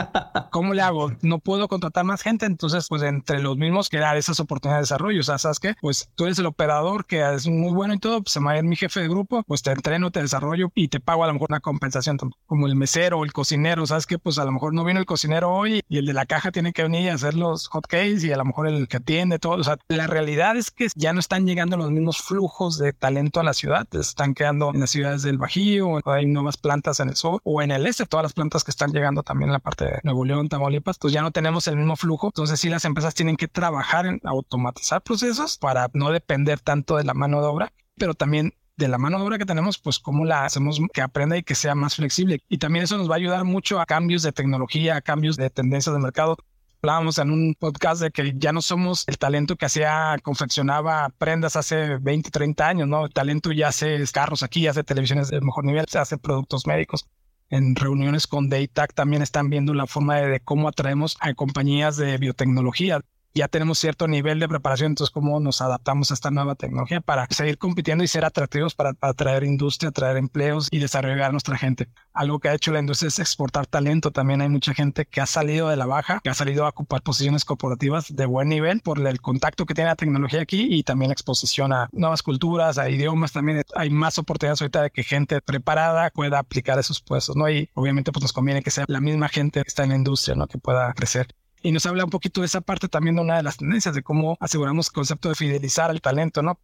¿Cómo 0.52 0.76
le 0.76 0.84
hago? 0.84 1.12
No 1.22 1.40
puedo 1.40 1.68
contratar 1.68 2.06
más 2.06 2.22
gente. 2.22 2.46
Entonces, 2.46 2.88
pues 2.88 3.02
entre 3.02 3.42
los 3.42 3.58
mismos 3.58 3.90
crear 3.90 4.16
esas 4.16 4.40
oportunidades 4.40 4.82
de 4.82 4.94
desarrollo. 4.94 5.22
O 5.22 5.24
sea, 5.24 5.40
¿sabes 5.40 5.60
qué? 5.60 5.76
Pues 5.82 6.10
tú 6.16 6.26
eres 6.26 6.38
el 6.38 6.46
operador 6.46 7.06
que 7.06 7.28
es 7.34 7.48
muy 7.48 7.74
bueno 7.74 7.96
y 7.96 8.00
todo, 8.00 8.22
pues 8.22 8.34
se 8.34 8.40
va 8.40 8.52
a 8.52 8.58
ir 8.58 8.64
mi 8.64 8.76
jefe 8.76 9.00
de 9.00 9.08
grupo, 9.08 9.44
pues 9.44 9.64
te 9.64 9.72
entreno, 9.72 10.12
te 10.12 10.22
desarrollo 10.22 10.67
y 10.76 10.88
te 10.88 11.00
pago 11.00 11.24
a 11.24 11.28
lo 11.28 11.34
mejor 11.34 11.50
una 11.50 11.60
compensación 11.60 12.18
como 12.46 12.68
el 12.68 12.76
mesero 12.76 13.20
o 13.20 13.26
el 13.26 13.34
cocinero, 13.34 13.86
¿sabes 13.86 14.06
que 14.06 14.20
Pues 14.20 14.38
a 14.40 14.46
lo 14.46 14.52
mejor 14.52 14.74
no 14.74 14.84
vino 14.84 15.00
el 15.00 15.06
cocinero 15.06 15.54
hoy 15.54 15.82
y 15.88 15.98
el 15.98 16.06
de 16.06 16.14
la 16.14 16.26
caja 16.26 16.52
tiene 16.52 16.74
que 16.74 16.84
venir 16.84 17.10
a 17.10 17.14
hacer 17.16 17.34
los 17.34 17.68
hotcakes 17.68 18.26
y 18.26 18.32
a 18.32 18.38
lo 18.38 18.46
mejor 18.46 18.68
el 18.68 18.88
que 18.88 18.98
atiende 18.98 19.40
todo. 19.40 19.54
O 19.54 19.64
sea, 19.64 19.78
la 19.88 20.08
realidad 20.08 20.56
es 20.58 20.72
que 20.72 20.88
ya 20.96 21.14
no 21.14 21.20
están 21.20 21.46
llegando 21.46 21.78
los 21.78 21.92
mismos 21.92 22.20
flujos 22.20 22.78
de 22.78 22.94
talento 22.94 23.40
a 23.40 23.44
la 23.44 23.54
ciudad, 23.54 23.88
están 23.94 24.34
quedando 24.34 24.72
en 24.74 24.80
las 24.80 24.90
ciudades 24.90 25.22
del 25.22 25.38
Bajío, 25.38 26.00
hay 26.06 26.26
nuevas 26.26 26.58
plantas 26.58 27.00
en 27.00 27.10
el 27.10 27.16
sur 27.16 27.42
o 27.44 27.62
en 27.62 27.72
el 27.72 27.86
este, 27.86 28.06
todas 28.06 28.24
las 28.24 28.34
plantas 28.34 28.64
que 28.64 28.72
están 28.72 28.92
llegando 28.92 29.24
también 29.24 29.50
en 29.50 29.54
la 29.54 29.60
parte 29.60 29.86
de 29.86 30.00
Nuevo 30.04 30.26
León, 30.26 30.50
Tamaulipas, 30.50 30.98
pues 30.98 31.14
ya 31.14 31.22
no 31.22 31.32
tenemos 31.32 31.68
el 31.68 31.78
mismo 31.78 31.96
flujo. 31.96 32.28
Entonces 32.28 32.60
sí 32.60 32.70
las 32.70 32.86
empresas 32.86 33.14
tienen 33.14 33.38
que 33.38 33.48
trabajar 33.48 34.06
en 34.06 34.22
automatizar 34.24 35.02
procesos 35.02 35.58
para 35.58 35.90
no 35.94 36.12
depender 36.12 36.60
tanto 36.60 36.98
de 36.98 37.04
la 37.04 37.14
mano 37.14 37.42
de 37.42 37.48
obra, 37.48 37.74
pero 37.96 38.14
también 38.14 38.54
de 38.78 38.88
la 38.88 39.00
mano 39.00 39.18
de 39.18 39.26
obra 39.26 39.38
que 39.40 39.46
tenemos, 39.46 39.80
pues 39.80 40.00
cómo 40.00 40.24
la 40.24 40.46
hacemos 40.46 40.80
que 40.94 41.02
aprenda 41.02 41.36
y 41.36 41.44
que 41.44 41.56
sea 41.56 41.74
más 41.74 41.96
flexible. 41.96 42.42
Y 42.48 42.60
también 42.60 42.84
eso 42.84 42.98
nos 42.98 43.10
va 43.10 43.16
a 43.16 43.18
ayudar 43.18 43.44
mucho 43.44 43.80
a 43.82 43.86
cambios 43.86 44.22
de 44.22 44.32
tecnología, 44.32 44.96
a 44.96 45.02
cambios 45.02 45.36
de 45.36 45.50
tendencias 45.50 45.94
de 45.94 46.00
mercado. 46.00 46.38
Hablábamos 46.84 47.18
en 47.18 47.32
un 47.32 47.56
podcast 47.56 48.02
de 48.02 48.12
que 48.12 48.34
ya 48.38 48.54
no 48.54 48.62
somos 48.62 49.04
el 49.08 49.18
talento 49.18 49.56
que 49.56 49.66
hacía, 49.66 50.16
confeccionaba 50.22 51.10
prendas 51.18 51.56
hace 51.56 51.98
20, 51.98 52.30
30 52.30 52.68
años, 52.68 52.88
¿no? 52.88 53.06
El 53.06 53.14
talento 53.14 53.52
ya 53.52 53.70
hace 53.70 54.00
carros 54.14 54.44
aquí, 54.44 54.68
hace 54.68 54.84
televisiones 54.84 55.30
de 55.30 55.42
mejor 55.42 55.66
nivel, 55.66 55.86
se 55.88 55.98
hace 55.98 56.20
productos 56.20 56.68
médicos. 56.68 57.08
En 57.50 57.76
reuniones 57.76 58.28
con 58.28 58.48
Daytac 58.48 58.94
también 58.94 59.24
están 59.24 59.50
viendo 59.50 59.74
la 59.74 59.88
forma 59.88 60.18
de 60.18 60.40
cómo 60.40 60.68
atraemos 60.68 61.18
a 61.20 61.34
compañías 61.34 61.98
de 61.98 62.18
biotecnología 62.18 63.02
ya 63.38 63.48
tenemos 63.48 63.80
cierto 63.80 64.08
nivel 64.08 64.40
de 64.40 64.48
preparación, 64.48 64.92
entonces 64.92 65.14
cómo 65.14 65.40
nos 65.40 65.62
adaptamos 65.62 66.12
a 66.12 66.16
esta 66.16 66.32
nueva 66.32 66.56
tecnología 66.56 67.02
para 67.02 67.28
seguir 67.30 67.58
compitiendo 67.58 68.04
y 68.04 68.08
ser 68.08 68.26
atractivos 68.26 68.74
para 68.76 68.94
atraer 69.02 69.44
industria, 69.44 69.90
atraer 69.90 70.18
empleos 70.18 70.68
y 70.72 70.80
desarrollar 70.80 71.30
a 71.30 71.32
nuestra 71.32 71.58
gente. 71.58 71.88
Algo 72.14 72.40
que 72.40 72.50
ha 72.50 72.54
hecho 72.56 72.72
la 72.72 72.80
industria 72.80 73.10
es 73.10 73.20
exportar 73.20 73.68
talento. 73.68 74.12
También 74.12 74.42
hay 74.42 74.50
mucha 74.50 74.74
gente 74.74 75.06
que 75.06 75.22
ha 75.22 75.28
salido 75.28 75.70
de 75.70 75.78
la 75.78 75.86
baja, 75.86 76.20
que 76.24 76.30
ha 76.30 76.34
salido 76.34 76.66
a 76.66 76.70
ocupar 76.70 77.04
posiciones 77.04 77.46
corporativas 77.46 78.16
de 78.16 78.26
buen 78.26 78.50
nivel 78.50 78.82
por 78.82 79.00
el 79.06 79.22
contacto 79.22 79.66
que 79.66 79.76
tiene 79.76 79.92
la 79.92 79.96
tecnología 79.96 80.42
aquí 80.42 80.68
y 80.70 80.84
también 80.84 81.10
la 81.10 81.14
exposición 81.14 81.72
a 81.74 81.90
nuevas 81.92 82.24
culturas, 82.24 82.80
a 82.80 82.90
idiomas. 82.90 83.34
También 83.34 83.64
hay 83.76 83.90
más 83.92 84.18
oportunidades 84.18 84.62
ahorita 84.62 84.82
de 84.82 84.90
que 84.90 85.04
gente 85.04 85.42
preparada 85.42 86.10
pueda 86.10 86.40
aplicar 86.40 86.80
esos 86.80 87.02
puestos, 87.02 87.36
¿no? 87.36 87.48
Y 87.50 87.70
obviamente 87.76 88.12
pues 88.12 88.24
nos 88.24 88.34
conviene 88.34 88.64
que 88.64 88.72
sea 88.72 88.86
la 88.88 89.00
misma 89.00 89.30
gente 89.30 89.62
que 89.62 89.68
está 89.68 89.84
en 89.84 89.90
la 89.90 89.96
industria, 89.96 90.36
¿no? 90.36 90.48
Que 90.48 90.58
pueda 90.58 90.92
crecer 90.94 91.28
y 91.68 91.72
nos 91.74 91.86
habla 91.86 92.06
un 92.06 92.10
poquito 92.10 92.40
de 92.40 92.46
esa 92.46 92.62
parte 92.62 92.88
también 92.88 93.18
de 93.18 93.24
una 93.24 93.36
de 93.36 93.44
las 93.44 93.58
tendencias 93.58 93.94
de 93.94 94.02
cómo 94.02 94.38
aseguramos 94.40 94.88
el 94.88 94.94
concepto 94.94 95.28
de 95.28 95.36
fidelizar 95.36 95.90
al 95.90 96.00
talento, 96.00 96.42
¿no? 96.42 96.62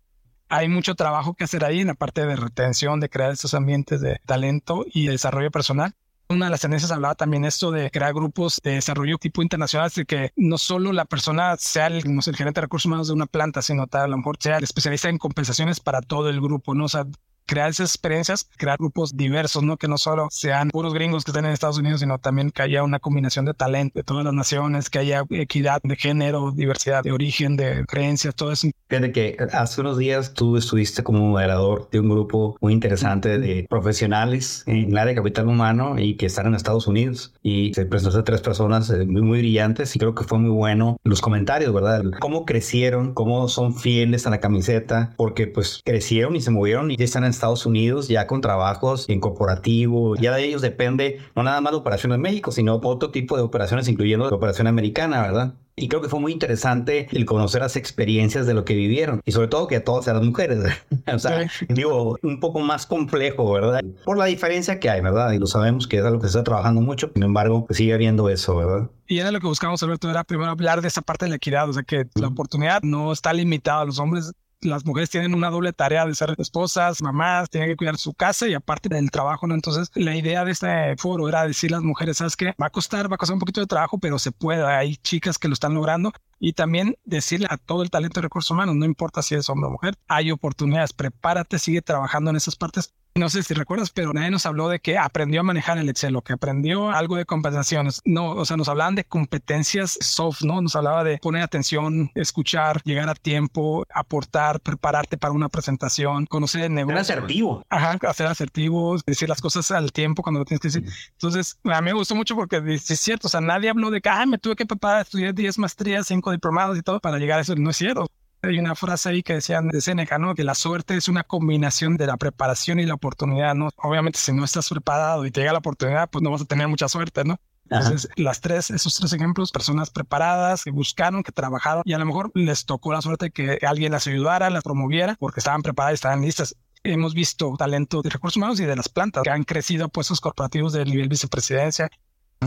Hay 0.48 0.70
mucho 0.70 0.96
trabajo 0.96 1.34
que 1.34 1.44
hacer 1.44 1.66
ahí 1.66 1.82
en 1.82 1.88
la 1.88 1.94
parte 1.94 2.26
de 2.26 2.38
retención, 2.38 3.02
de 3.02 3.10
crear 3.10 3.32
esos 3.32 3.54
ambientes 3.54 4.00
de 4.00 4.22
talento 4.26 4.86
y 4.94 5.08
desarrollo 5.08 5.52
personal. 5.52 5.94
Una 6.30 6.46
de 6.46 6.52
las 6.52 6.62
tendencias 6.62 6.90
hablaba 6.90 7.16
también 7.16 7.44
esto 7.44 7.70
de 7.70 7.92
crear 7.92 8.14
grupos 8.14 8.62
de 8.64 8.76
desarrollo 8.76 9.18
tipo 9.18 9.42
internacional, 9.42 9.92
de 9.94 10.06
que 10.06 10.32
no 10.38 10.58
solo 10.58 10.94
la 10.94 11.04
persona 11.04 11.58
sea 11.58 11.88
el, 11.88 12.16
no 12.16 12.22
sé, 12.22 12.30
el 12.30 12.38
gerente 12.38 12.62
de 12.62 12.68
recursos 12.68 12.86
humanos 12.86 13.08
de 13.08 13.14
una 13.14 13.26
planta, 13.26 13.62
sino 13.62 13.88
tal, 13.88 14.04
a 14.04 14.08
lo 14.08 14.16
mejor 14.16 14.38
sea 14.40 14.58
el 14.58 14.64
especialista 14.64 15.10
en 15.10 15.18
compensaciones 15.18 15.82
para 15.82 16.02
todo 16.02 16.30
el 16.30 16.40
grupo, 16.40 16.76
¿no? 16.76 16.86
O 16.86 16.90
sea, 16.90 17.06
crear 17.46 17.70
esas 17.70 17.92
experiencias, 17.92 18.50
crear 18.58 18.78
grupos 18.78 19.16
diversos, 19.16 19.64
¿no? 19.64 19.78
Que 19.78 19.88
no 19.88 19.98
solo 19.98 20.28
sean 20.32 20.70
puros 20.70 20.94
gringos 20.94 21.24
que 21.24 21.32
estén 21.32 21.46
en 21.46 21.52
Estados 21.52 21.78
Unidos, 21.78 22.00
sino 22.00 22.20
también 22.20 22.52
que 22.52 22.62
haya 22.62 22.84
una 22.84 23.00
combinación 23.00 23.46
de 23.46 23.54
talento 23.54 24.00
de 24.00 24.04
todas 24.04 24.26
las 24.26 24.34
naciones, 24.34 24.90
que 24.90 25.00
haya 25.00 25.24
equidad 25.30 25.82
de 25.84 25.96
género, 25.96 26.52
diversidad 26.52 27.04
de 27.04 27.12
origen, 27.12 27.58
de 27.58 27.86
creencias, 27.86 28.36
todo 28.36 28.52
eso. 28.52 28.70
Fíjate 28.88 29.12
que 29.12 29.38
hace 29.54 29.82
unos 29.82 29.98
días 29.98 30.34
tú 30.34 30.58
estuviste 30.58 31.04
como 31.04 31.20
moderador 31.28 31.90
de 31.92 32.00
un 32.00 32.10
grupo 32.10 32.58
muy 32.62 32.74
interesante 32.74 33.40
de 33.40 33.66
profesionales 33.70 34.64
en 34.68 34.90
el 34.90 34.98
área 34.98 35.12
de 35.12 35.16
capital 35.16 35.48
humano 35.48 35.98
y 35.98 36.16
que 36.16 36.26
están 36.26 36.48
en 36.48 36.56
Estados 36.56 36.88
Unidos 36.88 37.34
y 37.42 37.74
se 37.74 37.86
presentaron 37.86 38.24
tres 38.24 38.42
personas 38.42 38.90
eh, 38.90 39.06
muy, 39.06 39.22
muy 39.22 39.40
brillantes 39.40 39.96
y 39.96 40.00
creo 40.00 40.16
que 40.16 40.24
fue 40.24 40.38
muy 40.40 40.52
bueno 40.52 40.98
los 41.04 41.22
comentarios, 41.22 41.74
¿verdad? 41.74 42.04
Cómo 42.20 42.46
crecieron, 42.46 43.14
cómo 43.14 43.48
son 43.48 43.76
fieles 43.76 44.28
a 44.28 44.30
la 44.30 44.40
camiseta, 44.40 45.14
porque 45.18 45.48
pues 45.48 45.82
crecieron 45.84 46.36
y 46.36 46.42
se 46.42 46.52
movieron 46.52 46.92
y 46.92 46.98
ya 46.98 47.06
están 47.06 47.24
en 47.24 47.33
Estados 47.34 47.66
Unidos 47.66 48.08
ya 48.08 48.28
con 48.28 48.42
trabajos 48.42 49.10
en 49.10 49.20
corporativo. 49.20 50.16
Ya 50.16 50.34
de 50.34 50.46
ellos 50.46 50.62
depende 50.62 51.20
no 51.36 51.44
nada 51.44 51.62
más 51.62 51.74
la 51.74 51.80
operación 51.80 52.14
en 52.14 52.22
México, 52.22 52.52
sino 52.52 52.80
otro 52.84 53.12
tipo 53.12 53.36
de 53.36 53.44
operaciones, 53.44 53.88
incluyendo 53.88 54.30
la 54.30 54.36
operación 54.36 54.68
americana, 54.68 55.22
¿verdad? 55.22 55.54
Y 55.76 55.88
creo 55.88 56.02
que 56.02 56.10
fue 56.10 56.20
muy 56.20 56.32
interesante 56.32 57.08
el 57.12 57.26
conocer 57.26 57.62
las 57.62 57.76
experiencias 57.76 58.46
de 58.46 58.54
lo 58.54 58.64
que 58.64 58.76
vivieron. 58.76 59.22
Y 59.26 59.32
sobre 59.32 59.48
todo 59.48 59.66
que 59.68 59.78
a 59.78 59.84
todas 59.84 60.08
eran 60.08 60.26
mujeres. 60.26 60.60
o 61.12 61.20
sea, 61.20 61.50
digo, 61.68 62.18
un 62.22 62.40
poco 62.40 62.60
más 62.60 62.86
complejo, 62.86 63.52
¿verdad? 63.52 63.82
Por 64.06 64.18
la 64.18 64.26
diferencia 64.26 64.80
que 64.80 64.90
hay, 64.92 65.02
¿verdad? 65.02 65.32
Y 65.32 65.40
lo 65.40 65.48
sabemos 65.48 65.88
que 65.88 65.98
es 65.98 66.06
algo 66.06 66.20
que 66.20 66.28
se 66.28 66.38
está 66.38 66.44
trabajando 66.44 66.82
mucho. 66.82 67.10
Sin 67.14 67.24
embargo, 67.24 67.66
pues 67.66 67.78
sigue 67.78 67.94
habiendo 67.94 68.30
eso, 68.30 68.56
¿verdad? 68.56 68.90
Y 69.08 69.18
era 69.18 69.32
lo 69.32 69.40
que 69.40 69.48
buscamos, 69.48 69.82
Alberto, 69.82 70.10
era 70.10 70.24
primero 70.24 70.52
hablar 70.52 70.82
de 70.82 70.88
esa 70.88 71.02
parte 71.02 71.26
de 71.26 71.30
la 71.30 71.36
equidad. 71.38 71.68
O 71.68 71.74
sea, 71.74 71.84
que 71.84 72.06
la 72.16 72.28
oportunidad 72.28 72.84
no 72.84 73.12
está 73.12 73.34
limitada 73.34 73.82
a 73.82 73.86
los 73.86 73.98
hombres 73.98 74.32
las 74.64 74.86
mujeres 74.86 75.10
tienen 75.10 75.34
una 75.34 75.50
doble 75.50 75.74
tarea 75.74 76.06
de 76.06 76.16
ser 76.16 76.36
esposas, 76.38 77.02
mamás, 77.02 77.50
tienen 77.50 77.70
que 77.70 77.76
cuidar 77.76 77.98
su 77.98 78.14
casa 78.14 78.48
y 78.48 78.54
aparte 78.54 78.90
del 78.90 79.12
trabajo. 79.12 79.46
Entonces, 79.50 79.92
la 79.96 80.16
idea 80.16 80.46
de 80.46 80.52
este 80.52 80.96
foro 80.98 81.28
era 81.30 81.46
decir 81.46 81.74
a 81.74 81.78
las 81.78 81.84
mujeres, 81.84 82.18
¿sabes 82.18 82.36
qué? 82.36 82.54
Va 82.62 82.68
a 82.68 82.70
costar, 82.70 83.12
va 83.12 83.16
a 83.16 83.18
costar 83.18 83.36
un 83.36 83.40
poquito 83.40 83.62
de 83.62 83.68
trabajo, 83.68 83.98
pero 83.98 84.20
se 84.20 84.32
puede. 84.32 84.64
Hay 84.64 84.98
chicas 84.98 85.38
que 85.38 85.48
lo 85.48 85.54
están 85.54 85.74
logrando 85.74 86.14
y 86.44 86.52
también 86.52 86.98
decirle 87.06 87.48
a 87.50 87.56
todo 87.56 87.84
el 87.84 87.90
talento 87.90 88.20
de 88.20 88.24
recursos 88.24 88.52
humanos, 88.52 88.76
no 88.76 88.84
importa 88.84 89.22
si 89.22 89.34
es 89.34 89.50
hombre 89.50 89.68
o 89.68 89.72
mujer, 89.72 89.96
hay 90.10 90.30
oportunidades, 90.30 90.92
prepárate, 90.92 91.58
sigue 91.58 91.82
trabajando 91.82 92.32
en 92.32 92.36
esas 92.36 92.58
partes 92.58 92.94
no 93.16 93.30
sé 93.30 93.44
si 93.44 93.54
recuerdas, 93.54 93.92
pero 93.92 94.12
nadie 94.12 94.32
nos 94.32 94.48
habló 94.48 94.70
de 94.70 94.80
que 94.80 94.98
aprendió 94.98 95.42
a 95.42 95.44
manejar 95.44 95.78
el 95.78 95.88
Excel 95.88 96.16
o 96.16 96.24
que 96.24 96.34
aprendió 96.34 96.90
algo 96.90 97.16
de 97.16 97.26
compensaciones. 97.26 98.02
No, 98.06 98.32
o 98.32 98.44
sea, 98.44 98.58
nos 98.58 98.70
hablaban 98.70 98.96
de 98.96 99.04
competencias 99.04 100.00
soft, 100.02 100.42
¿no? 100.42 100.62
Nos 100.62 100.76
hablaba 100.76 101.04
de 101.04 101.20
poner 101.20 101.44
atención, 101.44 102.10
escuchar, 102.16 102.82
llegar 102.84 103.10
a 103.10 103.14
tiempo, 103.14 103.86
aportar, 103.94 104.60
prepararte 104.62 105.18
para 105.18 105.32
una 105.32 105.48
presentación, 105.48 106.26
conocer 106.26 106.64
el 106.64 106.74
negocio. 106.74 107.04
Ser 107.04 107.20
asertivo. 107.20 107.64
Ajá, 107.70 108.00
hacer 108.08 108.26
asertivos, 108.26 109.06
decir 109.06 109.30
las 109.30 109.42
cosas 109.42 109.70
al 109.70 109.92
tiempo 109.92 110.24
cuando 110.24 110.40
lo 110.40 110.46
tienes 110.46 110.62
que 110.62 110.70
decir. 110.70 110.92
Entonces, 111.12 111.60
a 111.66 111.82
mí 111.82 111.86
me 111.86 111.94
gustó 111.94 112.16
mucho 112.16 112.36
porque 112.36 112.64
es 112.66 112.84
cierto, 113.00 113.28
o 113.28 113.30
sea, 113.30 113.42
nadie 113.42 113.70
habló 113.70 113.92
de 113.92 114.02
que, 114.02 114.10
ah, 114.10 114.26
me 114.26 114.40
tuve 114.40 114.56
que 114.56 114.66
preparar, 114.66 115.04
estudiar 115.04 115.36
10 115.36 115.60
maestrías, 115.60 116.08
5 116.08 116.32
diplomados 116.34 116.78
y 116.78 116.82
todo 116.82 117.00
para 117.00 117.18
llegar 117.18 117.40
a 117.40 117.42
eso. 117.42 117.56
No 117.56 117.70
es 117.70 117.78
cierto. 117.78 118.08
Hay 118.42 118.60
una 118.60 118.76
frase 118.76 119.10
ahí 119.10 119.24
que 119.24 119.36
decían 119.36 119.70
de 119.70 119.80
Seneca, 119.80 120.18
¿no? 120.20 120.36
Que 120.36 120.44
la 120.44 120.54
suerte 120.54 120.98
es 120.98 121.08
una 121.08 121.24
combinación 121.24 121.96
de 121.96 122.08
la 122.08 122.18
preparación 122.18 122.80
y 122.80 122.86
la 122.86 122.94
oportunidad, 122.94 123.56
¿no? 123.56 123.70
Obviamente, 123.78 124.20
si 124.20 124.34
no 124.34 124.44
estás 124.44 124.68
preparado 124.68 125.26
y 125.26 125.32
te 125.32 125.40
llega 125.40 125.54
la 125.54 125.60
oportunidad, 125.60 126.10
pues 126.10 126.22
no 126.22 126.30
vas 126.30 126.42
a 126.42 126.46
tener 126.46 126.68
mucha 126.68 126.90
suerte, 126.90 127.24
¿no? 127.24 127.40
Entonces, 127.70 128.10
las 128.18 128.42
tres, 128.42 128.70
esos 128.70 128.96
tres 128.96 129.14
ejemplos, 129.14 129.52
personas 129.52 129.90
preparadas 129.90 130.64
que 130.64 130.72
buscaron, 130.72 131.24
que 131.24 131.32
trabajaron 131.32 131.84
y 131.86 131.94
a 131.94 131.98
lo 131.98 132.06
mejor 132.06 132.32
les 132.36 132.66
tocó 132.66 132.92
la 132.92 133.02
suerte 133.02 133.32
que 133.32 133.60
alguien 133.66 133.92
las 133.92 134.08
ayudara, 134.08 134.50
las 134.50 134.64
promoviera 134.64 135.16
porque 135.20 135.40
estaban 135.40 135.62
preparadas 135.62 135.94
y 135.94 135.96
estaban 135.96 136.22
listas. 136.22 136.56
Hemos 136.84 137.14
visto 137.14 137.56
talento 137.58 138.02
de 138.02 138.10
recursos 138.10 138.38
humanos 138.38 138.60
y 138.60 138.66
de 138.66 138.76
las 138.76 138.90
plantas 138.90 139.24
que 139.24 139.30
han 139.30 139.46
crecido 139.46 139.86
a 139.86 139.88
puestos 139.88 140.20
corporativos 140.20 140.74
del 140.74 140.90
nivel 140.90 141.08
vicepresidencia 141.08 141.90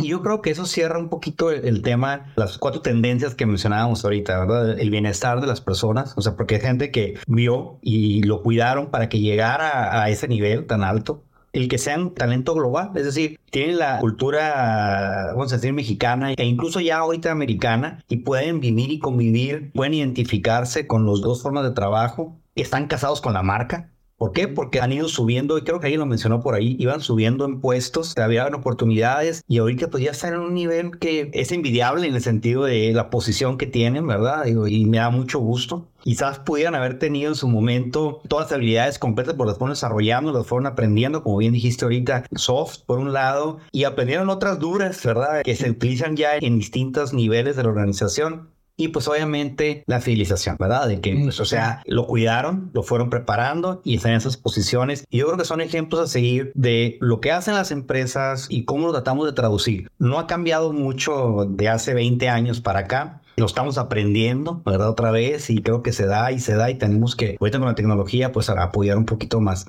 y 0.01 0.09
yo 0.09 0.23
creo 0.23 0.43
que 0.43 0.51
eso 0.51 0.67
cierra 0.67 0.99
un 0.99 1.09
poquito 1.09 1.51
el, 1.51 1.83
tema, 1.83 2.33
las 2.37 2.59
cuatro 2.59 2.81
tendencias 2.81 3.35
que 3.35 3.47
mencionábamos 3.47 4.05
ahorita, 4.05 4.39
¿verdad? 4.39 4.79
El 4.79 4.91
bienestar 4.91 5.41
de 5.41 5.47
las 5.47 5.61
personas, 5.61 6.15
o 6.17 6.23
sea, 6.23 6.37
porque 6.37 6.57
hay 6.57 6.61
gente 6.61 6.91
que 6.91 7.19
vio 7.27 7.79
y 7.83 8.23
lo 8.23 8.43
cuidaron 8.43 8.91
para 8.91 9.09
que 9.09 9.21
llegara 9.21 10.03
a 10.03 10.11
ese 10.11 10.29
nivel 10.29 10.67
tan 10.67 10.83
alto. 10.85 11.23
El 11.53 11.69
que 11.69 11.79
sean 11.79 12.11
talento 12.11 12.55
global, 12.55 12.91
es 12.97 13.05
decir, 13.07 13.41
tienen 13.51 13.79
la 13.79 13.99
cultura, 14.01 15.29
vamos 15.33 15.51
a 15.53 15.57
decir, 15.57 15.73
mexicana 15.73 16.35
e 16.35 16.45
incluso 16.45 16.81
ya 16.81 16.99
ahorita 16.99 17.31
americana 17.31 18.05
y 18.09 18.19
pueden 18.19 18.61
vivir 18.61 18.91
y 18.91 18.99
convivir, 18.99 19.73
pueden 19.73 19.95
identificarse 19.95 20.87
con 20.87 21.07
las 21.07 21.23
dos 21.23 21.43
formas 21.43 21.65
de 21.65 21.71
trabajo, 21.71 22.37
están 22.55 22.89
casados 22.89 23.23
con 23.23 23.33
la 23.33 23.43
marca, 23.43 23.91
¿Por 24.17 24.33
qué? 24.33 24.49
Porque 24.49 24.81
han 24.81 24.93
ido 24.93 25.09
subiendo, 25.09 25.59
y 25.59 25.63
creo 25.63 25.79
que 25.79 25.87
alguien 25.87 26.01
lo 26.01 26.07
mencionó 26.07 26.41
por 26.41 26.55
ahí, 26.55 26.75
iban 26.79 27.01
subiendo 27.03 27.45
en 27.45 27.61
puestos, 27.61 28.17
había 28.17 28.47
oportunidades 28.47 29.45
y 29.47 29.59
ahorita 29.59 29.91
pues 29.91 30.03
ya 30.03 30.13
están 30.13 30.33
en 30.33 30.41
un 30.41 30.55
nivel 30.55 30.99
que 30.99 31.31
es 31.35 31.53
envidiable 31.53 32.07
en 32.07 32.15
el 32.15 32.23
sentido 32.23 32.65
de 32.65 32.93
la 32.95 33.11
posición 33.11 33.59
que 33.59 33.67
tienen, 33.67 34.07
¿verdad? 34.07 34.47
Y, 34.47 34.87
me 34.87 34.99
da 34.99 35.11
mucho 35.11 35.39
gusto. 35.41 35.89
Quizás 36.03 36.39
pudieran 36.39 36.75
haber 36.75 36.99
tenido 36.99 37.31
en 37.31 37.35
su 37.35 37.49
momento 37.49 38.23
todas 38.29 38.47
las 38.47 38.53
habilidades 38.53 38.99
completas, 38.99 39.35
porque 39.35 39.51
las 39.51 39.59
fueron 39.59 39.75
desarrollando, 39.75 40.33
las 40.33 40.47
fueron 40.47 40.67
aprendiendo, 40.67 41.23
como 41.23 41.39
bien 41.39 41.53
dijiste 41.53 41.85
ahorita, 41.85 42.25
soft 42.37 42.79
por 42.87 42.99
un 42.99 43.13
lado, 43.13 43.59
y 43.73 43.85
aprendieron 43.85 44.31
otras 44.31 44.59
duras, 44.59 45.05
¿verdad? 45.05 45.43
Que 45.43 45.57
se 45.57 45.71
utilizan 45.71 46.17
ya 46.17 46.37
en 46.37 46.59
distintos 46.59 47.13
niveles 47.13 47.57
de 47.57 47.65
la 47.65 47.69
organización. 47.69 48.56
Y 48.77 48.89
pues 48.89 49.09
obviamente 49.09 49.83
la 49.87 50.01
fidelización, 50.01 50.57
¿verdad? 50.59 50.89
De 50.89 51.01
que, 51.01 51.17
pues, 51.23 51.41
o 51.41 51.45
sea, 51.45 51.83
lo 51.87 52.07
cuidaron, 52.07 52.71
lo 52.75 52.83
fueron 52.83 53.09
preparando 53.09 53.81
y 53.85 53.97
están 53.97 54.13
en 54.13 54.19
esas 54.19 54.37
posiciones. 54.37 55.07
Y 55.11 55.19
yo 55.19 55.27
creo 55.27 55.39
que 55.39 55.45
son 55.45 55.61
ejemplos 55.61 56.01
a 56.01 56.07
seguir 56.07 56.53
de 56.55 56.99
lo 57.01 57.21
que 57.21 57.33
hacen 57.33 57.55
las 57.55 57.71
empresas 57.71 58.47
y 58.51 58.65
cómo 58.65 58.87
lo 58.87 58.93
tratamos 58.93 59.27
de 59.27 59.33
traducir. 59.33 59.91
No 59.99 60.19
ha 60.19 60.27
cambiado 60.27 60.73
mucho 60.73 61.47
de 61.49 61.69
hace 61.69 61.95
20 61.95 62.29
años 62.29 62.61
para 62.61 62.81
acá 62.81 63.23
lo 63.37 63.45
estamos 63.45 63.77
aprendiendo, 63.77 64.63
¿verdad? 64.65 64.89
Otra 64.89 65.11
vez 65.11 65.51
y 65.51 65.61
creo 65.61 65.83
que 65.83 65.93
se 65.93 66.07
da 66.07 66.33
y 66.33 66.41
se 66.41 66.55
da 66.55 66.71
y 66.71 66.77
tenemos 66.77 67.17
que, 67.17 67.37
ahorita 67.39 67.59
con 67.59 67.69
la 67.69 67.75
tecnología, 67.75 68.33
pues 68.33 68.49
apoyar 68.49 68.97
un 68.97 69.05
poquito 69.05 69.41
más. 69.41 69.67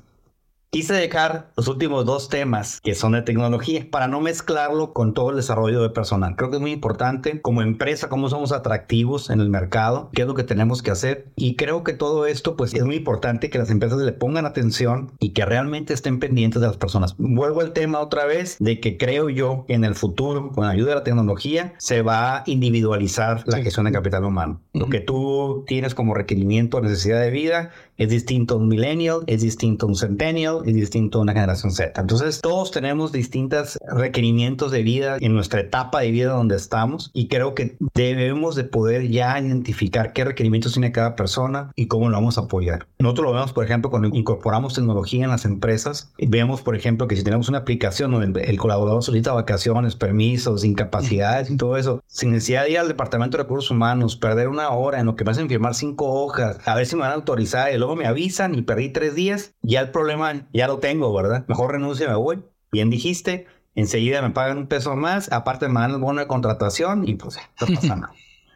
Quise 0.69 0.93
dejar 0.93 1.49
los 1.55 1.69
últimos 1.69 2.05
dos 2.05 2.27
temas 2.27 2.81
que 2.81 2.93
son 2.93 3.13
de 3.13 3.21
tecnología 3.21 3.87
para 3.89 4.09
no 4.09 4.19
mezclarlo 4.19 4.91
con 4.91 5.13
todo 5.13 5.29
el 5.29 5.37
desarrollo 5.37 5.81
de 5.81 5.91
personal. 5.91 6.35
Creo 6.35 6.49
que 6.49 6.57
es 6.57 6.61
muy 6.61 6.73
importante 6.73 7.41
como 7.41 7.61
empresa 7.61 8.09
cómo 8.09 8.27
somos 8.27 8.51
atractivos 8.51 9.29
en 9.29 9.39
el 9.39 9.49
mercado, 9.49 10.09
qué 10.11 10.23
es 10.23 10.27
lo 10.27 10.35
que 10.35 10.43
tenemos 10.43 10.83
que 10.83 10.91
hacer 10.91 11.31
y 11.37 11.55
creo 11.55 11.85
que 11.85 11.93
todo 11.93 12.25
esto 12.25 12.57
pues 12.57 12.73
es 12.73 12.83
muy 12.83 12.97
importante 12.97 13.49
que 13.49 13.57
las 13.57 13.69
empresas 13.69 13.99
le 13.99 14.11
pongan 14.11 14.45
atención 14.45 15.13
y 15.19 15.29
que 15.29 15.45
realmente 15.45 15.93
estén 15.93 16.19
pendientes 16.19 16.61
de 16.61 16.67
las 16.67 16.75
personas. 16.75 17.15
Vuelvo 17.17 17.61
al 17.61 17.71
tema 17.71 17.99
otra 17.99 18.25
vez 18.25 18.57
de 18.59 18.81
que 18.81 18.97
creo 18.97 19.29
yo 19.29 19.63
que 19.69 19.73
en 19.73 19.85
el 19.85 19.95
futuro 19.95 20.51
con 20.51 20.65
la 20.65 20.71
ayuda 20.71 20.89
de 20.89 20.95
la 20.95 21.03
tecnología 21.03 21.75
se 21.77 22.01
va 22.01 22.39
a 22.39 22.43
individualizar 22.45 23.41
la 23.45 23.61
gestión 23.61 23.85
de 23.85 23.93
capital 23.93 24.25
humano. 24.25 24.59
Lo 24.73 24.89
que 24.89 24.99
tú 24.99 25.63
tienes 25.65 25.95
como 25.95 26.13
requerimiento, 26.13 26.81
necesidad 26.81 27.21
de 27.21 27.31
vida 27.31 27.71
es 27.97 28.09
distinto 28.09 28.55
a 28.55 28.57
un 28.57 28.67
millennial, 28.67 29.21
es 29.27 29.41
distinto 29.41 29.85
a 29.85 29.89
un 29.89 29.95
centennial, 29.95 30.61
es 30.65 30.73
distinto 30.75 31.19
a 31.19 31.21
una 31.21 31.33
generación 31.33 31.71
Z. 31.71 31.99
Entonces 31.99 32.41
todos 32.41 32.71
tenemos 32.71 33.11
distintos 33.11 33.77
requerimientos 33.87 34.71
de 34.71 34.83
vida 34.83 35.17
en 35.19 35.33
nuestra 35.33 35.61
etapa 35.61 36.01
de 36.01 36.11
vida 36.11 36.33
donde 36.33 36.55
estamos 36.55 37.11
y 37.13 37.27
creo 37.27 37.55
que 37.55 37.77
debemos 37.93 38.55
de 38.55 38.63
poder 38.63 39.09
ya 39.09 39.39
identificar 39.39 40.13
qué 40.13 40.23
requerimientos 40.25 40.73
tiene 40.73 40.91
cada 40.91 41.15
persona 41.15 41.71
y 41.75 41.87
cómo 41.87 42.09
lo 42.09 42.17
vamos 42.17 42.37
a 42.37 42.41
apoyar. 42.41 42.87
Nosotros 42.99 43.25
lo 43.25 43.33
vemos, 43.33 43.53
por 43.53 43.65
ejemplo, 43.65 43.89
cuando 43.89 44.09
incorporamos 44.09 44.73
tecnología 44.73 45.23
en 45.23 45.31
las 45.31 45.45
empresas, 45.45 46.11
vemos, 46.17 46.61
por 46.61 46.75
ejemplo, 46.75 47.07
que 47.07 47.15
si 47.15 47.23
tenemos 47.23 47.49
una 47.49 47.59
aplicación 47.59 48.11
donde 48.11 48.43
el 48.43 48.57
colaborador 48.57 49.03
solicita 49.03 49.33
vacaciones, 49.33 49.95
permisos, 49.95 50.63
incapacidades 50.63 51.49
y 51.49 51.57
todo 51.57 51.77
eso, 51.77 52.03
sin 52.07 52.31
necesidad 52.31 52.63
de 52.63 52.71
ir 52.71 52.79
al 52.79 52.87
departamento 52.87 53.37
de 53.37 53.43
recursos 53.43 53.71
humanos, 53.71 54.15
perder 54.15 54.47
una 54.47 54.69
hora 54.69 54.99
en 54.99 55.05
lo 55.05 55.15
que 55.15 55.23
me 55.23 55.31
hacen 55.31 55.49
firmar 55.49 55.75
cinco 55.75 56.11
hojas, 56.11 56.59
a 56.65 56.75
ver 56.75 56.85
si 56.85 56.95
me 56.95 57.01
van 57.01 57.11
a 57.11 57.15
autorizar 57.15 57.71
y 57.71 57.77
luego 57.87 58.01
me 58.01 58.05
avisan 58.05 58.53
y 58.53 58.63
perdí 58.63 58.89
tres 58.89 59.15
días, 59.15 59.55
ya 59.61 59.79
el 59.79 59.91
problema 59.91 60.45
ya 60.53 60.67
lo 60.67 60.79
tengo, 60.79 61.13
¿verdad? 61.13 61.45
Mejor 61.47 61.71
renuncio 61.71 62.05
y 62.05 62.09
me 62.09 62.15
voy. 62.15 62.43
Bien 62.69 62.89
dijiste, 62.89 63.47
enseguida 63.75 64.21
me 64.21 64.31
pagan 64.31 64.57
un 64.57 64.67
peso 64.67 64.93
más, 64.97 65.31
aparte 65.31 65.69
me 65.69 65.79
dan 65.79 65.91
el 65.91 65.99
bono 65.99 66.19
de 66.19 66.27
contratación 66.27 67.07
y 67.07 67.15
pues 67.15 67.37
no 67.61 67.67
pasa 67.75 67.95
nada. 67.95 68.13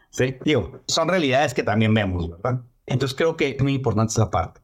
Sí, 0.10 0.36
digo, 0.44 0.82
son 0.86 1.08
realidades 1.08 1.54
que 1.54 1.64
también 1.64 1.94
vemos, 1.94 2.30
¿verdad? 2.30 2.60
Entonces 2.86 3.16
creo 3.18 3.38
que 3.38 3.52
es 3.52 3.64
muy 3.64 3.74
importante 3.74 4.12
esa 4.12 4.30
parte. 4.30 4.60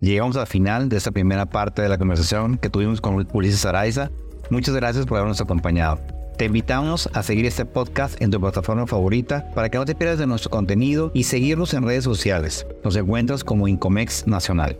Llegamos 0.00 0.36
al 0.36 0.46
final 0.46 0.90
de 0.90 0.98
esta 0.98 1.10
primera 1.10 1.46
parte 1.46 1.80
de 1.80 1.88
la 1.88 1.96
conversación 1.96 2.58
que 2.58 2.68
tuvimos 2.68 3.00
con 3.00 3.26
Ulises 3.32 3.64
Araiza. 3.64 4.10
Muchas 4.50 4.74
gracias 4.74 5.06
por 5.06 5.16
habernos 5.16 5.40
acompañado. 5.40 5.98
Te 6.36 6.46
invitamos 6.46 7.08
a 7.12 7.22
seguir 7.22 7.46
este 7.46 7.64
podcast 7.64 8.20
en 8.20 8.32
tu 8.32 8.40
plataforma 8.40 8.88
favorita 8.88 9.48
para 9.54 9.68
que 9.68 9.78
no 9.78 9.84
te 9.84 9.94
pierdas 9.94 10.18
de 10.18 10.26
nuestro 10.26 10.50
contenido 10.50 11.12
y 11.14 11.24
seguirnos 11.24 11.74
en 11.74 11.84
redes 11.84 12.02
sociales. 12.02 12.66
Nos 12.82 12.96
encuentras 12.96 13.44
como 13.44 13.68
Incomex 13.68 14.26
Nacional. 14.26 14.76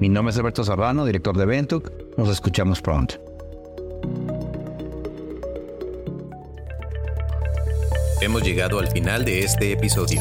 Mi 0.00 0.08
nombre 0.08 0.32
es 0.32 0.38
Alberto 0.38 0.64
Serrano, 0.64 1.06
director 1.06 1.36
de 1.36 1.46
Ventuc. 1.46 1.92
Nos 2.16 2.28
escuchamos 2.28 2.82
pronto. 2.82 3.14
Hemos 8.20 8.42
llegado 8.42 8.80
al 8.80 8.88
final 8.88 9.24
de 9.24 9.44
este 9.44 9.70
episodio. 9.70 10.20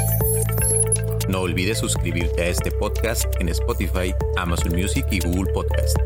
No 1.29 1.41
olvides 1.41 1.79
suscribirte 1.79 2.43
a 2.43 2.47
este 2.49 2.69
podcast 2.69 3.25
en 3.39 3.49
Spotify, 3.49 4.13
Amazon 4.37 4.73
Music 4.75 5.07
y 5.09 5.19
Google 5.19 5.51
Podcast. 5.51 5.97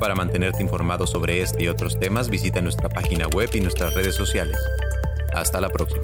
Para 0.00 0.14
mantenerte 0.14 0.62
informado 0.62 1.06
sobre 1.06 1.42
este 1.42 1.64
y 1.64 1.68
otros 1.68 1.98
temas, 1.98 2.28
visita 2.28 2.60
nuestra 2.60 2.88
página 2.88 3.26
web 3.26 3.50
y 3.54 3.60
nuestras 3.60 3.94
redes 3.94 4.14
sociales. 4.14 4.58
Hasta 5.32 5.60
la 5.60 5.68
próxima. 5.68 6.02